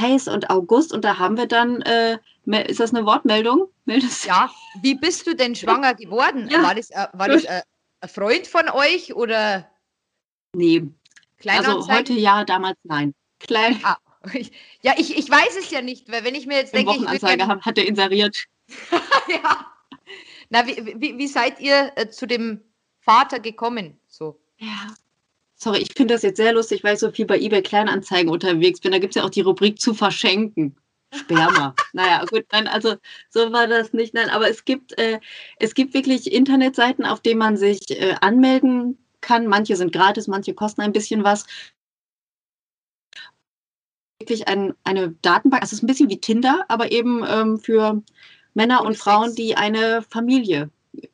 heiß 0.01 0.27
und 0.27 0.51
August 0.51 0.92
und 0.92 1.05
da 1.05 1.20
haben 1.20 1.37
wir 1.37 1.46
dann, 1.46 1.83
äh, 1.83 2.18
ist 2.66 2.81
das 2.81 2.92
eine 2.92 3.07
Wortmeldung? 3.07 3.68
Meldest 3.85 4.24
ja, 4.24 4.51
wie 4.83 4.96
bist 4.96 5.24
du 5.29 5.37
denn 5.37 5.55
schwanger 5.55 5.94
geworden? 5.94 6.48
Ja. 6.51 6.64
War 6.64 6.74
das, 6.74 6.90
äh, 6.90 7.07
war 7.12 7.29
das 7.29 7.44
äh, 7.44 7.62
ein 8.01 8.09
Freund 8.09 8.48
von 8.48 8.68
euch 8.70 9.14
oder? 9.14 9.70
Nee. 10.53 10.83
Also 11.46 11.87
heute 11.87 12.14
ja, 12.14 12.42
damals 12.42 12.77
nein. 12.83 13.14
Klein. 13.38 13.81
Ah, 13.83 13.98
ja, 14.83 14.94
ich, 14.96 15.16
ich 15.16 15.31
weiß 15.31 15.57
es 15.59 15.70
ja 15.70 15.81
nicht, 15.81 16.11
weil 16.11 16.24
wenn 16.24 16.35
ich 16.35 16.46
mir 16.46 16.57
jetzt 16.57 16.74
denke, 16.74 16.92
Wochenanzeige 16.92 17.42
ich 17.42 17.48
hat 17.48 17.79
er 17.79 17.87
inseriert. 17.87 18.37
ja. 19.29 19.66
Na, 20.51 20.66
wie, 20.66 20.94
wie, 21.01 21.18
wie 21.18 21.27
seid 21.27 21.61
ihr 21.61 21.92
äh, 21.96 22.09
zu 22.09 22.27
dem 22.27 22.61
Vater 23.01 23.38
gekommen? 23.38 23.98
So. 24.07 24.40
Ja. 24.59 24.94
Sorry, 25.55 25.79
ich 25.79 25.92
finde 25.96 26.14
das 26.14 26.22
jetzt 26.22 26.37
sehr 26.37 26.53
lustig, 26.53 26.85
weil 26.85 26.94
ich 26.94 27.01
so 27.01 27.11
viel 27.11 27.27
bei 27.27 27.38
eBay 27.38 27.62
Kleinanzeigen 27.62 28.31
unterwegs 28.31 28.81
bin. 28.81 28.92
Da 28.92 28.98
gibt 28.98 29.16
es 29.16 29.20
ja 29.20 29.27
auch 29.27 29.31
die 29.31 29.40
Rubrik 29.40 29.81
zu 29.81 29.92
verschenken. 29.92 30.77
Sperma. 31.12 31.74
naja, 31.92 32.24
gut, 32.27 32.44
nein, 32.53 32.68
also 32.68 32.96
so 33.31 33.53
war 33.53 33.66
das 33.66 33.92
nicht. 33.92 34.14
Nein, 34.14 34.31
aber 34.31 34.48
es 34.48 34.64
gibt, 34.64 34.96
äh, 34.98 35.20
es 35.59 35.74
gibt 35.74 35.94
wirklich 35.94 36.33
Internetseiten, 36.33 37.05
auf 37.05 37.20
denen 37.20 37.38
man 37.38 37.57
sich 37.57 37.90
äh, 37.90 38.14
anmelden 38.20 38.98
kann. 39.20 39.46
Manche 39.46 39.77
sind 39.77 39.92
gratis, 39.92 40.29
manche 40.29 40.55
kosten 40.55 40.83
ein 40.83 40.92
bisschen 40.92 41.24
was 41.24 41.46
wirklich 44.18 44.48
ein, 44.48 44.74
eine 44.85 45.11
Datenbank. 45.22 45.62
Also 45.62 45.74
es 45.74 45.78
ist 45.78 45.83
ein 45.83 45.87
bisschen 45.87 46.11
wie 46.11 46.20
Tinder, 46.20 46.64
aber 46.68 46.92
eben 46.92 47.24
ähm, 47.26 47.59
für 47.59 48.02
Männer 48.54 48.85
und 48.85 48.96
Frauen, 48.96 49.35
die 49.35 49.57
eine 49.57 50.02
Familie 50.02 50.70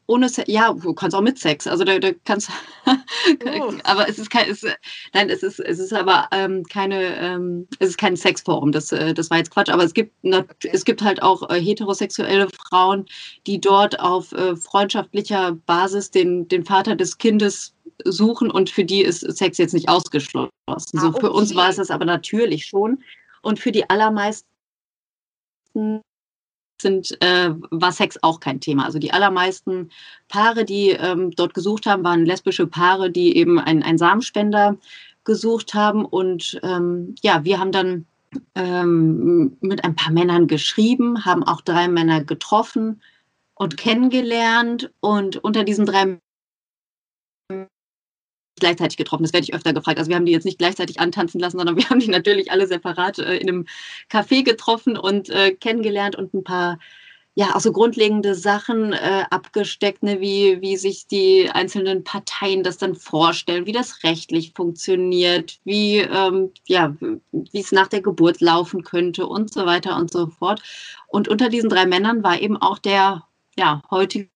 ohne 0.06 0.28
Sex, 0.28 0.50
ja, 0.50 0.72
du 0.72 0.94
kannst 0.94 1.16
auch 1.16 1.20
mit 1.20 1.38
Sex, 1.38 1.66
also 1.66 1.84
da, 1.84 1.98
da 1.98 2.10
kannst, 2.24 2.50
oh. 2.86 3.72
aber 3.84 4.08
es 4.08 4.18
ist 4.18 4.30
kein, 4.30 4.50
es, 4.50 4.64
nein, 5.12 5.30
es 5.30 5.42
ist, 5.42 5.60
es 5.60 5.78
ist 5.78 5.92
aber 5.92 6.28
ähm, 6.32 6.64
keine, 6.64 7.16
ähm, 7.16 7.66
es 7.78 7.90
ist 7.90 7.98
kein 7.98 8.16
Sexforum, 8.16 8.72
das, 8.72 8.92
äh, 8.92 9.14
das 9.14 9.30
war 9.30 9.38
jetzt 9.38 9.50
Quatsch, 9.50 9.70
aber 9.70 9.84
es 9.84 9.94
gibt, 9.94 10.12
okay. 10.24 10.70
es 10.72 10.84
gibt 10.84 11.02
halt 11.02 11.22
auch 11.22 11.48
äh, 11.50 11.60
heterosexuelle 11.60 12.48
Frauen, 12.50 13.06
die 13.46 13.60
dort 13.60 13.98
auf 14.00 14.32
äh, 14.32 14.56
freundschaftlicher 14.56 15.52
Basis 15.66 16.10
den, 16.10 16.48
den 16.48 16.64
Vater 16.64 16.96
des 16.96 17.18
Kindes 17.18 17.74
suchen 18.04 18.50
und 18.50 18.70
für 18.70 18.84
die 18.84 19.02
ist 19.02 19.20
Sex 19.36 19.58
jetzt 19.58 19.74
nicht 19.74 19.88
ausgeschlossen. 19.88 20.50
Ah, 20.66 20.78
so 20.78 21.08
okay. 21.08 21.20
für 21.20 21.32
uns 21.32 21.54
war 21.54 21.70
es 21.70 21.76
das 21.76 21.90
aber 21.90 22.04
natürlich 22.04 22.66
schon. 22.66 23.02
Und 23.42 23.58
für 23.58 23.72
die 23.72 23.88
allermeisten 23.90 24.48
sind, 26.80 27.16
äh, 27.22 27.50
war 27.70 27.92
Sex 27.92 28.18
auch 28.22 28.40
kein 28.40 28.60
Thema. 28.60 28.84
Also 28.84 28.98
die 28.98 29.12
allermeisten 29.12 29.90
Paare, 30.28 30.64
die 30.64 30.90
ähm, 30.90 31.30
dort 31.30 31.54
gesucht 31.54 31.86
haben, 31.86 32.04
waren 32.04 32.26
lesbische 32.26 32.66
Paare, 32.66 33.10
die 33.10 33.36
eben 33.36 33.58
einen 33.58 33.98
Samenspender 33.98 34.76
gesucht 35.24 35.74
haben. 35.74 36.04
Und 36.04 36.60
ähm, 36.62 37.14
ja, 37.22 37.44
wir 37.44 37.58
haben 37.58 37.72
dann 37.72 38.06
ähm, 38.54 39.56
mit 39.60 39.84
ein 39.84 39.94
paar 39.94 40.12
Männern 40.12 40.46
geschrieben, 40.46 41.24
haben 41.24 41.42
auch 41.42 41.60
drei 41.60 41.88
Männer 41.88 42.22
getroffen 42.22 43.00
und 43.54 43.76
kennengelernt. 43.76 44.90
Und 45.00 45.36
unter 45.42 45.64
diesen 45.64 45.86
drei 45.86 46.18
gleichzeitig 48.60 48.96
getroffen. 48.96 49.24
Das 49.24 49.32
werde 49.32 49.44
ich 49.44 49.54
öfter 49.54 49.72
gefragt. 49.72 49.98
Also 49.98 50.08
wir 50.08 50.16
haben 50.16 50.26
die 50.26 50.32
jetzt 50.32 50.44
nicht 50.44 50.58
gleichzeitig 50.58 51.00
antanzen 51.00 51.40
lassen, 51.40 51.58
sondern 51.58 51.76
wir 51.76 51.88
haben 51.88 52.00
die 52.00 52.08
natürlich 52.08 52.50
alle 52.50 52.66
separat 52.66 53.18
äh, 53.18 53.36
in 53.36 53.48
einem 53.48 53.66
Café 54.10 54.44
getroffen 54.44 54.96
und 54.96 55.30
äh, 55.30 55.52
kennengelernt 55.52 56.16
und 56.16 56.34
ein 56.34 56.44
paar 56.44 56.78
ja 57.36 57.56
auch 57.56 57.60
so 57.60 57.72
grundlegende 57.72 58.34
Sachen 58.34 58.92
äh, 58.92 59.24
abgesteckt, 59.30 60.02
ne, 60.04 60.20
wie, 60.20 60.60
wie 60.60 60.76
sich 60.76 61.06
die 61.08 61.50
einzelnen 61.50 62.04
Parteien 62.04 62.62
das 62.62 62.78
dann 62.78 62.94
vorstellen, 62.94 63.66
wie 63.66 63.72
das 63.72 64.04
rechtlich 64.04 64.52
funktioniert, 64.54 65.58
wie 65.64 65.98
ähm, 65.98 66.52
ja, 66.66 66.94
wie 67.00 67.60
es 67.60 67.72
nach 67.72 67.88
der 67.88 68.02
Geburt 68.02 68.40
laufen 68.40 68.84
könnte 68.84 69.26
und 69.26 69.52
so 69.52 69.66
weiter 69.66 69.96
und 69.96 70.12
so 70.12 70.28
fort. 70.28 70.62
Und 71.08 71.28
unter 71.28 71.48
diesen 71.48 71.68
drei 71.70 71.86
Männern 71.86 72.22
war 72.22 72.40
eben 72.40 72.56
auch 72.56 72.78
der 72.78 73.26
ja 73.56 73.82
heutige 73.90 74.28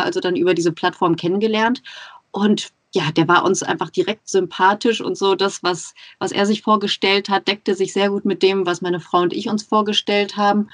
also 0.00 0.20
dann 0.20 0.36
über 0.36 0.54
diese 0.54 0.72
Plattform 0.72 1.16
kennengelernt. 1.16 1.82
Und 2.30 2.70
ja, 2.94 3.10
der 3.12 3.28
war 3.28 3.44
uns 3.44 3.62
einfach 3.62 3.90
direkt 3.90 4.28
sympathisch 4.28 5.00
und 5.00 5.16
so 5.16 5.34
das, 5.34 5.62
was, 5.62 5.94
was 6.18 6.32
er 6.32 6.46
sich 6.46 6.62
vorgestellt 6.62 7.28
hat, 7.28 7.48
deckte 7.48 7.74
sich 7.74 7.92
sehr 7.92 8.10
gut 8.10 8.24
mit 8.24 8.42
dem, 8.42 8.66
was 8.66 8.82
meine 8.82 9.00
Frau 9.00 9.20
und 9.20 9.32
ich 9.32 9.48
uns 9.48 9.62
vorgestellt 9.62 10.36
haben. 10.36 10.68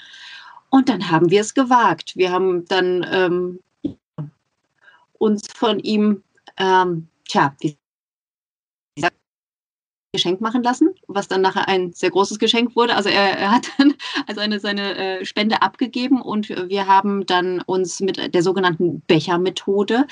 Und 0.71 0.89
dann 0.89 1.11
haben 1.11 1.31
wir 1.31 1.41
es 1.41 1.55
gewagt. 1.55 2.17
Wir 2.17 2.31
haben 2.31 2.67
dann 2.67 3.07
ähm, 3.11 3.61
uns 5.19 5.47
von 5.53 5.79
ihm, 5.79 6.23
ähm, 6.57 7.09
tja, 7.27 7.55
wie 7.61 7.79
Geschenk 10.19 10.41
machen 10.41 10.65
lassen, 10.65 10.95
was 11.07 11.29
dann 11.29 11.43
nachher 11.43 11.69
ein 11.69 11.93
sehr 11.93 12.11
großes 12.11 12.41
Geschenk 12.41 12.75
wurde. 12.75 12.97
Also 12.97 13.09
er, 13.09 13.39
er 13.39 13.53
hat 13.53 13.69
dann 13.79 13.95
also 14.27 14.41
eine, 14.41 14.59
seine 14.59 14.97
äh, 14.97 15.25
Spende 15.25 15.63
abgegeben 15.63 16.21
und 16.21 16.49
wir 16.49 16.87
haben 16.89 17.25
dann 17.25 17.63
uns 17.63 18.01
mit 18.01 18.35
der 18.35 18.43
sogenannten 18.43 19.01
Bechermethode 19.07 20.07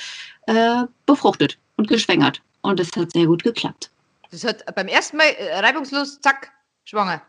äh, 0.47 0.85
befruchtet 1.07 1.59
und 1.77 1.89
geschwängert. 1.89 2.41
Und 2.63 2.79
es 2.79 2.97
hat 2.97 3.13
sehr 3.13 3.27
gut 3.27 3.43
geklappt. 3.43 3.91
Das 4.31 4.45
hat 4.45 4.65
beim 4.75 4.89
ersten 4.89 5.17
Mal 5.17 5.27
äh, 5.39 5.59
reibungslos, 5.59 6.21
zack, 6.21 6.53
schwanger 6.85 7.21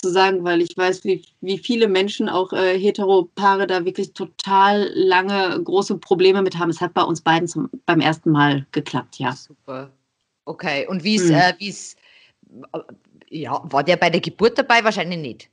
zu 0.00 0.10
sagen, 0.10 0.44
weil 0.44 0.60
ich 0.60 0.76
weiß, 0.76 1.04
wie, 1.04 1.22
wie 1.40 1.58
viele 1.58 1.88
Menschen, 1.88 2.28
auch 2.28 2.52
äh, 2.52 2.78
Heteropaare, 2.78 3.66
da 3.66 3.84
wirklich 3.84 4.12
total 4.12 4.90
lange 4.94 5.62
große 5.62 5.98
Probleme 5.98 6.42
mit 6.42 6.58
haben. 6.58 6.70
Es 6.70 6.80
hat 6.80 6.94
bei 6.94 7.02
uns 7.02 7.20
beiden 7.20 7.48
zum, 7.48 7.70
beim 7.86 8.00
ersten 8.00 8.30
Mal 8.30 8.66
geklappt, 8.72 9.18
ja. 9.18 9.32
Super. 9.32 9.90
Okay, 10.46 10.86
und 10.86 11.04
wie 11.04 11.16
ist, 11.16 11.28
hm. 11.28 11.34
äh, 11.34 11.54
wie's, 11.58 11.96
äh, 12.72 12.78
ja, 13.28 13.60
war 13.64 13.84
der 13.84 13.96
bei 13.96 14.10
der 14.10 14.20
Geburt 14.20 14.56
dabei? 14.56 14.82
Wahrscheinlich 14.84 15.18
nicht. 15.18 15.50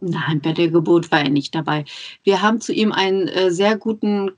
Nein, 0.00 0.40
bei 0.40 0.52
der 0.52 0.68
Geburt 0.68 1.12
war 1.12 1.20
er 1.20 1.28
nicht 1.28 1.54
dabei. 1.54 1.84
Wir 2.24 2.40
haben 2.42 2.60
zu 2.60 2.72
ihm 2.72 2.92
einen 2.92 3.28
äh, 3.28 3.50
sehr 3.50 3.76
guten 3.76 4.32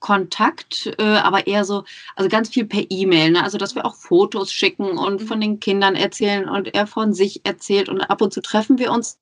Kontakt, 0.00 0.94
äh, 0.98 1.02
aber 1.02 1.46
eher 1.46 1.64
so, 1.64 1.84
also 2.14 2.28
ganz 2.28 2.50
viel 2.50 2.66
per 2.66 2.84
E-Mail, 2.88 3.32
ne? 3.32 3.42
also 3.42 3.58
dass 3.58 3.74
wir 3.74 3.84
auch 3.84 3.96
Fotos 3.96 4.52
schicken 4.52 4.96
und 4.96 5.22
mhm. 5.22 5.26
von 5.26 5.40
den 5.40 5.60
Kindern 5.60 5.96
erzählen 5.96 6.48
und 6.48 6.72
er 6.74 6.86
von 6.86 7.14
sich 7.14 7.44
erzählt 7.44 7.88
und 7.88 8.02
ab 8.02 8.20
und 8.20 8.32
zu 8.32 8.40
treffen 8.40 8.78
wir 8.78 8.92
uns 8.92 9.18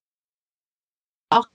auch 1.30 1.46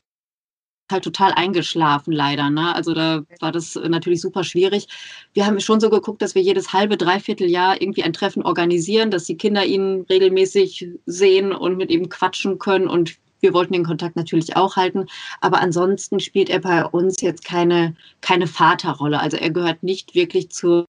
halt 0.92 1.04
total 1.04 1.32
eingeschlafen 1.34 2.12
leider, 2.12 2.50
ne? 2.50 2.76
also 2.76 2.94
da 2.94 3.24
war 3.40 3.52
das 3.52 3.76
natürlich 3.76 4.22
super 4.22 4.44
schwierig. 4.44 4.88
Wir 5.34 5.46
haben 5.46 5.60
schon 5.60 5.80
so 5.80 5.90
geguckt, 5.90 6.22
dass 6.22 6.36
wir 6.36 6.42
jedes 6.42 6.74
halbe, 6.74 6.98
dreiviertel 6.98 7.50
Jahr 7.50 7.82
irgendwie 7.82 8.04
ein 8.04 8.14
Treffen 8.14 8.44
organisieren, 8.44 9.12
dass 9.12 9.26
die 9.26 9.38
Kinder 9.38 9.66
ihn 9.66 10.06
regelmäßig 10.10 10.90
sehen 11.06 11.52
und 11.54 11.78
mit 11.78 11.90
ihm 11.90 12.10
quatschen 12.10 12.60
können 12.60 12.88
und 12.88 13.18
wir 13.42 13.54
wollten 13.54 13.74
den 13.74 13.86
Kontakt 13.86 14.16
natürlich 14.16 14.56
auch 14.56 14.76
halten, 14.76 15.08
aber 15.42 15.60
ansonsten 15.60 16.20
spielt 16.20 16.50
er 16.50 16.60
bei 16.60 16.86
uns 16.86 17.22
jetzt 17.22 17.44
keine, 17.44 17.96
keine 18.22 18.48
Vaterrolle. 18.48 19.20
Also 19.20 19.38
er 19.38 19.50
gehört 19.50 19.84
nicht 19.84 20.14
wirklich 20.16 20.52
zur 20.52 20.86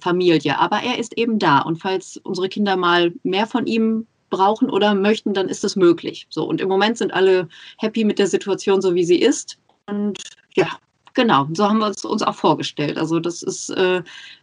Familie, 0.00 0.58
aber 0.58 0.82
er 0.82 0.98
ist 0.98 1.16
eben 1.16 1.38
da. 1.38 1.60
Und 1.60 1.76
falls 1.76 2.18
unsere 2.18 2.48
Kinder 2.48 2.76
mal 2.76 3.12
mehr 3.22 3.46
von 3.46 3.66
ihm 3.66 4.06
brauchen 4.36 4.70
oder 4.70 4.94
möchten, 4.94 5.34
dann 5.34 5.48
ist 5.48 5.64
das 5.64 5.76
möglich. 5.76 6.26
So, 6.30 6.44
und 6.44 6.60
im 6.60 6.68
Moment 6.68 6.98
sind 6.98 7.12
alle 7.12 7.48
happy 7.78 8.04
mit 8.04 8.18
der 8.18 8.26
Situation, 8.26 8.82
so 8.82 8.94
wie 8.94 9.04
sie 9.04 9.20
ist. 9.20 9.58
Und 9.86 10.18
ja, 10.54 10.68
genau, 11.14 11.48
so 11.52 11.68
haben 11.68 11.78
wir 11.78 11.88
es 11.88 12.04
uns 12.04 12.22
auch 12.22 12.34
vorgestellt. 12.34 12.98
Also 12.98 13.20
das 13.20 13.42
ist 13.42 13.70
äh, 13.70 14.02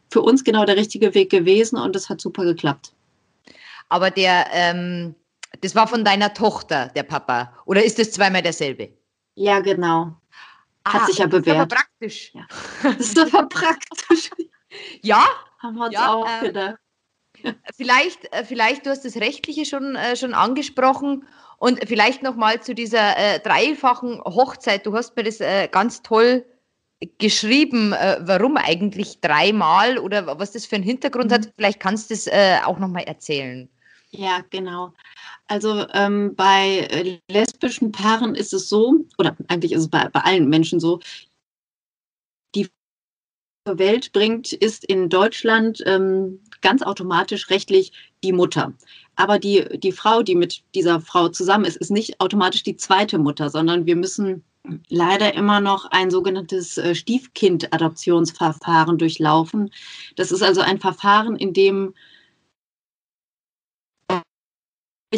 für 0.10 0.22
uns 0.22 0.44
genau 0.44 0.66
der 0.66 0.78
richtige 0.78 1.14
Weg 1.14 1.30
gewesen 1.30 1.78
und 1.78 1.96
das 1.96 2.10
hat 2.10 2.22
super 2.22 2.44
geklappt. 2.44 2.94
Aber 3.90 4.10
der, 4.10 4.48
ähm, 4.52 5.16
das 5.62 5.76
war 5.76 5.88
von 5.88 6.06
deiner 6.06 6.34
Tochter, 6.34 6.88
der 6.96 7.04
Papa. 7.04 7.54
Oder 7.66 7.84
ist 7.84 8.00
das 8.00 8.12
zweimal 8.12 8.42
derselbe? 8.42 8.90
Ja, 9.36 9.60
genau. 9.60 10.16
Hat 10.86 11.04
ah, 11.04 11.06
sich 11.06 11.18
ja 11.18 11.28
bewährt. 11.28 11.48
Das 11.48 11.54
ist 11.54 11.60
aber 11.60 11.76
praktisch. 11.76 12.34
Ja. 12.34 12.48
Das 12.84 13.00
ist 13.00 13.20
aber 13.20 13.50
praktisch. 13.50 14.30
ja. 15.02 15.26
Haben 15.60 15.76
wir 15.76 15.86
uns 15.86 15.94
ja, 15.94 16.14
auch 16.14 16.28
äh, 16.28 16.48
gedacht. 16.48 16.76
Vielleicht, 17.76 18.34
äh, 18.34 18.44
vielleicht, 18.44 18.86
du 18.86 18.90
hast 18.90 19.06
das 19.06 19.18
Rechtliche 19.18 19.66
schon, 19.66 19.96
äh, 19.96 20.16
schon 20.16 20.34
angesprochen 20.34 21.26
und 21.58 21.80
vielleicht 21.88 22.24
nochmal 22.24 22.62
zu 22.62 22.74
dieser 22.74 23.18
äh, 23.18 23.40
dreifachen 23.40 24.22
Hochzeit. 24.24 24.86
Du 24.86 24.94
hast 24.96 25.16
mir 25.16 25.24
das 25.24 25.40
äh, 25.40 25.68
ganz 25.68 26.02
toll 26.02 26.46
geschrieben, 27.18 27.94
äh, 27.94 28.20
warum 28.22 28.58
eigentlich 28.58 29.22
dreimal 29.22 29.98
oder 29.98 30.40
was 30.40 30.52
das 30.52 30.66
für 30.66 30.76
einen 30.76 30.84
Hintergrund 30.84 31.32
mhm. 31.32 31.36
hat. 31.36 31.54
Vielleicht 31.56 31.80
kannst 31.80 32.10
du 32.10 32.14
das 32.14 32.28
äh, 32.28 32.60
auch 32.64 32.80
nochmal 32.80 33.04
erzählen. 33.04 33.70
Ja, 34.12 34.42
genau. 34.50 34.94
Also 35.48 35.86
ähm, 35.94 36.36
bei 36.36 36.88
äh, 36.92 37.20
lesbischen 37.30 37.92
Paaren 37.92 38.36
ist 38.36 38.54
es 38.54 38.70
so, 38.70 39.06
oder 39.18 39.36
eigentlich 39.48 39.72
ist 39.72 39.82
es 39.82 39.90
bei, 39.90 40.08
bei 40.10 40.22
allen 40.22 40.50
Menschen 40.50 40.80
so, 40.80 41.00
zur 43.68 43.78
Welt 43.78 44.12
bringt, 44.12 44.54
ist 44.54 44.84
in 44.86 45.10
Deutschland 45.10 45.84
ähm, 45.86 46.40
ganz 46.62 46.82
automatisch 46.82 47.50
rechtlich 47.50 47.92
die 48.24 48.34
Mutter. 48.34 48.74
Aber 49.16 49.38
die, 49.38 49.66
die 49.78 49.92
Frau, 49.92 50.24
die 50.24 50.36
mit 50.36 50.64
dieser 50.74 51.00
Frau 51.00 51.30
zusammen 51.30 51.66
ist, 51.66 51.78
ist 51.78 51.92
nicht 51.92 52.20
automatisch 52.20 52.64
die 52.64 52.76
zweite 52.76 53.20
Mutter, 53.20 53.50
sondern 53.50 53.86
wir 53.86 53.96
müssen 53.96 54.44
leider 54.90 55.34
immer 55.34 55.60
noch 55.60 55.86
ein 55.92 56.12
sogenanntes 56.12 56.78
äh, 56.78 56.96
Stiefkind-Adoptionsverfahren 56.96 58.98
durchlaufen. 58.98 59.72
Das 60.16 60.32
ist 60.32 60.42
also 60.42 60.62
ein 60.62 60.80
Verfahren, 60.80 61.36
in 61.36 61.54
dem 61.54 61.94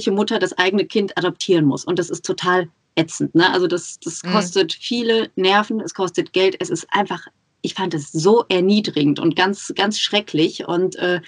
Mutter 0.08 0.39
das 0.39 0.58
eigene 0.58 0.86
Kind 0.86 1.18
adoptieren 1.18 1.66
muss. 1.66 1.86
Und 1.86 2.00
das 2.00 2.10
ist 2.10 2.26
total 2.26 2.70
ätzend. 2.96 3.36
Ne? 3.36 3.50
Also 3.52 3.68
das, 3.68 4.00
das 4.00 4.24
mhm. 4.24 4.32
kostet 4.32 4.76
mhm. 4.76 4.82
viele 4.82 5.32
Nerven, 5.36 5.80
es 5.80 5.94
kostet 5.94 6.34
Geld, 6.34 6.56
es 6.60 6.70
ist 6.70 6.88
einfach, 6.89 7.28
ich 7.64 7.74
fand 7.74 7.95
es 7.95 8.11
so 8.11 8.45
erniedrigend 8.49 9.20
und 9.20 9.36
ganz, 9.36 9.74
ganz 9.76 9.99
schrecklich. 9.99 10.68
Und 10.68 10.95
äh, 10.97 11.22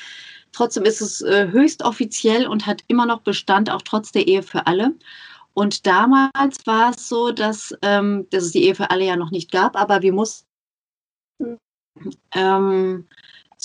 trotzdem 0.52 0.84
ist 0.84 1.02
es 1.02 1.22
äh, 1.22 1.48
höchst 1.50 1.84
offiziell 1.84 2.46
und 2.46 2.68
hat 2.68 2.84
immer 2.88 3.08
noch 3.08 3.22
Bestand, 3.22 3.72
auch 3.72 3.82
trotz 3.82 4.12
der 4.12 4.28
Ehe 4.28 4.44
für 4.44 4.68
alle. 4.68 4.94
Und 5.54 5.88
damals 5.88 6.66
war 6.66 6.92
es 6.92 7.10
so, 7.10 7.32
dass, 7.32 7.74
ähm, 7.82 8.28
dass 8.30 8.44
es 8.44 8.52
die 8.52 8.64
Ehe 8.64 8.76
für 8.76 8.92
alle 8.92 9.06
ja 9.06 9.16
noch 9.16 9.32
nicht 9.32 9.52
gab, 9.52 9.76
aber 9.78 10.02
wir 10.02 10.12
mussten 10.12 10.46
ähm, 12.34 13.08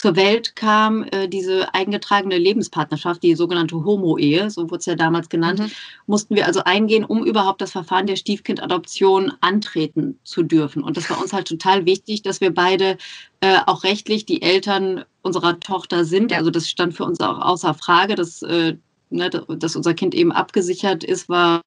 zur 0.01 0.17
Welt 0.17 0.57
kam 0.57 1.03
äh, 1.03 1.29
diese 1.29 1.75
eingetragene 1.75 2.39
Lebenspartnerschaft, 2.39 3.23
die 3.23 3.35
sogenannte 3.35 3.85
Homo-Ehe, 3.85 4.49
so 4.49 4.63
wurde 4.63 4.79
es 4.79 4.87
ja 4.87 4.95
damals 4.95 5.29
genannt, 5.29 5.59
mhm. 5.59 5.71
mussten 6.07 6.37
wir 6.37 6.47
also 6.47 6.65
eingehen, 6.65 7.05
um 7.05 7.23
überhaupt 7.27 7.61
das 7.61 7.73
Verfahren 7.73 8.07
der 8.07 8.17
Stiefkindadoption 8.17 9.35
antreten 9.43 10.19
zu 10.25 10.43
dürfen. 10.43 10.83
Und 10.83 10.97
das 10.97 11.11
war 11.11 11.21
uns 11.21 11.35
halt 11.35 11.49
total 11.49 11.85
wichtig, 11.85 12.23
dass 12.23 12.41
wir 12.41 12.55
beide 12.55 12.97
äh, 13.41 13.59
auch 13.67 13.85
rechtlich 13.85 14.25
die 14.25 14.41
Eltern 14.41 15.05
unserer 15.21 15.61
Tochter 15.61 16.07
sind. 16.07 16.33
Also 16.33 16.51
das 16.51 16.71
stand 16.71 16.95
für 16.95 17.05
uns 17.05 17.21
auch 17.21 17.39
außer 17.39 17.75
Frage, 17.75 18.15
dass, 18.15 18.41
äh, 18.41 18.79
ne, 19.11 19.29
dass 19.31 19.77
unser 19.77 19.93
Kind 19.93 20.15
eben 20.15 20.33
abgesichert 20.33 21.05
ist, 21.05 21.29
war 21.29 21.61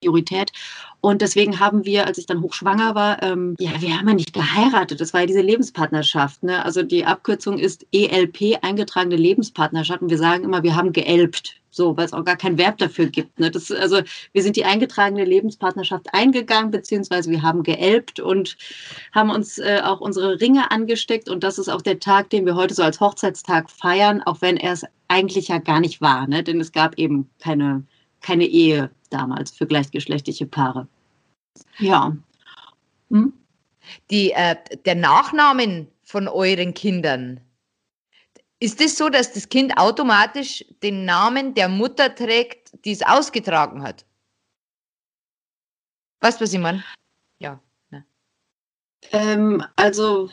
Priorität. 0.00 0.52
Und 1.00 1.22
deswegen 1.22 1.60
haben 1.60 1.84
wir, 1.84 2.06
als 2.06 2.18
ich 2.18 2.26
dann 2.26 2.42
hochschwanger 2.42 2.94
war, 2.94 3.22
ähm, 3.22 3.54
ja, 3.58 3.80
wir 3.80 3.96
haben 3.96 4.08
ja 4.08 4.14
nicht 4.14 4.32
geheiratet. 4.32 5.00
Das 5.00 5.12
war 5.12 5.20
ja 5.20 5.26
diese 5.26 5.42
Lebenspartnerschaft. 5.42 6.42
Ne? 6.42 6.64
Also 6.64 6.82
die 6.82 7.04
Abkürzung 7.04 7.58
ist 7.58 7.86
ELP, 7.92 8.58
eingetragene 8.62 9.16
Lebenspartnerschaft. 9.16 10.02
Und 10.02 10.10
wir 10.10 10.18
sagen 10.18 10.44
immer, 10.44 10.62
wir 10.62 10.74
haben 10.74 10.92
geelbt. 10.92 11.54
So, 11.70 11.96
weil 11.96 12.06
es 12.06 12.12
auch 12.12 12.24
gar 12.24 12.36
kein 12.36 12.58
Verb 12.58 12.78
dafür 12.78 13.06
gibt. 13.06 13.38
Ne? 13.38 13.50
Das, 13.50 13.70
also 13.70 14.00
wir 14.32 14.42
sind 14.42 14.56
die 14.56 14.64
eingetragene 14.64 15.24
Lebenspartnerschaft 15.24 16.06
eingegangen, 16.12 16.72
beziehungsweise 16.72 17.30
wir 17.30 17.42
haben 17.42 17.62
geelbt 17.62 18.18
und 18.18 18.56
haben 19.12 19.30
uns 19.30 19.58
äh, 19.58 19.82
auch 19.84 20.00
unsere 20.00 20.40
Ringe 20.40 20.70
angesteckt. 20.72 21.28
Und 21.28 21.44
das 21.44 21.58
ist 21.58 21.68
auch 21.68 21.82
der 21.82 22.00
Tag, 22.00 22.30
den 22.30 22.46
wir 22.46 22.56
heute 22.56 22.74
so 22.74 22.82
als 22.82 23.00
Hochzeitstag 23.00 23.70
feiern, 23.70 24.22
auch 24.22 24.40
wenn 24.40 24.56
er 24.56 24.72
es 24.72 24.84
eigentlich 25.06 25.48
ja 25.48 25.58
gar 25.58 25.78
nicht 25.78 26.00
war. 26.00 26.26
Ne? 26.26 26.42
Denn 26.42 26.60
es 26.60 26.72
gab 26.72 26.98
eben 26.98 27.30
keine, 27.38 27.84
keine 28.20 28.46
Ehe 28.46 28.90
damals 29.10 29.50
für 29.50 29.66
gleichgeschlechtliche 29.66 30.46
Paare. 30.46 30.88
Ja. 31.78 32.16
Hm? 33.10 33.32
Die, 34.10 34.32
äh, 34.32 34.56
der 34.84 34.94
Nachnamen 34.94 35.88
von 36.02 36.28
euren 36.28 36.74
Kindern, 36.74 37.40
ist 38.60 38.80
es 38.80 38.86
das 38.88 38.98
so, 38.98 39.08
dass 39.08 39.32
das 39.32 39.48
Kind 39.48 39.78
automatisch 39.78 40.64
den 40.82 41.04
Namen 41.04 41.54
der 41.54 41.68
Mutter 41.68 42.14
trägt, 42.14 42.72
die 42.84 42.90
es 42.90 43.02
ausgetragen 43.02 43.82
hat? 43.82 44.04
Weißt 46.20 46.40
du, 46.40 46.44
was 46.44 46.52
ich 46.52 46.58
meine? 46.58 46.82
Ja. 47.38 47.60
Ne. 47.90 48.04
Ähm, 49.12 49.62
also 49.76 50.28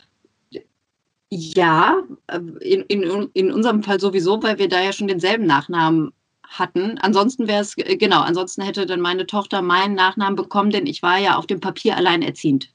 ja, 1.29 2.01
äh, 2.27 2.37
in, 2.37 2.81
in, 2.83 3.29
in 3.33 3.51
unserem 3.51 3.83
Fall 3.83 3.99
sowieso, 3.99 4.41
weil 4.41 4.57
wir 4.57 4.69
da 4.69 4.81
ja 4.81 4.91
schon 4.91 5.07
denselben 5.07 5.45
Nachnamen 5.45 6.11
hatten. 6.59 6.97
Ansonsten 6.99 7.47
wäre 7.47 7.61
es, 7.61 7.77
äh, 7.77 7.97
genau, 7.97 8.21
ansonsten 8.21 8.61
hätte 8.61 8.85
dann 8.85 9.01
meine 9.01 9.25
Tochter 9.25 9.61
meinen 9.61 9.95
Nachnamen 9.95 10.35
bekommen, 10.35 10.71
denn 10.71 10.87
ich 10.87 11.01
war 11.01 11.17
ja 11.17 11.35
auf 11.35 11.47
dem 11.47 11.59
Papier 11.59 11.97
alleinerziehend. 11.97 12.69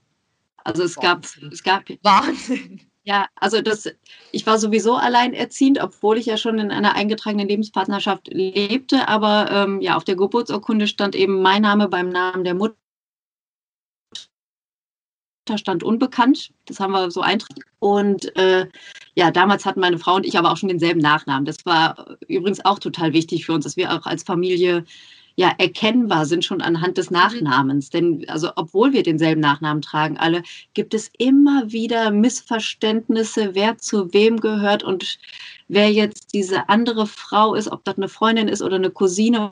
Also 0.64 0.82
es 0.82 0.96
Wahnsinn. 0.96 1.42
gab, 1.42 1.52
es 1.52 1.62
gab. 1.62 1.84
Wahnsinn. 2.02 2.80
Ja, 3.02 3.26
also 3.34 3.62
das, 3.62 3.88
ich 4.30 4.46
war 4.46 4.58
sowieso 4.58 4.94
alleinerziehend, 4.94 5.82
obwohl 5.82 6.18
ich 6.18 6.26
ja 6.26 6.36
schon 6.36 6.58
in 6.58 6.70
einer 6.70 6.94
eingetragenen 6.94 7.48
Lebenspartnerschaft 7.48 8.28
lebte. 8.28 9.08
Aber 9.08 9.50
ähm, 9.50 9.80
ja, 9.80 9.96
auf 9.96 10.04
der 10.04 10.16
Geburtsurkunde 10.16 10.86
stand 10.86 11.16
eben 11.16 11.40
mein 11.40 11.62
Name 11.62 11.88
beim 11.88 12.10
Namen 12.10 12.44
der 12.44 12.54
Mutter 12.54 12.76
stand 15.58 15.82
unbekannt. 15.82 16.50
Das 16.66 16.80
haben 16.80 16.92
wir 16.92 17.10
so 17.10 17.20
eintragen. 17.20 17.62
Und 17.78 18.34
äh, 18.36 18.66
ja, 19.14 19.30
damals 19.30 19.64
hatten 19.66 19.80
meine 19.80 19.98
Frau 19.98 20.16
und 20.16 20.26
ich 20.26 20.38
aber 20.38 20.52
auch 20.52 20.56
schon 20.56 20.68
denselben 20.68 21.00
Nachnamen. 21.00 21.44
Das 21.44 21.64
war 21.64 22.16
übrigens 22.28 22.64
auch 22.64 22.78
total 22.78 23.12
wichtig 23.12 23.46
für 23.46 23.52
uns, 23.52 23.64
dass 23.64 23.76
wir 23.76 23.92
auch 23.92 24.06
als 24.06 24.22
Familie 24.22 24.84
ja 25.36 25.54
erkennbar 25.58 26.26
sind 26.26 26.44
schon 26.44 26.60
anhand 26.60 26.98
des 26.98 27.10
mhm. 27.10 27.16
Nachnamens. 27.16 27.90
Denn 27.90 28.28
also 28.28 28.50
obwohl 28.56 28.92
wir 28.92 29.02
denselben 29.02 29.40
Nachnamen 29.40 29.82
tragen, 29.82 30.18
alle 30.18 30.42
gibt 30.74 30.94
es 30.94 31.10
immer 31.18 31.72
wieder 31.72 32.10
Missverständnisse, 32.10 33.54
wer 33.54 33.78
zu 33.78 34.12
wem 34.12 34.38
gehört 34.38 34.82
und 34.82 35.18
wer 35.68 35.90
jetzt 35.90 36.34
diese 36.34 36.68
andere 36.68 37.06
Frau 37.06 37.54
ist, 37.54 37.68
ob 37.68 37.84
das 37.84 37.96
eine 37.96 38.08
Freundin 38.08 38.48
ist 38.48 38.62
oder 38.62 38.76
eine 38.76 38.90
Cousine. 38.90 39.50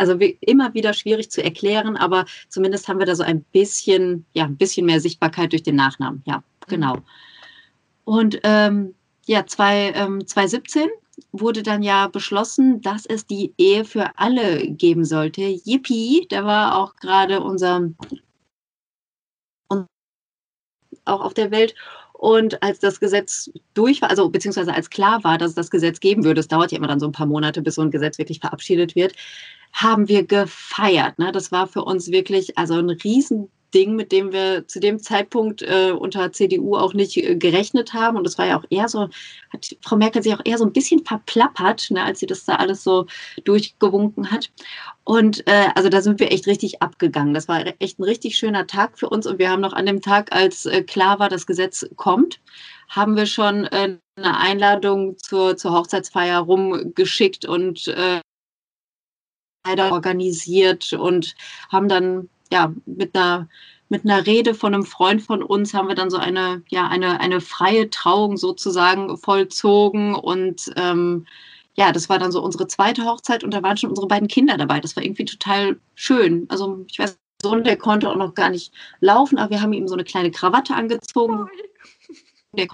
Also 0.00 0.14
immer 0.40 0.72
wieder 0.72 0.94
schwierig 0.94 1.30
zu 1.30 1.44
erklären, 1.44 1.96
aber 1.96 2.24
zumindest 2.48 2.88
haben 2.88 2.98
wir 2.98 3.06
da 3.06 3.14
so 3.14 3.22
ein 3.22 3.42
bisschen, 3.42 4.24
ja, 4.32 4.44
ein 4.44 4.56
bisschen 4.56 4.86
mehr 4.86 5.00
Sichtbarkeit 5.00 5.52
durch 5.52 5.62
den 5.62 5.76
Nachnamen. 5.76 6.22
Ja, 6.26 6.42
genau. 6.68 6.96
Und 8.04 8.40
ähm, 8.42 8.94
ja, 9.26 9.44
zwei, 9.46 9.92
ähm, 9.94 10.26
2017 10.26 10.88
wurde 11.32 11.62
dann 11.62 11.82
ja 11.82 12.08
beschlossen, 12.08 12.80
dass 12.80 13.04
es 13.04 13.26
die 13.26 13.52
Ehe 13.58 13.84
für 13.84 14.18
alle 14.18 14.66
geben 14.70 15.04
sollte. 15.04 15.42
Yippie, 15.42 16.26
da 16.30 16.46
war 16.46 16.78
auch 16.78 16.96
gerade 16.96 17.40
unser 17.40 17.90
auch 21.04 21.20
auf 21.20 21.34
der 21.34 21.50
Welt. 21.50 21.74
Und 22.20 22.62
als 22.62 22.78
das 22.80 23.00
Gesetz 23.00 23.50
durch 23.72 24.02
war, 24.02 24.10
also 24.10 24.28
beziehungsweise 24.28 24.74
als 24.74 24.90
klar 24.90 25.24
war, 25.24 25.38
dass 25.38 25.50
es 25.50 25.54
das 25.54 25.70
Gesetz 25.70 26.00
geben 26.00 26.22
würde, 26.22 26.40
es 26.40 26.48
dauert 26.48 26.70
ja 26.70 26.76
immer 26.76 26.86
dann 26.86 27.00
so 27.00 27.06
ein 27.06 27.12
paar 27.12 27.24
Monate, 27.24 27.62
bis 27.62 27.76
so 27.76 27.80
ein 27.80 27.90
Gesetz 27.90 28.18
wirklich 28.18 28.40
verabschiedet 28.40 28.94
wird, 28.94 29.14
haben 29.72 30.06
wir 30.06 30.26
gefeiert. 30.26 31.18
Ne? 31.18 31.32
Das 31.32 31.50
war 31.50 31.66
für 31.66 31.82
uns 31.82 32.10
wirklich 32.10 32.58
also 32.58 32.74
ein 32.74 32.90
riesen 32.90 33.48
Ding, 33.74 33.96
mit 33.96 34.12
dem 34.12 34.32
wir 34.32 34.66
zu 34.66 34.80
dem 34.80 35.00
Zeitpunkt 35.00 35.62
äh, 35.62 35.92
unter 35.92 36.32
CDU 36.32 36.76
auch 36.76 36.94
nicht 36.94 37.16
äh, 37.16 37.36
gerechnet 37.36 37.94
haben. 37.94 38.16
Und 38.16 38.24
das 38.24 38.38
war 38.38 38.46
ja 38.46 38.58
auch 38.58 38.64
eher 38.70 38.88
so, 38.88 39.08
hat 39.52 39.76
Frau 39.82 39.96
Merkel 39.96 40.22
sich 40.22 40.34
auch 40.34 40.44
eher 40.44 40.58
so 40.58 40.64
ein 40.64 40.72
bisschen 40.72 41.04
verplappert, 41.04 41.90
ne, 41.90 42.02
als 42.04 42.20
sie 42.20 42.26
das 42.26 42.44
da 42.44 42.56
alles 42.56 42.84
so 42.84 43.06
durchgewunken 43.44 44.30
hat. 44.30 44.50
Und 45.04 45.46
äh, 45.46 45.68
also 45.74 45.88
da 45.88 46.02
sind 46.02 46.20
wir 46.20 46.32
echt 46.32 46.46
richtig 46.46 46.82
abgegangen. 46.82 47.34
Das 47.34 47.48
war 47.48 47.64
echt 47.78 47.98
ein 47.98 48.04
richtig 48.04 48.36
schöner 48.36 48.66
Tag 48.66 48.98
für 48.98 49.08
uns. 49.08 49.26
Und 49.26 49.38
wir 49.38 49.50
haben 49.50 49.60
noch 49.60 49.72
an 49.72 49.86
dem 49.86 50.00
Tag, 50.00 50.32
als 50.34 50.66
äh, 50.66 50.82
klar 50.82 51.18
war, 51.18 51.28
das 51.28 51.46
Gesetz 51.46 51.86
kommt, 51.96 52.40
haben 52.88 53.16
wir 53.16 53.26
schon 53.26 53.64
äh, 53.66 53.96
eine 54.16 54.38
Einladung 54.38 55.16
zur, 55.18 55.56
zur 55.56 55.72
Hochzeitsfeier 55.72 56.40
rumgeschickt 56.40 57.44
und 57.46 57.88
äh, 57.88 58.20
organisiert 59.66 60.92
und 60.92 61.34
haben 61.70 61.88
dann 61.88 62.28
ja, 62.50 62.72
mit 62.86 63.16
einer 63.16 63.48
mit 63.90 64.04
einer 64.04 64.24
Rede 64.24 64.54
von 64.54 64.72
einem 64.72 64.84
Freund 64.84 65.20
von 65.20 65.42
uns 65.42 65.74
haben 65.74 65.88
wir 65.88 65.96
dann 65.96 66.10
so 66.10 66.16
eine, 66.16 66.62
ja, 66.68 66.86
eine, 66.86 67.18
eine 67.18 67.40
freie 67.40 67.90
Trauung 67.90 68.36
sozusagen 68.36 69.18
vollzogen. 69.18 70.14
Und 70.14 70.72
ähm, 70.76 71.26
ja, 71.74 71.90
das 71.90 72.08
war 72.08 72.20
dann 72.20 72.30
so 72.30 72.40
unsere 72.40 72.68
zweite 72.68 73.04
Hochzeit 73.04 73.42
und 73.42 73.52
da 73.52 73.64
waren 73.64 73.76
schon 73.76 73.90
unsere 73.90 74.06
beiden 74.06 74.28
Kinder 74.28 74.56
dabei. 74.56 74.78
Das 74.78 74.94
war 74.94 75.02
irgendwie 75.02 75.24
total 75.24 75.76
schön. 75.96 76.46
Also 76.48 76.84
ich 76.88 77.00
weiß, 77.00 77.18
Sohn, 77.42 77.64
der 77.64 77.76
konnte 77.76 78.08
auch 78.08 78.16
noch 78.16 78.34
gar 78.34 78.50
nicht 78.50 78.72
laufen, 79.00 79.38
aber 79.38 79.50
wir 79.50 79.62
haben 79.62 79.72
ihm 79.72 79.88
so 79.88 79.94
eine 79.94 80.04
kleine 80.04 80.30
Krawatte 80.30 80.74
angezogen. 80.74 81.48
Der 82.52 82.68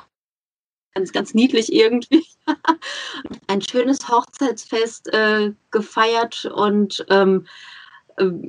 ganz, 0.95 1.13
ganz 1.13 1.35
niedlich 1.35 1.73
irgendwie. 1.73 2.27
Ein 3.47 3.63
schönes 3.63 4.07
Hochzeitsfest 4.09 5.13
äh, 5.15 5.53
gefeiert 5.71 6.45
und 6.47 7.07
ähm, 7.09 7.47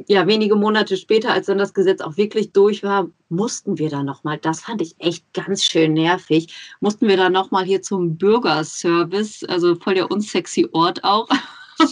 ja, 0.08 0.28
wenige 0.28 0.56
Monate 0.56 0.96
später, 0.96 1.34
als 1.34 1.48
dann 1.48 1.58
das 1.58 1.74
Gesetz 1.74 2.02
auch 2.02 2.16
wirklich 2.16 2.54
durch 2.54 2.84
war, 2.84 3.10
mussten 3.30 3.78
wir 3.78 3.90
da 3.90 4.02
nochmal, 4.02 4.38
das 4.38 4.62
fand 4.62 4.82
ich 4.82 4.96
echt 5.00 5.34
ganz 5.34 5.64
schön 5.64 5.94
nervig, 5.94 6.56
mussten 6.80 7.08
wir 7.08 7.18
da 7.18 7.30
nochmal 7.30 7.66
hier 7.66 7.82
zum 7.82 8.18
Bürgerservice, 8.18 9.44
also 9.44 9.76
voll 9.76 9.96
der 9.96 10.10
unsexy 10.10 10.70
Ort 10.72 11.04
auch. 11.04 11.28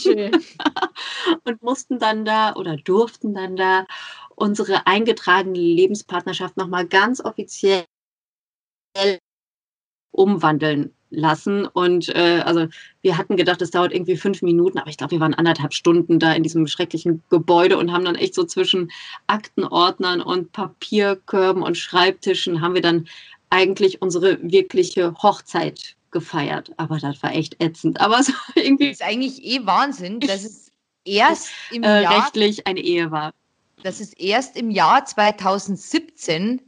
Schön. 0.01 0.31
und 1.43 1.61
mussten 1.61 1.99
dann 1.99 2.25
da 2.25 2.55
oder 2.55 2.77
durften 2.77 3.33
dann 3.33 3.55
da 3.55 3.85
unsere 4.35 4.87
eingetragene 4.87 5.59
Lebenspartnerschaft 5.59 6.57
nochmal 6.57 6.87
ganz 6.87 7.23
offiziell 7.23 7.85
umwandeln 10.11 10.95
lassen. 11.15 11.65
Und 11.65 12.09
äh, 12.09 12.41
also 12.45 12.67
wir 13.01 13.17
hatten 13.17 13.37
gedacht, 13.37 13.61
es 13.61 13.71
dauert 13.71 13.93
irgendwie 13.93 14.17
fünf 14.17 14.41
Minuten, 14.41 14.77
aber 14.77 14.89
ich 14.89 14.97
glaube, 14.97 15.11
wir 15.11 15.19
waren 15.19 15.33
anderthalb 15.33 15.73
Stunden 15.73 16.19
da 16.19 16.33
in 16.33 16.43
diesem 16.43 16.67
schrecklichen 16.67 17.23
Gebäude 17.29 17.77
und 17.77 17.91
haben 17.91 18.05
dann 18.05 18.15
echt 18.15 18.35
so 18.35 18.43
zwischen 18.43 18.91
Aktenordnern 19.27 20.21
und 20.21 20.51
Papierkörben 20.51 21.63
und 21.63 21.77
Schreibtischen 21.77 22.61
haben 22.61 22.75
wir 22.75 22.81
dann 22.81 23.07
eigentlich 23.49 24.01
unsere 24.01 24.39
wirkliche 24.41 25.13
Hochzeit 25.21 25.95
gefeiert. 26.11 26.71
Aber 26.77 26.97
das 26.97 27.21
war 27.23 27.33
echt 27.33 27.61
ätzend. 27.61 27.99
Aber 27.99 28.23
so 28.23 28.33
irgendwie. 28.55 28.89
Das 28.89 29.01
ist 29.01 29.03
eigentlich 29.03 29.43
eh 29.43 29.65
Wahnsinn, 29.65 30.19
dass 30.19 30.43
es 30.43 30.71
erst 31.05 31.49
im 31.71 31.83
äh, 31.83 32.03
Jahr. 32.03 32.17
rechtlich 32.17 32.67
eine 32.67 32.79
Ehe 32.79 33.11
war. 33.11 33.33
Dass 33.83 33.99
es 33.99 34.13
erst 34.13 34.57
im 34.57 34.71
Jahr 34.71 35.05
2017 35.05 36.61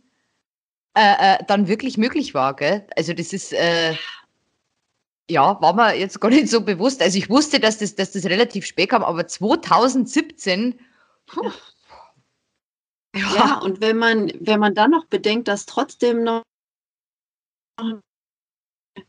äh, 0.98 1.36
äh, 1.36 1.38
dann 1.48 1.68
wirklich 1.68 1.98
möglich 1.98 2.34
war, 2.34 2.56
gell? 2.56 2.86
Also 2.96 3.14
das 3.14 3.32
ist, 3.32 3.54
äh, 3.54 3.94
ja, 5.30 5.62
war 5.62 5.74
mir 5.74 5.96
jetzt 5.96 6.20
gar 6.22 6.30
nicht 6.30 6.50
so 6.50 6.62
bewusst. 6.62 7.02
Also 7.02 7.18
ich 7.18 7.30
wusste, 7.30 7.60
dass 7.60 7.78
das, 7.78 7.96
dass 7.96 8.12
das 8.12 8.26
relativ 8.26 8.66
spät 8.66 8.90
kam, 8.90 9.04
aber 9.04 9.28
2017. 9.28 10.80
Puh, 11.26 11.52
ja. 13.16 13.36
ja, 13.36 13.60
und 13.60 13.82
wenn 13.82 13.98
man, 13.98 14.32
wenn 14.40 14.60
man 14.60 14.76
dann 14.76 14.92
noch 14.92 15.06
bedenkt, 15.06 15.48
dass 15.48 15.66
trotzdem 15.66 16.24
noch 16.24 16.44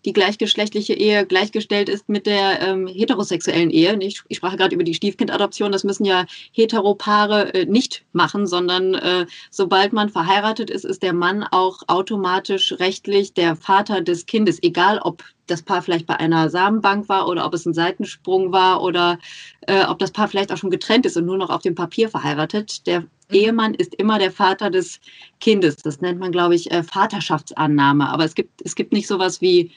die 0.04 0.12
gleichgeschlechtliche 0.12 0.94
Ehe 0.94 1.26
gleichgestellt 1.26 1.88
ist 1.88 2.08
mit 2.08 2.26
der 2.26 2.60
ähm, 2.60 2.86
heterosexuellen 2.86 3.70
Ehe. 3.70 3.96
Ich, 4.00 4.22
ich 4.28 4.36
sprach 4.36 4.56
gerade 4.56 4.74
über 4.74 4.84
die 4.84 4.94
Stiefkindadoption. 4.94 5.72
Das 5.72 5.84
müssen 5.84 6.04
ja 6.04 6.26
Heteropaare 6.52 7.54
äh, 7.54 7.64
nicht 7.64 8.04
machen, 8.12 8.46
sondern 8.46 8.94
äh, 8.94 9.26
sobald 9.50 9.92
man 9.92 10.10
verheiratet 10.10 10.70
ist, 10.70 10.84
ist 10.84 11.02
der 11.02 11.14
Mann 11.14 11.42
auch 11.42 11.82
automatisch 11.86 12.74
rechtlich 12.78 13.32
der 13.32 13.56
Vater 13.56 14.02
des 14.02 14.26
Kindes, 14.26 14.62
egal 14.62 14.98
ob 14.98 15.24
das 15.50 15.62
Paar 15.62 15.82
vielleicht 15.82 16.06
bei 16.06 16.16
einer 16.16 16.48
Samenbank 16.50 17.08
war 17.08 17.28
oder 17.28 17.44
ob 17.44 17.54
es 17.54 17.66
ein 17.66 17.74
Seitensprung 17.74 18.52
war 18.52 18.82
oder 18.82 19.18
äh, 19.66 19.84
ob 19.84 19.98
das 19.98 20.10
Paar 20.10 20.28
vielleicht 20.28 20.52
auch 20.52 20.56
schon 20.56 20.70
getrennt 20.70 21.06
ist 21.06 21.16
und 21.16 21.26
nur 21.26 21.38
noch 21.38 21.50
auf 21.50 21.62
dem 21.62 21.74
Papier 21.74 22.08
verheiratet. 22.08 22.86
Der 22.86 23.00
mhm. 23.00 23.08
Ehemann 23.30 23.74
ist 23.74 23.94
immer 23.94 24.18
der 24.18 24.30
Vater 24.30 24.70
des 24.70 25.00
Kindes. 25.40 25.76
Das 25.76 26.00
nennt 26.00 26.20
man, 26.20 26.32
glaube 26.32 26.54
ich, 26.54 26.70
äh, 26.70 26.82
Vaterschaftsannahme. 26.82 28.08
Aber 28.08 28.24
es 28.24 28.34
gibt, 28.34 28.62
es 28.64 28.74
gibt 28.74 28.92
nicht 28.92 29.06
sowas 29.06 29.40
wie 29.40 29.72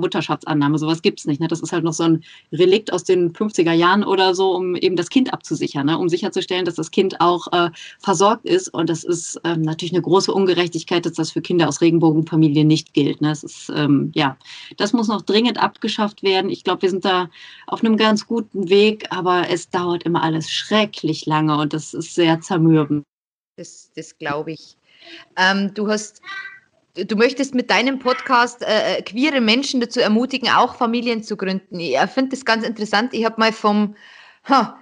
Mutterschaftsannahme, 0.00 0.78
sowas 0.78 1.02
gibt 1.02 1.20
es 1.20 1.26
nicht. 1.26 1.40
Ne? 1.40 1.48
Das 1.48 1.60
ist 1.60 1.72
halt 1.72 1.84
noch 1.84 1.92
so 1.92 2.04
ein 2.04 2.24
Relikt 2.52 2.92
aus 2.92 3.04
den 3.04 3.32
50er 3.32 3.72
Jahren 3.72 4.04
oder 4.04 4.34
so, 4.34 4.54
um 4.54 4.74
eben 4.76 4.96
das 4.96 5.08
Kind 5.08 5.32
abzusichern, 5.32 5.86
ne? 5.86 5.98
um 5.98 6.08
sicherzustellen, 6.08 6.64
dass 6.64 6.74
das 6.74 6.90
Kind 6.90 7.20
auch 7.20 7.46
äh, 7.52 7.70
versorgt 7.98 8.44
ist. 8.46 8.68
Und 8.68 8.90
das 8.90 9.04
ist 9.04 9.40
ähm, 9.44 9.62
natürlich 9.62 9.92
eine 9.92 10.02
große 10.02 10.32
Ungerechtigkeit, 10.32 11.06
dass 11.06 11.12
das 11.14 11.30
für 11.30 11.42
Kinder 11.42 11.68
aus 11.68 11.80
Regenbogenfamilien 11.80 12.66
nicht 12.66 12.94
gilt. 12.94 13.20
Ne? 13.20 13.28
Das 13.28 13.44
ist, 13.44 13.70
ähm, 13.74 14.10
ja, 14.14 14.36
das 14.76 14.92
muss 14.92 15.08
noch 15.08 15.22
dringend 15.22 15.58
abgeschafft 15.58 16.22
werden. 16.22 16.50
Ich 16.50 16.64
glaube, 16.64 16.82
wir 16.82 16.90
sind 16.90 17.04
da 17.04 17.30
auf 17.66 17.84
einem 17.84 17.96
ganz 17.96 18.26
guten 18.26 18.68
Weg, 18.68 19.06
aber 19.10 19.48
es 19.50 19.70
dauert 19.70 20.02
immer 20.02 20.22
alles 20.22 20.50
schrecklich 20.50 21.26
lange 21.26 21.56
und 21.56 21.72
das 21.72 21.94
ist 21.94 22.14
sehr 22.14 22.40
zermürbend. 22.40 23.04
Das, 23.56 23.90
das 23.94 24.16
glaube 24.16 24.52
ich. 24.52 24.76
Ähm, 25.36 25.72
du 25.74 25.88
hast 25.88 26.22
du 27.04 27.16
möchtest 27.16 27.54
mit 27.54 27.70
deinem 27.70 27.98
Podcast 27.98 28.62
äh, 28.62 28.96
äh, 28.96 29.02
queere 29.02 29.40
Menschen 29.40 29.80
dazu 29.80 30.00
ermutigen, 30.00 30.48
auch 30.48 30.74
Familien 30.74 31.22
zu 31.22 31.36
gründen. 31.36 31.80
Ich 31.80 31.98
finde 32.14 32.30
das 32.30 32.44
ganz 32.44 32.64
interessant. 32.66 33.14
Ich 33.14 33.24
habe 33.24 33.36
mal 33.38 33.52
vom, 33.52 33.94
ha, 34.44 34.78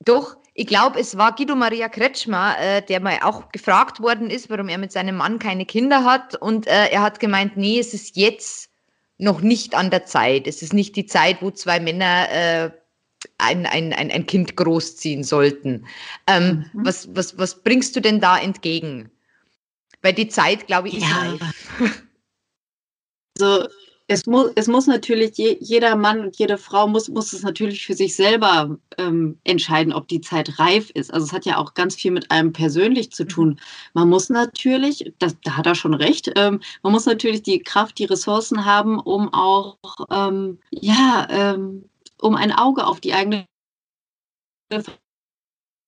doch, 0.00 0.36
ich 0.54 0.66
glaube, 0.66 0.98
es 0.98 1.16
war 1.16 1.34
Guido 1.34 1.54
Maria 1.54 1.88
Kretschmer, 1.88 2.56
äh, 2.58 2.82
der 2.82 3.00
mal 3.00 3.18
auch 3.22 3.52
gefragt 3.52 4.00
worden 4.00 4.28
ist, 4.28 4.50
warum 4.50 4.68
er 4.68 4.78
mit 4.78 4.92
seinem 4.92 5.16
Mann 5.16 5.38
keine 5.38 5.66
Kinder 5.66 6.04
hat. 6.04 6.34
Und 6.34 6.66
äh, 6.66 6.88
er 6.88 7.02
hat 7.02 7.20
gemeint, 7.20 7.56
nee, 7.56 7.78
es 7.78 7.94
ist 7.94 8.16
jetzt 8.16 8.70
noch 9.18 9.40
nicht 9.40 9.74
an 9.74 9.90
der 9.90 10.04
Zeit. 10.04 10.46
Es 10.46 10.62
ist 10.62 10.72
nicht 10.72 10.96
die 10.96 11.06
Zeit, 11.06 11.42
wo 11.42 11.50
zwei 11.50 11.78
Männer 11.78 12.28
äh, 12.30 12.70
ein, 13.38 13.66
ein, 13.66 13.92
ein, 13.92 14.10
ein 14.10 14.26
Kind 14.26 14.56
großziehen 14.56 15.22
sollten. 15.24 15.86
Ähm, 16.26 16.64
mhm. 16.72 16.84
was, 16.84 17.08
was, 17.14 17.38
was 17.38 17.62
bringst 17.62 17.94
du 17.96 18.00
denn 18.00 18.20
da 18.20 18.38
entgegen? 18.38 19.10
Weil 20.02 20.12
die 20.12 20.28
Zeit, 20.28 20.66
glaube 20.66 20.88
ich, 20.88 20.98
ist 20.98 21.08
ja. 21.08 21.16
reif. 21.16 21.40
Also 23.40 23.68
es 24.10 24.24
muss, 24.24 24.50
es 24.54 24.68
muss 24.68 24.86
natürlich, 24.86 25.36
je, 25.36 25.58
jeder 25.60 25.94
Mann 25.94 26.20
und 26.20 26.36
jede 26.38 26.56
Frau 26.56 26.88
muss, 26.88 27.08
muss 27.08 27.34
es 27.34 27.42
natürlich 27.42 27.84
für 27.84 27.92
sich 27.92 28.16
selber 28.16 28.78
ähm, 28.96 29.38
entscheiden, 29.44 29.92
ob 29.92 30.08
die 30.08 30.22
Zeit 30.22 30.58
reif 30.58 30.90
ist. 30.90 31.12
Also 31.12 31.26
es 31.26 31.32
hat 31.34 31.44
ja 31.44 31.58
auch 31.58 31.74
ganz 31.74 31.94
viel 31.94 32.10
mit 32.10 32.30
einem 32.30 32.54
persönlich 32.54 33.12
zu 33.12 33.24
tun. 33.24 33.50
Mhm. 33.50 33.58
Man 33.92 34.08
muss 34.08 34.30
natürlich, 34.30 35.12
das, 35.18 35.36
da 35.44 35.58
hat 35.58 35.66
er 35.66 35.74
schon 35.74 35.92
recht, 35.92 36.32
ähm, 36.36 36.60
man 36.82 36.92
muss 36.92 37.04
natürlich 37.04 37.42
die 37.42 37.58
Kraft, 37.58 37.98
die 37.98 38.06
Ressourcen 38.06 38.64
haben, 38.64 38.98
um 38.98 39.32
auch, 39.34 39.76
ähm, 40.10 40.58
ja, 40.70 41.26
ähm, 41.30 41.84
um 42.18 42.34
ein 42.34 42.52
Auge 42.52 42.86
auf 42.86 43.00
die 43.00 43.12
eigene 43.12 43.44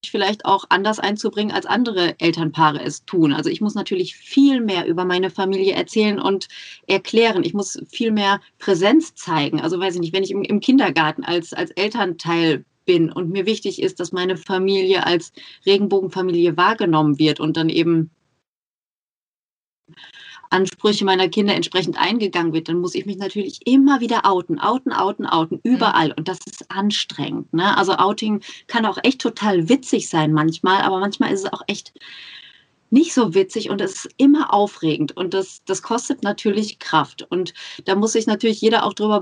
vielleicht 0.09 0.45
auch 0.45 0.65
anders 0.69 0.99
einzubringen, 0.99 1.53
als 1.53 1.67
andere 1.67 2.19
Elternpaare 2.19 2.83
es 2.83 3.05
tun. 3.05 3.33
Also 3.33 3.51
ich 3.51 3.61
muss 3.61 3.75
natürlich 3.75 4.17
viel 4.17 4.61
mehr 4.61 4.87
über 4.87 5.05
meine 5.05 5.31
Familie 5.31 5.75
erzählen 5.75 6.19
und 6.19 6.49
erklären. 6.87 7.45
Ich 7.45 7.55
muss 7.55 7.79
viel 7.91 8.11
mehr 8.11 8.41
Präsenz 8.59 9.15
zeigen. 9.15 9.61
Also 9.61 9.79
weiß 9.79 9.95
ich 9.95 10.01
nicht, 10.01 10.15
wenn 10.15 10.23
ich 10.23 10.31
im, 10.31 10.43
im 10.43 10.61
Kindergarten 10.61 11.25
als, 11.25 11.53
als 11.53 11.71
Elternteil 11.73 12.65
bin 12.87 13.13
und 13.13 13.31
mir 13.31 13.47
wichtig 13.47 13.83
ist, 13.83 14.01
dass 14.01 14.13
meine 14.13 14.37
Familie 14.37 15.07
als 15.07 15.33
Regenbogenfamilie 15.67 16.57
wahrgenommen 16.57 17.19
wird 17.19 17.41
und 17.41 17.57
dann 17.57 17.69
eben 17.69 18.11
Ansprüche 20.51 21.05
meiner 21.05 21.29
Kinder 21.29 21.55
entsprechend 21.55 21.97
eingegangen 21.99 22.53
wird, 22.53 22.69
dann 22.69 22.81
muss 22.81 22.95
ich 22.95 23.07
mich 23.07 23.17
natürlich 23.17 23.67
immer 23.67 24.01
wieder 24.01 24.27
outen, 24.27 24.61
outen, 24.61 24.93
outen, 24.93 25.27
outen, 25.27 25.61
überall. 25.63 26.09
Mhm. 26.09 26.15
Und 26.19 26.29
das 26.29 26.39
ist 26.47 26.71
anstrengend. 26.71 27.53
Ne? 27.53 27.77
Also 27.77 27.95
Outing 27.95 28.43
kann 28.67 28.87
auch 28.87 28.99
echt 29.03 29.21
total 29.21 29.69
witzig 29.69 30.09
sein 30.09 30.33
manchmal, 30.33 30.83
aber 30.83 31.01
manchmal 31.01 31.33
ist 31.33 31.45
es 31.45 31.53
auch 31.53 31.63
echt 31.67 31.93
nicht 32.91 33.15
so 33.15 33.35
witzig 33.35 33.71
und 33.71 33.81
es 33.81 34.05
ist 34.05 34.15
immer 34.17 34.53
aufregend 34.53 35.17
und 35.17 35.33
das, 35.33 35.63
das 35.65 35.83
kostet 35.83 36.25
natürlich 36.25 36.81
Kraft. 36.81 37.25
Und 37.31 37.55
da 37.85 37.95
muss 37.95 38.13
sich 38.13 38.27
natürlich 38.27 38.61
jeder 38.61 38.85
auch 38.85 38.95
drüber 38.95 39.21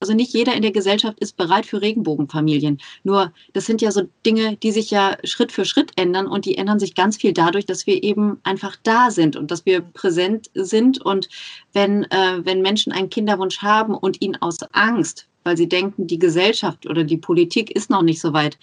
also 0.00 0.12
nicht 0.14 0.32
jeder 0.34 0.54
in 0.54 0.62
der 0.62 0.72
Gesellschaft 0.72 1.18
ist 1.20 1.36
bereit 1.36 1.64
für 1.64 1.80
Regenbogenfamilien. 1.80 2.78
Nur 3.02 3.32
das 3.54 3.66
sind 3.66 3.80
ja 3.80 3.90
so 3.90 4.02
Dinge, 4.26 4.56
die 4.56 4.70
sich 4.72 4.90
ja 4.90 5.16
Schritt 5.24 5.52
für 5.52 5.64
Schritt 5.64 5.92
ändern 5.96 6.26
und 6.26 6.44
die 6.44 6.58
ändern 6.58 6.78
sich 6.78 6.94
ganz 6.94 7.16
viel 7.16 7.32
dadurch, 7.32 7.64
dass 7.64 7.86
wir 7.86 8.02
eben 8.02 8.38
einfach 8.44 8.76
da 8.82 9.10
sind 9.10 9.36
und 9.36 9.50
dass 9.50 9.64
wir 9.64 9.80
präsent 9.80 10.50
sind. 10.54 11.00
Und 11.00 11.28
wenn, 11.72 12.04
äh, 12.10 12.44
wenn 12.44 12.60
Menschen 12.62 12.92
einen 12.92 13.10
Kinderwunsch 13.10 13.62
haben 13.62 13.94
und 13.94 14.20
ihn 14.20 14.36
aus 14.36 14.58
Angst, 14.72 15.28
weil 15.44 15.56
sie 15.56 15.68
denken, 15.68 16.06
die 16.06 16.18
Gesellschaft 16.18 16.86
oder 16.86 17.04
die 17.04 17.16
Politik 17.16 17.70
ist 17.70 17.88
noch 17.88 18.02
nicht 18.02 18.20
so 18.20 18.32
weit, 18.32 18.58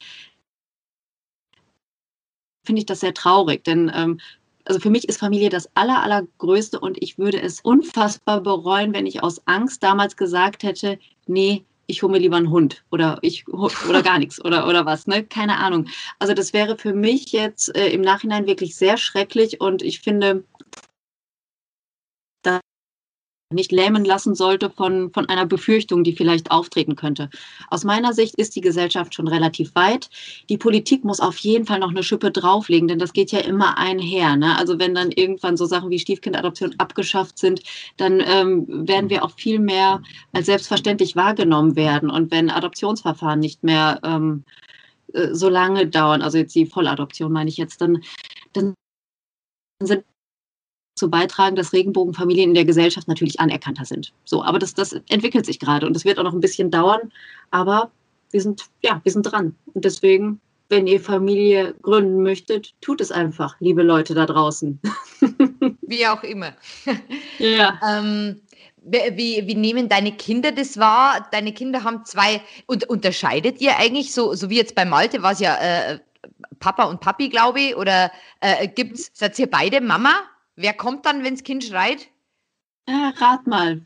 finde 2.65 2.79
ich 2.79 2.85
das 2.85 2.99
sehr 2.99 3.13
traurig. 3.13 3.63
Denn 3.63 3.91
ähm, 3.93 4.19
also 4.65 4.79
für 4.79 4.89
mich 4.89 5.07
ist 5.09 5.19
Familie 5.19 5.49
das 5.49 5.69
aller, 5.75 6.01
allergrößte 6.01 6.79
und 6.79 7.01
ich 7.01 7.17
würde 7.17 7.41
es 7.41 7.61
unfassbar 7.61 8.41
bereuen, 8.41 8.93
wenn 8.93 9.05
ich 9.05 9.23
aus 9.23 9.45
Angst 9.45 9.83
damals 9.83 10.15
gesagt 10.17 10.63
hätte, 10.63 10.99
nee, 11.27 11.63
ich 11.87 12.01
hole 12.01 12.13
mir 12.13 12.19
lieber 12.19 12.37
einen 12.37 12.49
Hund 12.49 12.83
oder 12.91 13.19
ich 13.21 13.45
oder 13.47 14.01
gar 14.01 14.19
nichts 14.19 14.43
oder 14.43 14.67
oder 14.67 14.85
was, 14.85 15.05
ne? 15.05 15.23
Keine 15.23 15.57
Ahnung. 15.57 15.87
Also 16.17 16.33
das 16.33 16.53
wäre 16.53 16.77
für 16.77 16.93
mich 16.93 17.31
jetzt 17.31 17.75
äh, 17.75 17.89
im 17.89 18.01
Nachhinein 18.01 18.47
wirklich 18.47 18.75
sehr 18.75 18.97
schrecklich 18.97 19.59
und 19.59 19.81
ich 19.81 19.99
finde, 19.99 20.43
nicht 23.53 23.71
lähmen 23.71 24.05
lassen 24.05 24.35
sollte 24.35 24.69
von, 24.69 25.11
von 25.11 25.29
einer 25.29 25.45
Befürchtung, 25.45 26.03
die 26.03 26.13
vielleicht 26.13 26.51
auftreten 26.51 26.95
könnte. 26.95 27.29
Aus 27.69 27.83
meiner 27.83 28.13
Sicht 28.13 28.35
ist 28.35 28.55
die 28.55 28.61
Gesellschaft 28.61 29.13
schon 29.13 29.27
relativ 29.27 29.73
weit. 29.75 30.09
Die 30.49 30.57
Politik 30.57 31.03
muss 31.03 31.19
auf 31.19 31.37
jeden 31.37 31.65
Fall 31.65 31.79
noch 31.79 31.91
eine 31.91 32.03
Schippe 32.03 32.31
drauflegen, 32.31 32.87
denn 32.87 32.99
das 32.99 33.13
geht 33.13 33.31
ja 33.31 33.39
immer 33.39 33.77
einher. 33.77 34.35
Ne? 34.35 34.57
Also 34.57 34.79
wenn 34.79 34.95
dann 34.95 35.11
irgendwann 35.11 35.57
so 35.57 35.65
Sachen 35.65 35.89
wie 35.89 35.99
Stiefkindadoption 35.99 36.75
abgeschafft 36.77 37.37
sind, 37.37 37.61
dann 37.97 38.21
ähm, 38.25 38.87
werden 38.87 39.09
wir 39.09 39.23
auch 39.23 39.31
viel 39.31 39.59
mehr 39.59 40.01
als 40.31 40.45
selbstverständlich 40.47 41.15
wahrgenommen 41.15 41.75
werden. 41.75 42.09
Und 42.09 42.31
wenn 42.31 42.49
Adoptionsverfahren 42.49 43.39
nicht 43.39 43.63
mehr 43.63 43.99
ähm, 44.03 44.43
äh, 45.13 45.33
so 45.33 45.49
lange 45.49 45.87
dauern, 45.87 46.21
also 46.21 46.37
jetzt 46.37 46.55
die 46.55 46.65
Volladoption 46.65 47.31
meine 47.31 47.49
ich 47.49 47.57
jetzt, 47.57 47.81
dann, 47.81 48.03
dann 48.53 48.73
sind 49.81 50.03
dazu 50.95 51.09
beitragen, 51.09 51.55
dass 51.55 51.73
Regenbogenfamilien 51.73 52.51
in 52.51 52.55
der 52.55 52.65
Gesellschaft 52.65 53.07
natürlich 53.07 53.39
anerkannter 53.39 53.85
sind. 53.85 54.13
So, 54.25 54.43
aber 54.43 54.59
das, 54.59 54.73
das 54.73 54.93
entwickelt 55.09 55.45
sich 55.45 55.59
gerade 55.59 55.87
und 55.87 55.95
es 55.95 56.05
wird 56.05 56.19
auch 56.19 56.23
noch 56.23 56.33
ein 56.33 56.39
bisschen 56.39 56.71
dauern, 56.71 57.11
aber 57.51 57.91
wir 58.31 58.41
sind, 58.41 58.63
ja, 58.83 59.01
wir 59.03 59.11
sind 59.11 59.23
dran. 59.23 59.55
Und 59.73 59.85
deswegen, 59.85 60.39
wenn 60.69 60.87
ihr 60.87 60.99
Familie 60.99 61.75
gründen 61.81 62.23
möchtet, 62.23 62.73
tut 62.81 63.01
es 63.01 63.11
einfach, 63.11 63.55
liebe 63.59 63.83
Leute 63.83 64.13
da 64.13 64.25
draußen. 64.25 64.79
Wie 65.81 66.07
auch 66.07 66.23
immer. 66.23 66.53
Ja. 67.39 67.79
ähm, 67.87 68.41
wie, 68.85 69.47
wie 69.47 69.55
nehmen 69.55 69.87
deine 69.87 70.11
Kinder 70.11 70.51
das 70.51 70.77
wahr? 70.77 71.25
Deine 71.31 71.53
Kinder 71.53 71.85
haben 71.85 72.03
zwei, 72.03 72.41
und 72.65 72.89
unterscheidet 72.89 73.61
ihr 73.61 73.77
eigentlich, 73.77 74.11
so, 74.11 74.33
so 74.33 74.49
wie 74.49 74.57
jetzt 74.57 74.75
bei 74.75 74.83
Malte 74.83 75.23
war 75.23 75.31
es 75.31 75.39
ja 75.39 75.55
äh, 75.55 75.99
Papa 76.59 76.83
und 76.83 76.99
Papi, 76.99 77.29
glaube 77.29 77.61
ich, 77.61 77.77
oder 77.77 78.11
äh, 78.41 78.67
gibt's, 78.67 79.09
seid 79.13 79.39
ihr 79.39 79.49
beide 79.49 79.79
Mama? 79.79 80.13
Wer 80.55 80.73
kommt 80.73 81.05
dann, 81.05 81.23
wenn 81.23 81.33
das 81.33 81.43
Kind 81.43 81.63
schreit? 81.63 82.07
Ja, 82.87 83.13
rat 83.17 83.47
mal. 83.47 83.81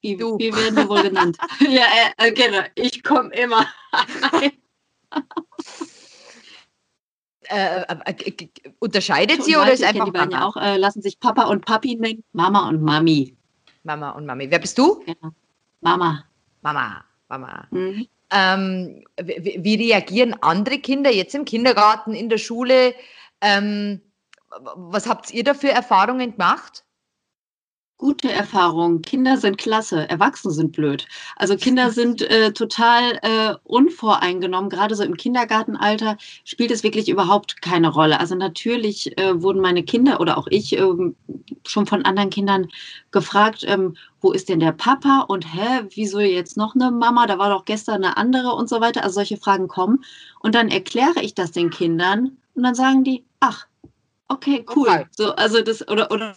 Wie, 0.00 0.16
du. 0.16 0.38
wie 0.38 0.54
werden 0.54 0.76
wir 0.76 0.88
wohl 0.88 1.02
genannt? 1.02 1.36
ja, 1.60 1.84
äh, 2.16 2.28
äh, 2.28 2.32
genau. 2.32 2.62
Ich 2.74 3.02
komme 3.02 3.34
immer. 3.34 3.66
Äh, 7.52 7.82
äh, 7.82 8.12
äh 8.14 8.48
unterscheidet 8.78 9.42
sie 9.42 9.56
oder 9.56 9.72
ist 9.72 9.82
einfach 9.82 10.04
die 10.04 10.12
beiden 10.12 10.30
ja 10.30 10.46
auch 10.46 10.56
äh, 10.56 10.76
lassen 10.76 11.02
sich 11.02 11.18
Papa 11.18 11.46
und 11.46 11.64
Papi 11.64 11.96
nennen, 11.96 12.22
Mama 12.32 12.68
und 12.68 12.80
Mami. 12.80 13.36
Mama 13.82 14.10
und 14.10 14.24
Mami. 14.24 14.48
Wer 14.48 14.60
bist 14.60 14.78
du? 14.78 15.02
Ja. 15.04 15.14
Mama. 15.80 16.24
Mama, 16.62 17.04
Mama. 17.28 17.66
Mhm. 17.72 18.06
Ähm, 18.30 19.04
wie, 19.20 19.58
wie, 19.58 19.74
reagieren 19.74 20.36
andere 20.40 20.78
Kinder 20.78 21.10
jetzt 21.10 21.34
im 21.34 21.44
Kindergarten, 21.44 22.14
in 22.14 22.28
der 22.28 22.38
Schule? 22.38 22.94
Ähm, 23.40 24.00
was 24.50 25.08
habt 25.08 25.30
ihr 25.32 25.44
da 25.44 25.54
für 25.54 25.70
Erfahrungen 25.70 26.32
gemacht? 26.32 26.84
Gute 28.00 28.32
Erfahrungen. 28.32 29.02
Kinder 29.02 29.36
sind 29.36 29.58
klasse, 29.58 30.08
Erwachsene 30.08 30.54
sind 30.54 30.72
blöd. 30.72 31.06
Also 31.36 31.54
Kinder 31.56 31.90
sind 31.90 32.22
äh, 32.22 32.50
total 32.50 33.18
äh, 33.20 33.56
unvoreingenommen. 33.64 34.70
Gerade 34.70 34.94
so 34.94 35.02
im 35.02 35.18
Kindergartenalter 35.18 36.16
spielt 36.44 36.70
es 36.70 36.82
wirklich 36.82 37.10
überhaupt 37.10 37.60
keine 37.60 37.88
Rolle. 37.88 38.18
Also 38.18 38.36
natürlich 38.36 39.18
äh, 39.18 39.42
wurden 39.42 39.60
meine 39.60 39.82
Kinder 39.82 40.18
oder 40.18 40.38
auch 40.38 40.46
ich 40.48 40.78
ähm, 40.78 41.14
schon 41.66 41.84
von 41.86 42.06
anderen 42.06 42.30
Kindern 42.30 42.68
gefragt, 43.10 43.64
ähm, 43.68 43.94
wo 44.22 44.32
ist 44.32 44.48
denn 44.48 44.60
der 44.60 44.72
Papa 44.72 45.26
und 45.28 45.52
hä, 45.52 45.82
wieso 45.90 46.20
jetzt 46.20 46.56
noch 46.56 46.74
eine 46.74 46.90
Mama? 46.90 47.26
Da 47.26 47.36
war 47.36 47.50
doch 47.50 47.66
gestern 47.66 48.02
eine 48.02 48.16
andere 48.16 48.54
und 48.54 48.70
so 48.70 48.80
weiter. 48.80 49.02
Also 49.04 49.16
solche 49.16 49.36
Fragen 49.36 49.68
kommen. 49.68 50.02
Und 50.40 50.54
dann 50.54 50.68
erkläre 50.68 51.20
ich 51.20 51.34
das 51.34 51.52
den 51.52 51.68
Kindern 51.68 52.38
und 52.54 52.62
dann 52.62 52.74
sagen 52.74 53.04
die, 53.04 53.26
ach, 53.40 53.66
Okay, 54.30 54.64
cool. 54.76 54.88
Okay. 54.88 55.06
So, 55.16 55.34
also 55.34 55.60
das, 55.60 55.86
oder, 55.88 56.10
oder 56.12 56.36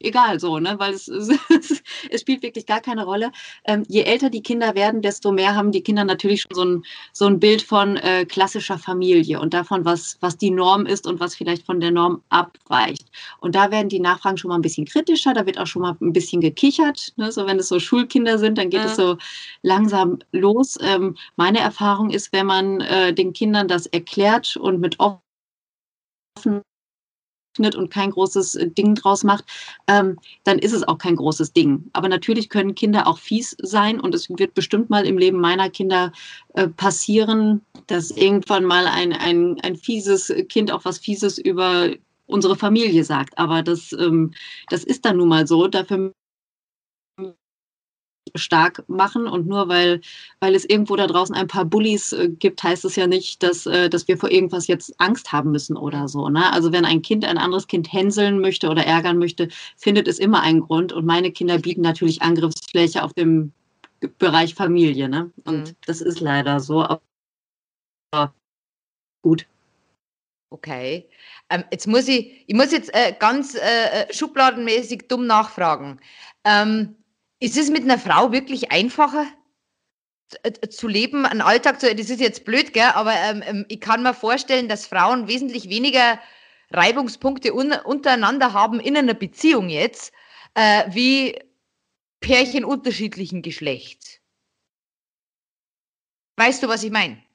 egal 0.00 0.40
so, 0.40 0.58
ne? 0.58 0.78
Weil 0.78 0.94
es, 0.94 1.08
es 1.08 2.20
spielt 2.20 2.42
wirklich 2.42 2.66
gar 2.66 2.80
keine 2.80 3.04
Rolle. 3.04 3.30
Ähm, 3.64 3.84
je 3.88 4.02
älter 4.02 4.30
die 4.30 4.42
Kinder 4.42 4.74
werden, 4.74 5.02
desto 5.02 5.32
mehr 5.32 5.54
haben 5.54 5.72
die 5.72 5.82
Kinder 5.82 6.04
natürlich 6.04 6.42
schon 6.42 6.54
so 6.54 6.64
ein, 6.64 6.82
so 7.12 7.26
ein 7.26 7.40
Bild 7.40 7.62
von 7.62 7.96
äh, 7.96 8.24
klassischer 8.24 8.78
Familie 8.78 9.40
und 9.40 9.54
davon, 9.54 9.84
was, 9.84 10.16
was 10.20 10.36
die 10.36 10.50
Norm 10.50 10.86
ist 10.86 11.06
und 11.06 11.20
was 11.20 11.34
vielleicht 11.34 11.66
von 11.66 11.80
der 11.80 11.90
Norm 11.90 12.22
abweicht. 12.28 13.10
Und 13.40 13.54
da 13.54 13.70
werden 13.70 13.88
die 13.88 14.00
Nachfragen 14.00 14.38
schon 14.38 14.48
mal 14.48 14.56
ein 14.56 14.62
bisschen 14.62 14.86
kritischer, 14.86 15.34
da 15.34 15.46
wird 15.46 15.58
auch 15.58 15.66
schon 15.66 15.82
mal 15.82 15.96
ein 16.00 16.12
bisschen 16.12 16.40
gekichert. 16.40 17.12
Ne? 17.16 17.32
So, 17.32 17.46
wenn 17.46 17.58
es 17.58 17.68
so 17.68 17.78
Schulkinder 17.80 18.38
sind, 18.38 18.58
dann 18.58 18.70
geht 18.70 18.80
ja. 18.80 18.86
es 18.86 18.96
so 18.96 19.16
langsam 19.62 20.18
los. 20.32 20.78
Ähm, 20.80 21.16
meine 21.36 21.58
Erfahrung 21.58 22.10
ist, 22.10 22.32
wenn 22.32 22.46
man 22.46 22.80
äh, 22.80 23.12
den 23.12 23.32
Kindern 23.32 23.68
das 23.68 23.86
erklärt 23.86 24.56
und 24.56 24.80
mit 24.80 25.00
offen 25.00 25.20
und 26.44 27.90
kein 27.90 28.10
großes 28.10 28.56
äh, 28.56 28.68
Ding 28.68 28.94
draus 28.94 29.24
macht, 29.24 29.44
ähm, 29.88 30.18
dann 30.44 30.58
ist 30.58 30.72
es 30.72 30.86
auch 30.86 30.98
kein 30.98 31.16
großes 31.16 31.52
Ding. 31.52 31.88
Aber 31.92 32.08
natürlich 32.08 32.48
können 32.48 32.74
Kinder 32.74 33.06
auch 33.06 33.18
fies 33.18 33.56
sein 33.62 34.00
und 34.00 34.14
es 34.14 34.28
wird 34.28 34.54
bestimmt 34.54 34.90
mal 34.90 35.06
im 35.06 35.18
Leben 35.18 35.40
meiner 35.40 35.70
Kinder 35.70 36.12
äh, 36.54 36.68
passieren, 36.68 37.62
dass 37.86 38.10
irgendwann 38.10 38.64
mal 38.64 38.86
ein, 38.86 39.12
ein, 39.12 39.58
ein 39.62 39.76
fieses 39.76 40.32
Kind 40.48 40.70
auch 40.70 40.84
was 40.84 40.98
Fieses 40.98 41.38
über 41.38 41.90
unsere 42.26 42.56
Familie 42.56 43.04
sagt. 43.04 43.38
Aber 43.38 43.62
das, 43.62 43.92
ähm, 43.92 44.32
das 44.68 44.84
ist 44.84 45.04
dann 45.04 45.16
nun 45.16 45.28
mal 45.28 45.46
so. 45.46 45.68
Dafür 45.68 46.12
stark 48.38 48.84
machen. 48.88 49.26
Und 49.26 49.46
nur 49.46 49.68
weil, 49.68 50.00
weil 50.40 50.54
es 50.54 50.64
irgendwo 50.64 50.96
da 50.96 51.06
draußen 51.06 51.34
ein 51.34 51.46
paar 51.46 51.64
Bullies 51.64 52.12
äh, 52.12 52.28
gibt, 52.28 52.62
heißt 52.62 52.84
es 52.84 52.96
ja 52.96 53.06
nicht, 53.06 53.42
dass, 53.42 53.66
äh, 53.66 53.88
dass 53.88 54.08
wir 54.08 54.18
vor 54.18 54.30
irgendwas 54.30 54.66
jetzt 54.66 54.94
Angst 54.98 55.32
haben 55.32 55.50
müssen 55.50 55.76
oder 55.76 56.08
so. 56.08 56.28
Ne? 56.28 56.52
Also 56.52 56.72
wenn 56.72 56.84
ein 56.84 57.02
Kind 57.02 57.24
ein 57.24 57.38
anderes 57.38 57.66
Kind 57.66 57.92
hänseln 57.92 58.40
möchte 58.40 58.68
oder 58.68 58.84
ärgern 58.84 59.18
möchte, 59.18 59.48
findet 59.76 60.08
es 60.08 60.18
immer 60.18 60.42
einen 60.42 60.60
Grund. 60.60 60.92
Und 60.92 61.06
meine 61.06 61.30
Kinder 61.30 61.58
bieten 61.58 61.82
natürlich 61.82 62.22
Angriffsfläche 62.22 63.02
auf 63.02 63.12
dem 63.14 63.52
Bereich 64.18 64.54
Familie. 64.54 65.08
Ne? 65.08 65.30
Und 65.44 65.70
mhm. 65.70 65.76
das 65.86 66.00
ist 66.00 66.20
leider 66.20 66.60
so. 66.60 66.82
Aber 66.82 68.32
gut. 69.22 69.46
Okay. 70.50 71.08
Ähm, 71.50 71.64
jetzt 71.70 71.86
muss 71.86 72.08
ich, 72.08 72.44
ich 72.46 72.54
muss 72.54 72.72
jetzt 72.72 72.92
äh, 72.94 73.14
ganz 73.18 73.54
äh, 73.54 74.02
äh 74.02 74.12
schubladenmäßig 74.12 75.08
dumm 75.08 75.26
nachfragen. 75.26 76.00
Ähm, 76.44 76.96
ist 77.40 77.56
es 77.56 77.70
mit 77.70 77.82
einer 77.82 77.98
Frau 77.98 78.32
wirklich 78.32 78.72
einfacher 78.72 79.26
äh, 80.42 80.68
zu 80.68 80.88
leben, 80.88 81.26
einen 81.26 81.42
Alltag 81.42 81.80
zu, 81.80 81.94
das 81.94 82.10
ist 82.10 82.20
jetzt 82.20 82.44
blöd, 82.44 82.72
gell, 82.72 82.90
aber 82.94 83.14
ähm, 83.14 83.42
ähm, 83.46 83.66
ich 83.68 83.80
kann 83.80 84.02
mir 84.02 84.14
vorstellen, 84.14 84.68
dass 84.68 84.86
Frauen 84.86 85.28
wesentlich 85.28 85.68
weniger 85.68 86.18
Reibungspunkte 86.70 87.54
un 87.54 87.72
untereinander 87.72 88.52
haben 88.52 88.80
in 88.80 88.96
einer 88.96 89.14
Beziehung 89.14 89.68
jetzt, 89.68 90.12
äh, 90.54 90.84
wie 90.88 91.38
Pärchen 92.20 92.64
unterschiedlichen 92.64 93.42
Geschlechts. 93.42 94.20
Weißt 96.36 96.62
du, 96.62 96.68
was 96.68 96.82
ich 96.82 96.90
meine? 96.90 97.25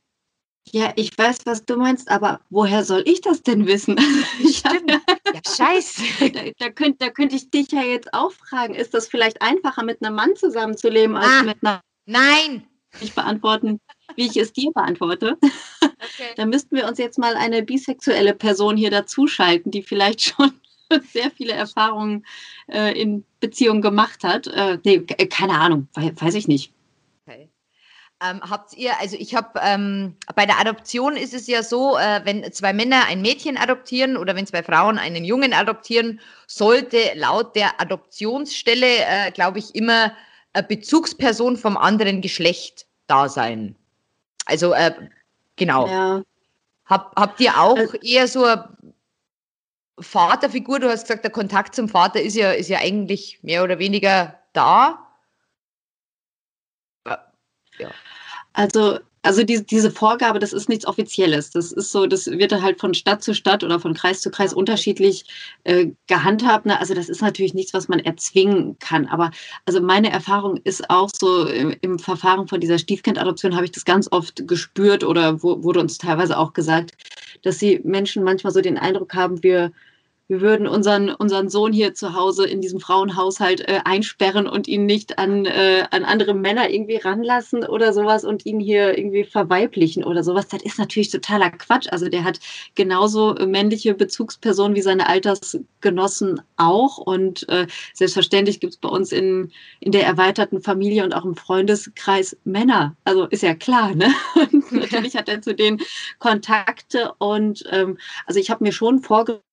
Ja, 0.70 0.94
ich 0.96 1.18
weiß, 1.18 1.40
was 1.46 1.66
du 1.66 1.76
meinst, 1.76 2.10
aber 2.10 2.40
woher 2.50 2.84
soll 2.86 3.04
ich 3.06 3.20
das 3.22 3.42
denn 3.44 3.66
wissen? 3.68 3.98
Stimmt. 4.40 4.92
Ja, 4.92 5.42
scheiße. 5.46 6.02
Da, 6.32 6.42
da 6.60 6.70
könnte 6.70 6.98
da 7.00 7.10
könnt 7.10 7.34
ich 7.34 7.50
dich 7.50 7.72
ja 7.72 7.82
jetzt 7.82 8.14
auch 8.14 8.32
fragen, 8.32 8.76
ist 8.76 8.94
das 8.94 9.08
vielleicht 9.08 9.42
einfacher, 9.42 9.84
mit 9.84 10.04
einem 10.04 10.16
Mann 10.16 10.36
zusammenzuleben, 10.36 11.16
als 11.18 11.28
Ah. 11.28 11.44
mit 11.44 11.58
einer 11.62 11.82
Nein. 12.06 12.64
nicht 13.02 13.16
beantworten, 13.16 13.80
wie 14.16 14.28
ich 14.28 14.38
es 14.38 14.54
dir 14.54 14.72
beantworte? 14.72 15.38
Okay. 15.42 15.52
Da 16.38 16.46
müssten 16.46 16.76
wir 16.76 16.88
uns 16.88 16.98
jetzt 17.00 17.18
mal 17.18 17.36
eine 17.36 17.64
bisexuelle 17.64 18.34
Person 18.34 18.78
hier 18.78 18.92
dazuschalten, 18.92 19.72
die 19.72 19.82
vielleicht 19.84 20.22
schon 20.22 20.52
sehr 21.12 21.32
viele 21.32 21.54
Erfahrungen 21.54 22.26
äh, 22.68 23.00
in 23.00 23.24
Beziehungen 23.40 23.82
gemacht 23.82 24.24
hat. 24.24 24.48
Äh, 24.48 24.78
nee, 24.84 25.00
ke- 25.00 25.28
keine 25.28 25.54
Ahnung, 25.60 25.88
wei- 25.94 26.14
weiß 26.16 26.36
ich 26.36 26.48
nicht. 26.48 26.72
Ähm, 28.24 28.40
habt 28.48 28.74
ihr, 28.74 29.00
also 29.00 29.18
ich 29.18 29.34
habe, 29.34 29.60
ähm, 29.64 30.16
bei 30.36 30.46
der 30.46 30.60
Adoption 30.60 31.18
ist 31.18 31.34
es 31.34 31.48
ja 31.48 31.64
so, 31.64 31.98
äh, 31.98 32.22
wenn 32.24 32.52
zwei 32.54 32.72
Männer 32.72 33.06
ein 33.08 33.22
Mädchen 33.24 33.58
adoptieren 33.58 34.16
oder 34.16 34.36
wenn 34.36 34.46
zwei 34.46 34.62
Frauen 34.62 35.00
einen 35.00 35.26
Jungen 35.26 35.54
adoptieren, 35.54 36.20
sollte 36.46 37.00
laut 37.16 37.56
der 37.56 37.82
Adoptionsstelle, 37.82 39.06
äh, 39.06 39.32
glaube 39.32 39.58
ich, 39.58 39.74
immer 39.74 40.16
eine 40.54 40.68
Bezugsperson 40.68 41.58
vom 41.58 41.78
anderen 41.78 42.22
Geschlecht 42.22 42.86
da 43.08 43.28
sein. 43.28 43.76
Also, 44.46 44.74
äh, 44.74 44.94
genau. 45.56 45.88
Ja. 45.88 46.22
Hab, 46.86 47.16
habt 47.16 47.40
ihr 47.40 47.60
auch 47.60 47.78
Also- 47.78 47.98
eher 48.02 48.28
so 48.28 48.44
eine 48.44 48.78
Vaterfigur? 50.00 50.80
Du 50.80 50.90
hast 50.90 51.04
gesagt, 51.08 51.24
der 51.24 51.32
Kontakt 51.32 51.74
zum 51.74 51.90
Vater 51.90 52.22
ist 52.22 52.36
ja, 52.36 52.52
ist 52.52 52.70
ja 52.70 52.80
eigentlich 52.80 53.40
mehr 53.42 53.64
oder 53.64 53.80
weniger 53.80 54.40
da. 54.54 55.08
Also, 58.54 59.00
also 59.24 59.44
die, 59.44 59.64
diese 59.64 59.92
Vorgabe, 59.92 60.40
das 60.40 60.52
ist 60.52 60.68
nichts 60.68 60.86
Offizielles. 60.86 61.52
Das 61.52 61.72
ist 61.72 61.92
so, 61.92 62.08
das 62.08 62.26
wird 62.26 62.60
halt 62.60 62.80
von 62.80 62.94
Stadt 62.96 63.22
zu 63.24 63.36
Stadt 63.36 63.64
oder 63.64 63.80
von 63.80 63.94
Kreis 63.94 64.22
zu 64.22 64.32
Kreis 64.32 64.54
unterschiedlich 64.54 65.26
äh, 65.64 65.88
gehandhabt. 66.08 66.66
Ne? 66.66 66.80
Also 66.80 66.96
das 66.96 67.08
ist 67.08 67.22
natürlich 67.22 67.54
nichts, 67.54 67.74
was 67.74 67.88
man 67.88 68.00
erzwingen 68.00 68.80
kann. 68.80 69.06
Aber 69.06 69.30
also 69.66 69.80
meine 69.80 70.12
Erfahrung 70.12 70.58
ist 70.64 70.90
auch 70.90 71.10
so, 71.14 71.46
im, 71.46 71.76
im 71.82 72.00
Verfahren 72.00 72.48
von 72.48 72.60
dieser 72.60 72.80
Stiefkindadoption 72.80 73.56
habe 73.56 73.66
ich 73.66 73.72
das 73.72 73.86
ganz 73.86 74.08
oft 74.12 74.48
gespürt 74.48 75.04
oder 75.04 75.44
wo, 75.44 75.64
wurde 75.64 75.80
uns 75.82 76.00
teilweise 76.00 76.38
auch 76.38 76.54
gesagt, 76.54 76.94
dass 77.44 77.60
die 77.60 77.80
Menschen 77.84 78.24
manchmal 78.24 78.54
so 78.54 78.62
den 78.62 78.78
Eindruck 78.78 79.14
haben, 79.14 79.44
wir 79.44 79.72
wir 80.32 80.40
würden 80.40 80.66
unseren, 80.66 81.10
unseren 81.10 81.50
Sohn 81.50 81.74
hier 81.74 81.94
zu 81.94 82.16
Hause 82.16 82.48
in 82.48 82.62
diesem 82.62 82.80
Frauenhaushalt 82.80 83.68
äh, 83.68 83.82
einsperren 83.84 84.48
und 84.48 84.66
ihn 84.70 84.86
nicht 84.86 85.20
an, 85.20 85.46
äh, 85.46 85.84
an 85.92 86.06
andere 86.06 86.34
Männer 86.34 86.70
irgendwie 86.70 86.96
ranlassen 86.96 87.66
oder 87.66 87.92
sowas 87.92 88.24
und 88.24 88.46
ihn 88.46 88.62
hier 88.62 88.98
irgendwie 88.98 89.26
verweiblichen 89.26 90.06
oder 90.06 90.24
sowas. 90.24 90.48
Das 90.48 90.62
ist 90.64 90.80
natürlich 90.80 91.10
totaler 91.10 91.50
Quatsch. 91.50 91.88
Also 91.92 92.08
der 92.08 92.24
hat 92.24 92.40
genauso 92.76 93.36
männliche 93.46 93.94
Bezugspersonen 93.94 94.74
wie 94.74 94.82
seine 94.82 95.10
Altersgenossen 95.10 96.42
auch. 96.56 96.98
Und 96.98 97.50
äh, 97.50 97.68
selbstverständlich 97.94 98.62
gibt 98.62 98.74
es 98.74 98.80
bei 98.80 98.88
uns 98.88 99.12
in, 99.12 99.52
in 99.82 99.92
der 99.92 100.06
erweiterten 100.06 100.62
Familie 100.62 101.04
und 101.04 101.14
auch 101.14 101.26
im 101.26 101.36
Freundeskreis 101.36 102.38
Männer. 102.46 102.96
Also 103.04 103.26
ist 103.26 103.44
ja 103.44 103.54
klar, 103.54 103.94
ne? 103.96 104.08
Und 104.54 104.72
natürlich 104.72 105.16
hat 105.16 105.28
er 105.28 105.42
zu 105.42 105.54
denen 105.54 105.82
Kontakte 106.20 107.14
und 107.20 107.64
ähm, 107.70 107.98
also 108.26 108.40
ich 108.40 108.50
habe 108.50 108.64
mir 108.64 108.72
schon 108.72 109.00
vorgestellt, 109.00 109.44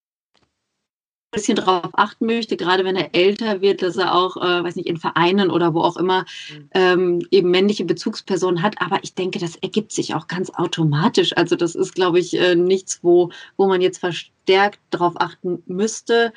bisschen 1.31 1.57
darauf 1.57 1.91
achten 1.93 2.27
möchte, 2.27 2.57
gerade 2.57 2.85
wenn 2.85 2.97
er 2.97 3.15
älter 3.15 3.61
wird, 3.61 3.83
dass 3.83 3.97
er 3.97 4.15
auch, 4.15 4.37
äh, 4.39 4.65
weiß 4.65 4.77
nicht, 4.77 4.89
in 4.89 4.97
Vereinen 4.97 5.51
oder 5.51 5.75
wo 5.75 5.81
auch 5.83 5.97
immer 5.99 6.25
Mhm. 6.51 6.69
ähm, 6.75 7.27
eben 7.31 7.51
männliche 7.51 7.85
Bezugspersonen 7.85 8.63
hat. 8.63 8.81
Aber 8.81 8.99
ich 9.03 9.15
denke, 9.15 9.39
das 9.39 9.57
ergibt 9.57 9.93
sich 9.93 10.15
auch 10.15 10.27
ganz 10.27 10.51
automatisch. 10.51 11.37
Also 11.37 11.55
das 11.57 11.75
ist, 11.75 11.95
glaube 11.95 12.19
ich, 12.19 12.35
äh, 12.39 12.55
nichts, 12.55 13.01
wo, 13.03 13.31
wo 13.59 13.67
man 13.69 13.81
jetzt 13.83 13.99
verstärkt 13.99 14.81
darauf 14.91 15.15
achten 15.21 15.63
müsste. 15.67 16.33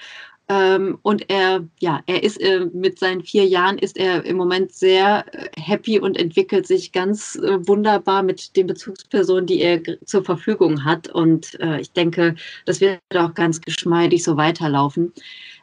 Ähm, 0.52 1.00
und 1.02 1.30
er, 1.30 1.66
ja, 1.80 2.02
er 2.08 2.24
ist 2.24 2.42
äh, 2.42 2.66
mit 2.74 3.00
seinen 3.00 3.24
vier 3.24 3.46
Jahren 3.46 3.78
ist 3.78 3.98
er 3.98 4.26
im 4.26 4.36
Moment 4.36 4.74
sehr 4.74 5.24
äh, 5.34 5.50
happy 5.58 5.98
und 5.98 6.18
entwickelt 6.18 6.68
sich 6.68 6.92
ganz 6.92 7.36
äh, 7.38 7.66
wunderbar 7.66 8.22
mit 8.22 8.58
den 8.58 8.68
Bezugspersonen, 8.68 9.46
die 9.46 9.62
er 9.62 9.82
zur 10.06 10.26
Verfügung 10.26 10.84
hat. 10.84 11.08
Und 11.08 11.58
äh, 11.62 11.80
ich 11.80 11.94
denke, 11.94 12.36
das 12.66 12.82
wird 12.82 13.00
auch 13.16 13.34
ganz 13.34 13.62
geschmeidig 13.62 14.26
so 14.26 14.36
weiterlaufen. 14.36 15.14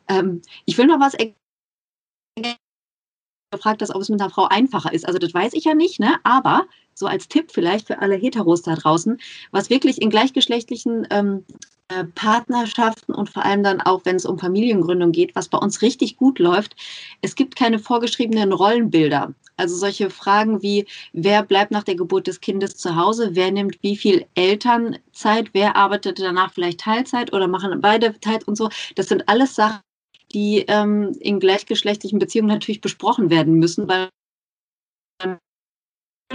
Ähm, 0.08 0.40
ich 0.64 0.78
will 0.78 0.86
noch 0.86 1.00
was 1.00 1.14
gefragt 3.50 3.82
hast, 3.82 3.94
ob 3.94 4.00
es 4.00 4.08
mit 4.08 4.22
einer 4.22 4.30
Frau 4.30 4.46
einfacher 4.46 4.92
ist. 4.94 5.06
Also 5.06 5.18
das 5.18 5.34
weiß 5.34 5.52
ich 5.52 5.64
ja 5.64 5.74
nicht, 5.74 6.00
ne? 6.00 6.16
aber 6.22 6.66
so 6.94 7.06
als 7.06 7.28
Tipp 7.28 7.50
vielleicht 7.52 7.86
für 7.86 7.98
alle 7.98 8.16
Heteros 8.16 8.62
da 8.62 8.74
draußen, 8.74 9.20
was 9.50 9.68
wirklich 9.68 10.00
in 10.00 10.08
gleichgeschlechtlichen 10.08 11.06
ähm, 11.10 11.44
äh, 11.48 11.77
Partnerschaften 12.14 13.14
und 13.14 13.30
vor 13.30 13.44
allem 13.44 13.62
dann 13.62 13.80
auch, 13.80 14.04
wenn 14.04 14.16
es 14.16 14.26
um 14.26 14.38
Familiengründung 14.38 15.12
geht, 15.12 15.34
was 15.34 15.48
bei 15.48 15.58
uns 15.58 15.80
richtig 15.80 16.16
gut 16.16 16.38
läuft, 16.38 16.76
es 17.22 17.34
gibt 17.34 17.56
keine 17.56 17.78
vorgeschriebenen 17.78 18.52
Rollenbilder. 18.52 19.34
Also 19.56 19.74
solche 19.74 20.10
Fragen 20.10 20.62
wie, 20.62 20.86
wer 21.12 21.42
bleibt 21.42 21.70
nach 21.70 21.82
der 21.82 21.96
Geburt 21.96 22.26
des 22.26 22.40
Kindes 22.40 22.76
zu 22.76 22.94
Hause, 22.94 23.30
wer 23.32 23.50
nimmt 23.50 23.82
wie 23.82 23.96
viel 23.96 24.26
Elternzeit, 24.34 25.50
wer 25.52 25.76
arbeitet 25.76 26.20
danach 26.20 26.52
vielleicht 26.52 26.80
Teilzeit 26.80 27.32
oder 27.32 27.48
machen 27.48 27.80
beide 27.80 28.18
Teil 28.20 28.38
und 28.46 28.56
so, 28.56 28.68
das 28.94 29.08
sind 29.08 29.28
alles 29.28 29.54
Sachen, 29.54 29.80
die 30.32 30.64
ähm, 30.68 31.16
in 31.20 31.40
gleichgeschlechtlichen 31.40 32.18
Beziehungen 32.18 32.48
natürlich 32.50 32.80
besprochen 32.82 33.30
werden 33.30 33.54
müssen, 33.54 33.88
weil 33.88 34.10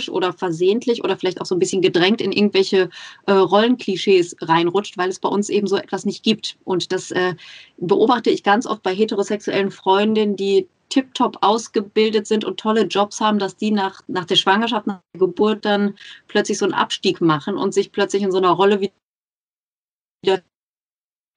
oder 0.09 0.33
versehentlich 0.33 1.03
oder 1.03 1.17
vielleicht 1.17 1.39
auch 1.39 1.45
so 1.45 1.55
ein 1.55 1.59
bisschen 1.59 1.81
gedrängt 1.81 2.21
in 2.21 2.31
irgendwelche 2.31 2.89
äh, 3.27 3.31
Rollenklischees 3.31 4.35
reinrutscht, 4.41 4.97
weil 4.97 5.09
es 5.09 5.19
bei 5.19 5.29
uns 5.29 5.49
eben 5.49 5.67
so 5.67 5.77
etwas 5.77 6.05
nicht 6.05 6.23
gibt. 6.23 6.57
Und 6.63 6.91
das 6.91 7.11
äh, 7.11 7.35
beobachte 7.77 8.29
ich 8.29 8.43
ganz 8.43 8.65
oft 8.65 8.81
bei 8.81 8.93
heterosexuellen 8.93 9.71
Freundinnen, 9.71 10.35
die 10.35 10.67
tiptop 10.89 11.37
ausgebildet 11.41 12.27
sind 12.27 12.45
und 12.45 12.59
tolle 12.59 12.83
Jobs 12.83 13.19
haben, 13.19 13.39
dass 13.39 13.55
die 13.55 13.71
nach, 13.71 14.01
nach 14.07 14.25
der 14.25 14.35
Schwangerschaft, 14.35 14.87
nach 14.87 14.99
der 15.13 15.19
Geburt 15.19 15.65
dann 15.65 15.95
plötzlich 16.27 16.57
so 16.57 16.65
einen 16.65 16.73
Abstieg 16.73 17.21
machen 17.21 17.57
und 17.57 17.73
sich 17.73 17.91
plötzlich 17.91 18.23
in 18.23 18.31
so 18.31 18.37
einer 18.37 18.51
Rolle 18.51 18.79
wieder 18.81 20.43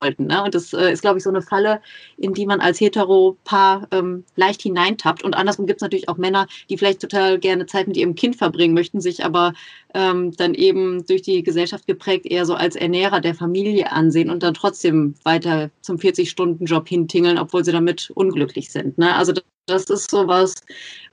wollten. 0.01 0.27
Ne? 0.27 0.43
Und 0.43 0.55
das 0.55 0.73
äh, 0.73 0.93
ist, 0.93 1.03
glaube 1.03 1.19
ich, 1.19 1.25
so 1.25 1.31
eine 1.31 1.43
Falle, 1.43 1.81
in 2.17 2.35
die 2.35 2.47
man 2.47 2.61
als 2.61 2.81
Hetero-Paar 2.81 3.89
ähm, 3.91 4.25
leicht 4.37 4.63
hineintappt. 4.63 5.25
Und 5.25 5.35
andersrum 5.35 5.67
gibt 5.67 5.79
es 5.79 5.83
natürlich 5.83 6.09
auch 6.09 6.17
Männer, 6.17 6.47
die 6.69 6.77
vielleicht 6.77 7.01
total 7.01 7.39
gerne 7.39 7.67
Zeit 7.67 7.89
mit 7.89 7.97
ihrem 7.97 8.15
Kind 8.15 8.37
verbringen 8.37 8.75
möchten, 8.75 9.01
sich 9.01 9.25
aber 9.25 9.55
ähm, 9.95 10.33
dann 10.37 10.55
eben 10.55 11.05
durch 11.07 11.23
die 11.23 11.43
Gesellschaft 11.43 11.87
geprägt 11.87 12.27
eher 12.27 12.45
so 12.45 12.55
als 12.55 12.77
Ernährer 12.77 13.21
der 13.21 13.35
Familie 13.35 13.93
ansehen 13.93 14.31
und 14.31 14.43
dann 14.43 14.55
trotzdem 14.55 15.15
weiter 15.25 15.71
zum 15.81 15.97
40-Stunden-Job 15.97 16.89
hintingeln, 16.89 17.39
obwohl 17.39 17.65
sie 17.65 17.73
damit 17.73 18.11
unglücklich 18.15 18.71
sind. 18.71 18.99
Ne? 18.99 19.15
Also 19.15 19.33
das, 19.67 19.85
ist 19.85 20.11
so 20.11 20.27
was, 20.27 20.55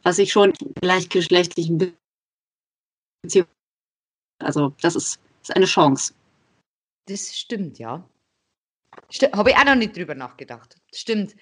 was 0.03 0.19
ich 0.19 0.31
schon 0.31 0.53
gleichgeschlechtlichen 0.81 1.93
Beziehungen, 3.23 3.47
also 4.39 4.73
das 4.81 4.95
ist, 4.95 5.19
ist 5.41 5.55
eine 5.55 5.65
Chance. 5.65 6.13
Das 7.07 7.35
stimmt, 7.35 7.79
ja. 7.79 8.03
Habe 9.33 9.51
ich 9.51 9.57
auch 9.57 9.65
noch 9.65 9.75
nicht 9.75 9.95
drüber 9.95 10.15
nachgedacht. 10.15 10.75
Stimmt. 10.93 11.35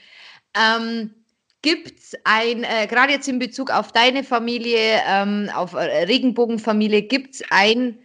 Ähm, 0.55 1.15
Gibt 1.63 1.99
es 1.99 2.13
ein, 2.23 2.63
äh, 2.63 2.87
gerade 2.87 3.13
jetzt 3.13 3.27
in 3.27 3.37
Bezug 3.37 3.69
auf 3.69 3.91
deine 3.91 4.23
Familie, 4.23 4.99
ähm, 5.07 5.49
auf 5.53 5.73
äh, 5.73 6.05
Regenbogenfamilie, 6.05 7.03
gibt 7.03 7.35
es 7.35 7.43
ein 7.51 7.99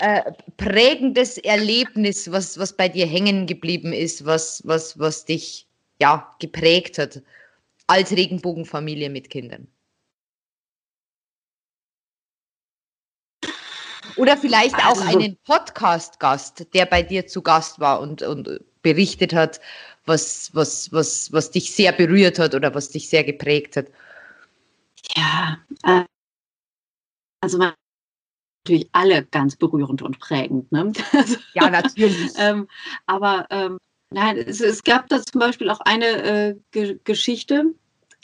äh, 0.00 0.30
prägendes 0.58 1.38
Erlebnis, 1.38 2.30
was, 2.30 2.58
was 2.58 2.76
bei 2.76 2.88
dir 2.90 3.06
hängen 3.06 3.46
geblieben 3.46 3.94
ist, 3.94 4.26
was, 4.26 4.62
was, 4.66 4.98
was 4.98 5.24
dich 5.24 5.66
ja, 6.00 6.36
geprägt 6.38 6.98
hat 6.98 7.22
als 7.86 8.12
Regenbogenfamilie 8.12 9.08
mit 9.08 9.30
Kindern? 9.30 9.68
Oder 14.16 14.36
vielleicht 14.36 14.74
auch 14.76 15.00
Also- 15.00 15.18
einen 15.18 15.38
Podcast-Gast, 15.44 16.74
der 16.74 16.84
bei 16.84 17.02
dir 17.02 17.26
zu 17.26 17.40
Gast 17.40 17.80
war 17.80 18.00
und, 18.00 18.20
und 18.20 18.60
berichtet 18.82 19.34
hat, 19.34 19.60
was, 20.06 20.50
was, 20.54 20.92
was, 20.92 21.32
was 21.32 21.50
dich 21.50 21.72
sehr 21.72 21.92
berührt 21.92 22.38
hat 22.38 22.54
oder 22.54 22.74
was 22.74 22.90
dich 22.90 23.08
sehr 23.08 23.24
geprägt 23.24 23.76
hat. 23.76 23.86
Ja, 25.16 25.58
äh, 25.84 26.04
also 27.40 27.58
natürlich 27.58 28.88
alle 28.92 29.24
ganz 29.24 29.56
berührend 29.56 30.02
und 30.02 30.18
prägend. 30.18 30.70
Ne? 30.72 30.92
Ja, 31.54 31.70
natürlich. 31.70 32.32
ähm, 32.36 32.68
aber 33.06 33.46
ähm, 33.50 33.78
nein, 34.12 34.36
es, 34.38 34.60
es 34.60 34.82
gab 34.82 35.08
da 35.08 35.22
zum 35.22 35.40
Beispiel 35.40 35.70
auch 35.70 35.80
eine 35.80 36.06
äh, 36.06 36.56
Ge 36.70 36.98
Geschichte. 37.04 37.74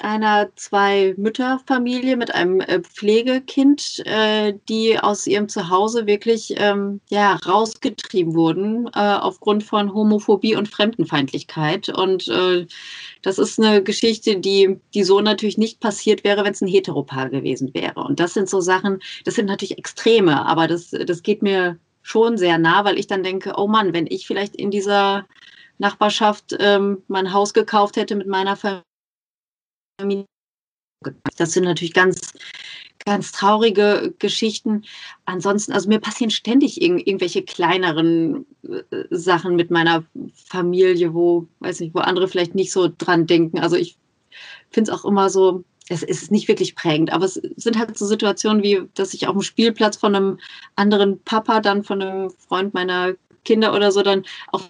Einer 0.01 0.51
Zwei-Mütter-Familie 0.57 2.17
mit 2.17 2.35
einem 2.35 2.61
äh, 2.61 2.81
Pflegekind, 2.81 4.03
äh, 4.07 4.55
die 4.69 4.99
aus 4.99 5.27
ihrem 5.27 5.49
Zuhause 5.49 6.07
wirklich 6.07 6.55
ähm, 6.57 7.01
ja, 7.11 7.35
rausgetrieben 7.47 8.35
wurden 8.35 8.89
äh, 8.89 8.99
aufgrund 8.99 9.63
von 9.63 9.95
Homophobie 9.95 10.57
und 10.57 10.69
Fremdenfeindlichkeit. 10.69 11.89
Und 11.89 12.29
das 13.23 13.39
ist 13.39 13.59
eine 13.59 13.83
Geschichte, 13.83 14.39
die, 14.39 14.79
die 14.93 15.05
so 15.05 15.21
natürlich 15.21 15.59
nicht 15.59 15.81
passiert 15.81 16.25
wäre, 16.25 16.45
wenn 16.45 16.53
es 16.53 16.61
ein 16.61 16.69
Heteropaar 16.69 17.31
gewesen 17.31 17.73
wäre. 17.75 18.03
Und 18.03 18.21
das 18.21 18.35
sind 18.35 18.49
so 18.49 18.61
Sachen, 18.61 19.01
das 19.25 19.35
sind 19.35 19.47
natürlich 19.47 19.79
Extreme, 19.79 20.45
aber 20.47 20.67
das, 20.67 20.91
das 20.91 21.23
geht 21.23 21.43
mir 21.43 21.79
schon 22.03 22.37
sehr 22.37 22.59
nah, 22.59 22.85
weil 22.85 22.99
ich 22.99 23.07
dann 23.07 23.23
denke, 23.23 23.55
oh 23.57 23.67
Mann, 23.67 23.93
wenn 23.93 24.07
ich 24.07 24.27
vielleicht 24.27 24.57
in 24.57 24.71
dieser 24.71 25.27
Nachbarschaft 25.79 26.57
ähm, 26.59 27.03
mein 27.09 27.33
Haus 27.33 27.55
gekauft 27.55 27.97
hätte 27.97 28.15
mit 28.15 28.27
meiner 28.27 28.57
Familie. 28.57 28.85
Das 31.37 31.53
sind 31.53 31.65
natürlich 31.65 31.93
ganz, 31.93 32.33
ganz 33.05 33.33
traurige 33.33 34.15
Geschichten. 34.19 34.85
Ansonsten, 35.25 35.73
also 35.73 35.89
mir 35.89 36.01
passieren 36.01 36.31
ständig 36.31 36.81
irg 36.81 37.07
irgendwelche 37.07 37.43
kleineren 37.43 38.47
äh, 38.63 39.05
Sachen 39.11 39.57
mit 39.57 39.71
meiner 39.71 40.05
Familie, 40.35 41.15
wo, 41.15 41.47
weiß 41.61 41.81
nicht, 41.81 41.95
wo 41.95 42.01
andere 42.01 42.29
vielleicht 42.29 42.55
nicht 42.55 42.73
so 42.73 42.89
dran 42.97 43.27
denken. 43.27 43.59
Also 43.59 43.77
ich 43.77 43.97
finde 44.71 44.91
es 44.91 44.99
auch 44.99 45.05
immer 45.05 45.31
so, 45.31 45.65
es 45.89 46.03
ist 46.03 46.31
nicht 46.31 46.49
wirklich 46.49 46.75
prägend, 46.75 47.13
aber 47.13 47.27
es 47.27 47.35
sind 47.35 47.79
halt 47.79 47.97
so 47.99 48.07
Situationen 48.07 48.63
wie, 48.63 48.89
dass 48.95 49.13
ich 49.13 49.27
auf 49.27 49.35
dem 49.35 49.43
Spielplatz 49.43 49.97
von 49.99 50.15
einem 50.15 50.39
anderen 50.77 51.23
Papa, 51.23 51.61
dann 51.61 51.85
von 51.85 52.01
einem 52.01 52.31
Freund 52.31 52.73
meiner 52.73 53.15
Kinder 53.45 53.75
oder 53.75 53.93
so, 53.93 54.03
dann 54.03 54.25
auch 54.51 54.63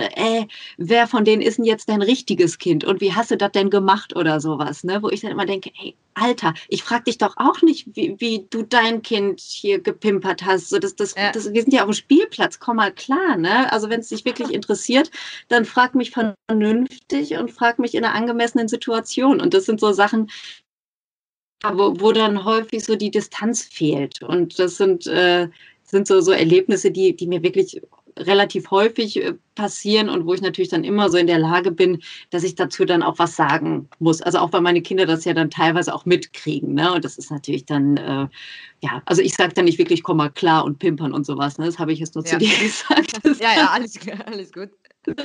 äh, 0.00 0.46
wer 0.76 1.06
von 1.06 1.24
denen 1.24 1.42
ist 1.42 1.58
denn 1.58 1.64
jetzt 1.64 1.88
dein 1.88 2.02
richtiges 2.02 2.58
Kind 2.58 2.84
und 2.84 3.00
wie 3.00 3.12
hast 3.12 3.30
du 3.30 3.36
das 3.36 3.52
denn 3.52 3.70
gemacht 3.70 4.16
oder 4.16 4.40
sowas, 4.40 4.84
ne? 4.84 5.02
Wo 5.02 5.08
ich 5.08 5.20
dann 5.20 5.30
immer 5.30 5.46
denke, 5.46 5.70
hey, 5.74 5.94
Alter, 6.14 6.54
ich 6.68 6.82
frage 6.82 7.04
dich 7.04 7.18
doch 7.18 7.36
auch 7.36 7.62
nicht, 7.62 7.86
wie, 7.94 8.16
wie, 8.18 8.46
du 8.50 8.62
dein 8.62 9.02
Kind 9.02 9.40
hier 9.40 9.80
gepimpert 9.80 10.44
hast. 10.44 10.68
So, 10.68 10.78
das, 10.78 10.96
das, 10.96 11.14
ja. 11.14 11.32
das, 11.32 11.52
wir 11.52 11.62
sind 11.62 11.72
ja 11.72 11.82
auf 11.82 11.90
dem 11.90 11.94
Spielplatz, 11.94 12.58
komm 12.58 12.76
mal 12.76 12.92
klar, 12.92 13.36
ne? 13.36 13.72
Also 13.72 13.88
wenn 13.90 14.00
es 14.00 14.08
dich 14.08 14.24
wirklich 14.24 14.50
interessiert, 14.52 15.10
dann 15.48 15.64
frag 15.64 15.94
mich 15.94 16.10
vernünftig 16.10 17.36
und 17.36 17.50
frag 17.50 17.78
mich 17.78 17.94
in 17.94 18.04
einer 18.04 18.14
angemessenen 18.14 18.68
Situation. 18.68 19.40
Und 19.40 19.54
das 19.54 19.64
sind 19.66 19.80
so 19.80 19.92
Sachen, 19.92 20.30
wo, 21.62 22.00
wo 22.00 22.12
dann 22.12 22.44
häufig 22.44 22.84
so 22.84 22.96
die 22.96 23.10
Distanz 23.10 23.62
fehlt. 23.62 24.22
Und 24.22 24.58
das 24.58 24.76
sind, 24.76 25.06
äh, 25.06 25.48
sind 25.84 26.06
so, 26.06 26.20
so 26.20 26.32
Erlebnisse, 26.32 26.90
die, 26.90 27.14
die 27.14 27.26
mir 27.26 27.42
wirklich 27.42 27.80
relativ 28.20 28.70
häufig 28.70 29.22
äh, 29.22 29.34
passieren 29.54 30.08
und 30.08 30.26
wo 30.26 30.34
ich 30.34 30.40
natürlich 30.40 30.70
dann 30.70 30.84
immer 30.84 31.10
so 31.10 31.18
in 31.18 31.26
der 31.26 31.38
Lage 31.38 31.70
bin, 31.70 32.02
dass 32.30 32.44
ich 32.44 32.54
dazu 32.54 32.84
dann 32.84 33.02
auch 33.02 33.18
was 33.18 33.36
sagen 33.36 33.88
muss. 33.98 34.22
Also 34.22 34.38
auch 34.38 34.52
weil 34.52 34.60
meine 34.60 34.82
Kinder 34.82 35.06
das 35.06 35.24
ja 35.24 35.34
dann 35.34 35.50
teilweise 35.50 35.94
auch 35.94 36.06
mitkriegen. 36.06 36.74
Ne? 36.74 36.92
Und 36.92 37.04
das 37.04 37.18
ist 37.18 37.30
natürlich 37.30 37.66
dann, 37.66 37.96
äh, 37.96 38.28
ja, 38.80 39.02
also 39.06 39.22
ich 39.22 39.34
sage 39.34 39.54
dann 39.54 39.64
nicht 39.64 39.78
wirklich, 39.78 40.02
komm 40.02 40.18
mal 40.18 40.30
klar 40.30 40.64
und 40.64 40.78
pimpern 40.78 41.12
und 41.12 41.26
sowas. 41.26 41.58
Ne? 41.58 41.66
Das 41.66 41.78
habe 41.78 41.92
ich 41.92 41.98
jetzt 41.98 42.14
nur 42.14 42.24
ja. 42.24 42.32
zu 42.32 42.38
dir 42.38 42.56
gesagt. 42.60 43.20
ja, 43.40 43.56
ja, 43.56 43.70
alles, 43.70 43.98
alles 44.26 44.52
gut. 44.52 44.70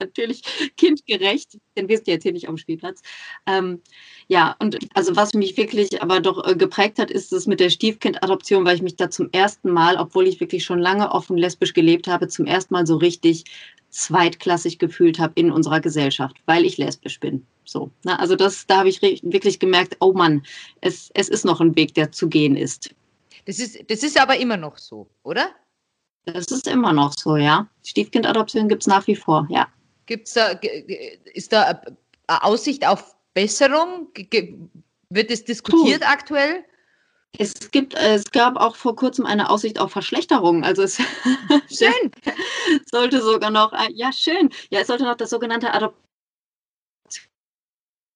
natürlich 0.00 0.42
kindgerecht, 0.76 1.58
denn 1.76 1.88
wir 1.88 1.96
sind 1.96 2.08
ja 2.08 2.14
jetzt 2.14 2.22
hier 2.24 2.32
nicht 2.32 2.48
auf 2.48 2.54
dem 2.54 2.58
Spielplatz. 2.58 3.02
Ähm, 3.46 3.82
ja, 4.30 4.54
und 4.60 4.78
also 4.94 5.16
was 5.16 5.34
mich 5.34 5.56
wirklich 5.56 6.00
aber 6.00 6.20
doch 6.20 6.46
äh, 6.46 6.54
geprägt 6.54 7.00
hat, 7.00 7.10
ist 7.10 7.32
es 7.32 7.48
mit 7.48 7.58
der 7.58 7.68
Stiefkindadoption, 7.68 8.64
weil 8.64 8.76
ich 8.76 8.82
mich 8.82 8.94
da 8.94 9.10
zum 9.10 9.28
ersten 9.32 9.70
Mal, 9.70 9.96
obwohl 9.96 10.28
ich 10.28 10.38
wirklich 10.38 10.64
schon 10.64 10.78
lange 10.78 11.10
offen 11.10 11.36
lesbisch 11.36 11.72
gelebt 11.72 12.06
habe, 12.06 12.28
zum 12.28 12.46
ersten 12.46 12.72
Mal 12.72 12.86
so 12.86 12.96
richtig 12.96 13.42
zweitklassig 13.88 14.78
gefühlt 14.78 15.18
habe 15.18 15.32
in 15.34 15.50
unserer 15.50 15.80
Gesellschaft, 15.80 16.36
weil 16.46 16.64
ich 16.64 16.78
lesbisch 16.78 17.18
bin. 17.18 17.44
So, 17.64 17.90
ne? 18.04 18.20
Also 18.20 18.36
das, 18.36 18.68
da 18.68 18.78
habe 18.78 18.88
ich 18.88 19.02
wirklich 19.02 19.58
gemerkt, 19.58 19.96
oh 19.98 20.12
Mann, 20.12 20.44
es, 20.80 21.10
es 21.14 21.28
ist 21.28 21.44
noch 21.44 21.60
ein 21.60 21.74
Weg, 21.74 21.94
der 21.94 22.12
zu 22.12 22.28
gehen 22.28 22.56
ist. 22.56 22.94
Das 23.46 23.58
ist, 23.58 23.90
das 23.90 24.04
ist 24.04 24.16
aber 24.16 24.36
immer 24.36 24.56
noch 24.56 24.78
so, 24.78 25.08
oder? 25.24 25.50
Das 26.26 26.46
ist 26.52 26.68
immer 26.68 26.92
noch 26.92 27.14
so, 27.18 27.36
ja. 27.36 27.66
Stiefkindadoption 27.84 28.68
gibt 28.68 28.84
es 28.84 28.86
nach 28.86 29.08
wie 29.08 29.16
vor, 29.16 29.48
ja. 29.50 29.66
Gibt's 30.06 30.34
da, 30.34 30.50
ist 31.34 31.52
da 31.52 31.82
eine 32.28 32.44
Aussicht 32.44 32.86
auf 32.86 33.16
Besserung? 33.34 34.08
Wird 35.10 35.30
es 35.30 35.44
diskutiert 35.44 36.02
Puh. 36.02 36.06
aktuell? 36.06 36.64
Es 37.38 37.70
gibt, 37.70 37.94
es 37.94 38.30
gab 38.32 38.56
auch 38.56 38.74
vor 38.74 38.96
kurzem 38.96 39.24
eine 39.24 39.50
Aussicht 39.50 39.78
auf 39.78 39.92
Verschlechterung. 39.92 40.64
Also 40.64 40.82
es 40.82 40.96
schön 41.70 42.10
sollte 42.90 43.22
sogar 43.22 43.50
noch, 43.50 43.72
ja 43.90 44.12
schön, 44.12 44.50
ja 44.70 44.80
es 44.80 44.88
sollte 44.88 45.04
noch 45.04 45.16
das 45.16 45.30
sogenannte 45.30 45.72
Adoption 45.72 46.00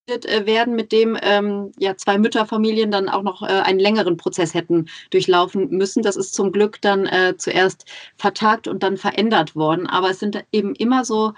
äh, 0.06 0.44
werden, 0.44 0.74
mit 0.74 0.92
dem 0.92 1.16
ähm, 1.22 1.72
ja 1.78 1.96
zwei 1.96 2.18
Mütterfamilien 2.18 2.90
dann 2.90 3.08
auch 3.08 3.22
noch 3.22 3.42
äh, 3.42 3.46
einen 3.46 3.78
längeren 3.78 4.16
Prozess 4.16 4.52
hätten 4.52 4.86
durchlaufen 5.10 5.70
müssen. 5.70 6.02
Das 6.02 6.16
ist 6.16 6.34
zum 6.34 6.52
Glück 6.52 6.80
dann 6.82 7.06
äh, 7.06 7.36
zuerst 7.38 7.86
vertagt 8.16 8.68
und 8.68 8.82
dann 8.82 8.96
verändert 8.98 9.56
worden. 9.56 9.86
Aber 9.86 10.10
es 10.10 10.18
sind 10.18 10.44
eben 10.52 10.74
immer 10.74 11.04
so 11.04 11.32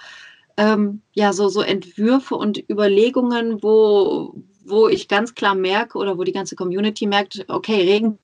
ähm, 0.56 1.02
ja, 1.12 1.32
so, 1.32 1.48
so 1.48 1.60
Entwürfe 1.62 2.34
und 2.36 2.58
Überlegungen, 2.70 3.62
wo, 3.62 4.34
wo 4.64 4.88
ich 4.88 5.08
ganz 5.08 5.34
klar 5.34 5.54
merke 5.54 5.98
oder 5.98 6.18
wo 6.18 6.24
die 6.24 6.32
ganze 6.32 6.56
Community 6.56 7.06
merkt, 7.06 7.44
okay, 7.48 7.82
Regenbogen 7.82 8.18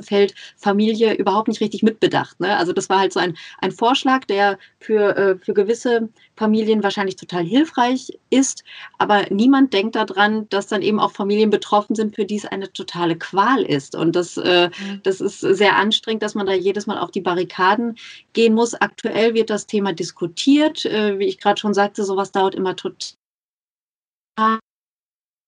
Feld 0.00 0.34
Familie 0.56 1.14
überhaupt 1.14 1.48
nicht 1.48 1.60
richtig 1.60 1.82
mitbedacht. 1.82 2.38
Ne? 2.40 2.56
Also 2.56 2.72
das 2.72 2.88
war 2.88 2.98
halt 2.98 3.12
so 3.12 3.20
ein, 3.20 3.36
ein 3.58 3.72
Vorschlag, 3.72 4.24
der 4.24 4.58
für, 4.78 5.16
äh, 5.16 5.38
für 5.38 5.54
gewisse 5.54 6.08
Familien 6.36 6.82
wahrscheinlich 6.82 7.16
total 7.16 7.44
hilfreich 7.44 8.18
ist, 8.30 8.62
aber 8.98 9.26
niemand 9.30 9.72
denkt 9.72 9.96
daran, 9.96 10.48
dass 10.50 10.66
dann 10.66 10.82
eben 10.82 11.00
auch 11.00 11.12
Familien 11.12 11.50
betroffen 11.50 11.94
sind, 11.94 12.14
für 12.14 12.24
die 12.24 12.36
es 12.36 12.44
eine 12.44 12.72
totale 12.72 13.16
Qual 13.16 13.62
ist. 13.62 13.94
Und 13.94 14.14
das, 14.14 14.36
äh, 14.36 14.68
mhm. 14.68 15.00
das 15.02 15.20
ist 15.20 15.40
sehr 15.40 15.76
anstrengend, 15.76 16.22
dass 16.22 16.34
man 16.34 16.46
da 16.46 16.52
jedes 16.52 16.86
Mal 16.86 16.98
auf 16.98 17.10
die 17.10 17.22
Barrikaden 17.22 17.96
gehen 18.34 18.54
muss. 18.54 18.74
Aktuell 18.74 19.34
wird 19.34 19.50
das 19.50 19.66
Thema 19.66 19.92
diskutiert. 19.92 20.84
Äh, 20.84 21.18
wie 21.18 21.26
ich 21.26 21.38
gerade 21.38 21.60
schon 21.60 21.74
sagte, 21.74 22.04
sowas 22.04 22.32
dauert 22.32 22.54
immer 22.54 22.76
total 22.76 23.16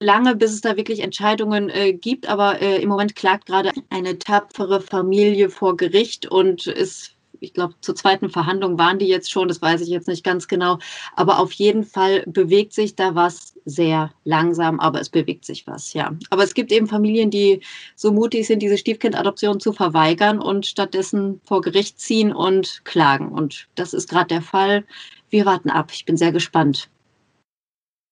lange, 0.01 0.37
bis 0.37 0.53
es 0.53 0.61
da 0.61 0.77
wirklich 0.77 1.01
Entscheidungen 1.01 1.69
äh, 1.71 1.93
gibt. 1.93 2.29
Aber 2.29 2.61
äh, 2.61 2.81
im 2.83 2.89
Moment 2.89 3.17
klagt 3.17 3.47
gerade 3.47 3.73
eine 3.91 4.19
tapfere 4.19 4.81
Familie 4.81 5.51
vor 5.51 5.77
Gericht 5.77 6.27
und 6.27 6.67
ist, 6.67 7.15
ich 7.41 7.53
glaube, 7.53 7.75
zur 7.81 7.95
zweiten 7.95 8.31
Verhandlung 8.31 8.79
waren 8.79 8.99
die 8.99 9.07
jetzt 9.07 9.31
schon, 9.31 9.49
das 9.49 9.63
weiß 9.63 9.81
ich 9.81 9.89
jetzt 9.89 10.09
nicht 10.09 10.25
ganz 10.25 10.49
genau. 10.49 10.79
Aber 11.15 11.39
auf 11.39 11.53
jeden 11.53 11.85
Fall 11.85 12.25
bewegt 12.27 12.73
sich 12.73 12.97
da 12.97 13.15
was 13.15 13.55
sehr 13.65 14.13
langsam, 14.25 14.81
aber 14.81 15.01
es 15.01 15.09
bewegt 15.09 15.45
sich 15.45 15.67
was, 15.67 15.93
ja. 15.93 16.17
Aber 16.31 16.43
es 16.43 16.55
gibt 16.55 16.73
eben 16.73 16.87
Familien, 16.87 17.31
die 17.31 17.61
so 17.95 18.13
mutig 18.13 18.47
sind, 18.47 18.61
diese 18.61 18.79
Stiefkindadoption 18.79 19.61
zu 19.61 19.73
verweigern 19.73 20.41
und 20.41 20.67
stattdessen 20.67 21.41
vor 21.45 21.61
Gericht 21.61 22.01
ziehen 22.01 22.33
und 22.33 22.85
klagen. 22.85 23.29
Und 23.29 23.69
das 23.75 23.95
ist 23.95 24.09
gerade 24.09 24.29
der 24.29 24.43
Fall. 24.43 24.85
Wir 25.31 25.45
warten 25.45 25.71
ab. 25.71 25.91
Ich 25.93 26.07
bin 26.07 26.17
sehr 26.17 26.33
gespannt. 26.33 26.89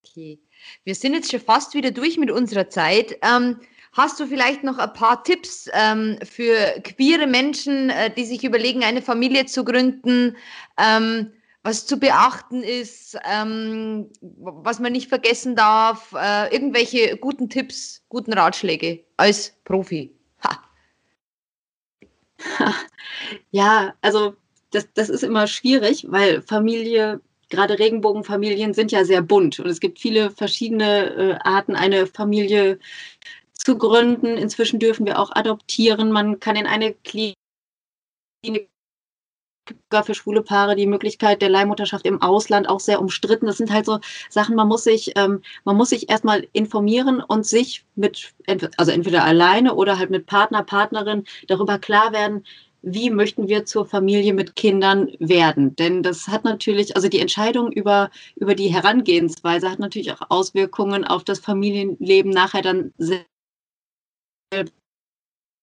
Okay. 0.05 0.39
Wir 0.85 0.95
sind 0.95 1.15
jetzt 1.15 1.31
schon 1.31 1.41
fast 1.41 1.75
wieder 1.75 1.91
durch 1.91 2.19
mit 2.19 2.31
unserer 2.31 2.69
Zeit. 2.69 3.17
Ähm, 3.23 3.61
hast 3.93 4.21
du 4.21 4.27
vielleicht 4.27 4.65
noch 4.65 4.79
ein 4.79 4.93
paar 4.93 5.25
Tipps 5.25 5.69
ähm, 5.73 6.19
für 6.23 6.81
queere 6.83 7.27
Menschen, 7.27 7.91
äh, 7.91 8.11
die 8.15 8.25
sich 8.25 8.45
überlegen, 8.45 8.85
eine 8.85 9.03
Familie 9.03 9.47
zu 9.47 9.65
gründen? 9.65 10.37
Ähm, 10.79 11.33
was 11.67 11.85
zu 11.85 11.99
beachten 11.99 12.63
ist, 12.63 13.19
ähm, 13.29 14.09
was 14.21 14.79
man 14.79 14.93
nicht 14.93 15.09
vergessen 15.09 15.57
darf, 15.57 16.13
äh, 16.13 16.55
irgendwelche 16.55 17.17
guten 17.17 17.51
Tipps, 17.51 18.05
guten 18.09 18.33
Ratschläge 18.33 19.05
als 19.17 19.53
Profi. 19.65 20.15
Ha. 20.45 20.63
Ja, 23.51 23.95
also 24.01 24.37
das, 24.71 24.87
das 24.95 25.09
ist 25.09 25.25
immer 25.25 25.49
schwierig, 25.49 26.07
weil 26.09 26.43
Familie 26.43 27.21
gerade 27.49 27.79
Regenbogenfamilien 27.79 28.75
sind 28.75 28.93
ja 28.93 29.05
sehr 29.05 29.23
bunt 29.23 29.61
und 29.61 29.67
es 29.67 29.81
gibt 29.81 29.99
viele 29.99 30.31
verschiedene 30.31 31.15
äh, 31.15 31.39
Arten, 31.43 31.77
eine 31.77 32.07
Familie 32.07 32.79
zu 33.53 33.79
gründen. 33.79 34.37
Inzwischen 34.37 34.79
dürfen 34.79 35.07
wir 35.07 35.19
auch 35.19 35.31
adoptieren. 35.35 36.13
Man 36.13 36.41
kann 36.41 36.57
in 36.57 36.67
eine 36.67 36.95
Klinik 36.95 37.37
für 40.05 40.15
schwule 40.15 40.43
Paare 40.43 40.77
die 40.77 40.87
Möglichkeit 40.87 41.43
der 41.43 41.49
Leihmutterschaft 41.49 42.07
im 42.07 42.23
Ausland 42.23 42.69
auch 42.69 42.81
sehr 42.81 43.01
umstritten. 43.01 43.47
Das 43.47 43.57
sind 43.57 43.73
halt 43.73 43.87
so 43.87 43.99
Sachen, 44.29 44.55
man 44.55 44.69
muss 44.69 44.85
sich, 44.85 45.13
ähm, 45.17 45.43
man 45.65 45.77
muss 45.77 45.91
sich 45.91 46.09
erstmal 46.09 46.47
informieren 46.53 47.21
und 47.21 47.47
sich 47.47 47.85
mit, 47.97 48.33
also 48.77 48.93
entweder 48.93 49.25
alleine 49.25 49.75
oder 49.75 49.99
halt 49.99 50.11
mit 50.11 50.27
Partner, 50.27 50.63
Partnerin 50.63 51.25
darüber 51.49 51.79
klar 51.79 52.13
werden, 52.13 52.45
wie 52.89 53.11
möchten 53.11 53.49
wir 53.49 53.67
zur 53.67 53.85
Familie 53.85 54.33
mit 54.33 54.55
Kindern 54.55 55.11
werden? 55.19 55.75
Denn 55.75 56.05
das 56.05 56.29
hat 56.29 56.45
natürlich, 56.45 56.95
also 56.95 57.09
die 57.09 57.19
Entscheidung 57.19 57.73
über, 57.73 58.11
über 58.37 58.55
die 58.55 58.69
Herangehensweise 58.69 59.69
hat 59.69 59.81
natürlich 59.81 60.13
auch 60.13 60.31
Auswirkungen 60.31 61.05
auf 61.05 61.25
das 61.25 61.41
Familienleben 61.41 62.31
nachher 62.31 62.63
dann 62.63 62.95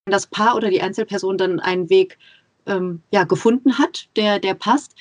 das 0.05 0.27
Paar 0.27 0.57
oder 0.57 0.69
die 0.69 0.81
Einzelperson 0.81 1.37
dann 1.37 1.61
einen 1.61 1.89
Weg 1.89 2.17
ähm, 2.65 3.01
ja, 3.09 3.23
gefunden 3.23 3.77
hat, 3.77 4.09
der, 4.17 4.39
der 4.39 4.53
passt, 4.53 4.95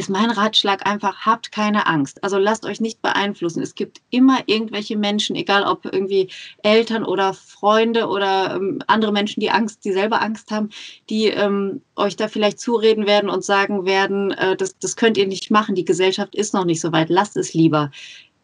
ist 0.00 0.08
mein 0.08 0.30
Ratschlag 0.30 0.86
einfach, 0.86 1.26
habt 1.26 1.52
keine 1.52 1.86
Angst. 1.86 2.24
Also 2.24 2.38
lasst 2.38 2.64
euch 2.64 2.80
nicht 2.80 3.02
beeinflussen. 3.02 3.62
Es 3.62 3.74
gibt 3.74 4.00
immer 4.08 4.38
irgendwelche 4.46 4.96
Menschen, 4.96 5.36
egal 5.36 5.62
ob 5.62 5.84
irgendwie 5.84 6.30
Eltern 6.62 7.04
oder 7.04 7.34
Freunde 7.34 8.08
oder 8.08 8.56
ähm, 8.56 8.80
andere 8.86 9.12
Menschen, 9.12 9.40
die 9.40 9.50
Angst, 9.50 9.84
die 9.84 9.92
selber 9.92 10.22
Angst 10.22 10.50
haben, 10.50 10.70
die 11.10 11.26
ähm, 11.26 11.82
euch 11.96 12.16
da 12.16 12.28
vielleicht 12.28 12.60
zureden 12.60 13.06
werden 13.06 13.28
und 13.28 13.44
sagen 13.44 13.84
werden, 13.84 14.30
äh, 14.32 14.56
das, 14.56 14.78
das 14.78 14.96
könnt 14.96 15.18
ihr 15.18 15.26
nicht 15.26 15.50
machen, 15.50 15.74
die 15.74 15.84
Gesellschaft 15.84 16.34
ist 16.34 16.54
noch 16.54 16.64
nicht 16.64 16.80
so 16.80 16.92
weit, 16.92 17.10
lasst 17.10 17.36
es 17.36 17.52
lieber. 17.52 17.90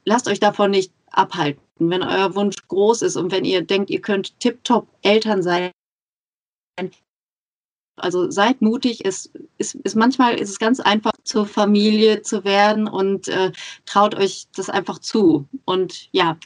Lasst 0.05 0.29
euch 0.29 0.41
davon 0.41 0.71
nicht 0.71 0.93
abhalten. 1.11 1.63
Wenn 1.79 2.03
euer 2.03 2.35
Wunsch 2.35 2.57
groß 2.69 3.01
ist 3.01 3.17
und 3.17 3.33
wenn 3.33 3.47
ihr 3.47 3.63
denkt, 3.63 3.89
ihr 3.89 4.03
könnt 4.03 4.39
tiptop 4.41 4.87
Eltern 5.01 5.43
sein, 5.43 5.71
also 7.97 8.31
seid 8.31 8.63
mutig. 8.63 9.05
Es 9.05 9.31
ist, 9.59 9.75
ist 9.77 9.97
manchmal 9.97 10.35
ist 10.35 10.51
es 10.51 10.59
ganz 10.59 10.81
einfach, 10.81 11.13
zur 11.25 11.47
Familie 11.47 12.23
zu 12.23 12.45
werden 12.45 12.89
und 12.89 13.29
äh, 13.29 13.53
traut 13.85 14.15
euch 14.15 14.47
das 14.55 14.71
einfach 14.71 14.99
zu. 14.99 15.47
Und 15.65 16.09
ja, 16.13 16.37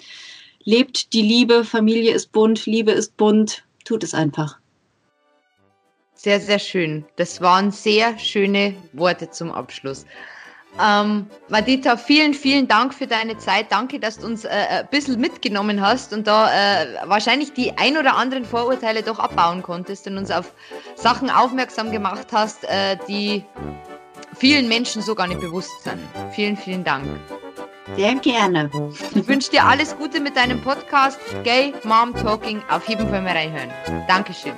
lebt 0.64 1.12
die 1.12 1.22
Liebe. 1.22 1.64
Familie 1.64 2.12
ist 2.12 2.32
bunt, 2.32 2.66
Liebe 2.66 2.92
ist 2.92 3.16
bunt. 3.16 3.64
Tut 3.84 4.04
es 4.04 4.14
einfach. 4.14 4.58
Sehr, 6.14 6.38
sehr 6.38 6.58
schön. 6.58 7.06
Das 7.16 7.40
waren 7.40 7.70
sehr 7.70 8.18
schöne 8.18 8.74
Worte 8.92 9.30
zum 9.30 9.50
Abschluss. 9.50 10.04
Ähm, 10.78 11.26
Madita, 11.48 11.96
vielen, 11.96 12.32
vielen 12.32 12.68
Dank 12.68 12.94
für 12.94 13.06
deine 13.06 13.36
Zeit. 13.38 13.66
Danke, 13.70 13.98
dass 13.98 14.18
du 14.18 14.26
uns 14.26 14.44
äh, 14.44 14.48
ein 14.48 14.88
bisschen 14.90 15.20
mitgenommen 15.20 15.80
hast 15.80 16.12
und 16.12 16.26
da 16.26 16.50
äh, 16.50 16.86
wahrscheinlich 17.06 17.52
die 17.52 17.76
ein 17.76 17.96
oder 17.96 18.16
anderen 18.16 18.44
Vorurteile 18.44 19.02
doch 19.02 19.18
abbauen 19.18 19.62
konntest 19.62 20.06
und 20.06 20.16
uns 20.16 20.30
auf 20.30 20.52
Sachen 20.94 21.28
aufmerksam 21.28 21.90
gemacht 21.90 22.28
hast, 22.32 22.64
äh, 22.64 22.96
die 23.08 23.44
vielen 24.36 24.68
Menschen 24.68 25.02
so 25.02 25.14
gar 25.14 25.26
nicht 25.26 25.40
bewusst 25.40 25.82
sind. 25.82 25.98
Vielen, 26.32 26.56
vielen 26.56 26.84
Dank. 26.84 27.04
Sehr 27.96 28.14
gerne. 28.16 28.70
Ich 29.14 29.26
wünsche 29.26 29.50
dir 29.50 29.64
alles 29.64 29.96
Gute 29.96 30.20
mit 30.20 30.36
deinem 30.36 30.60
Podcast 30.62 31.18
Gay 31.42 31.74
Mom 31.84 32.14
Talking. 32.14 32.62
Auf 32.70 32.88
jeden 32.88 33.08
Fall 33.08 33.22
mal 33.22 33.32
reinhören. 33.32 33.70
Dankeschön. 34.06 34.54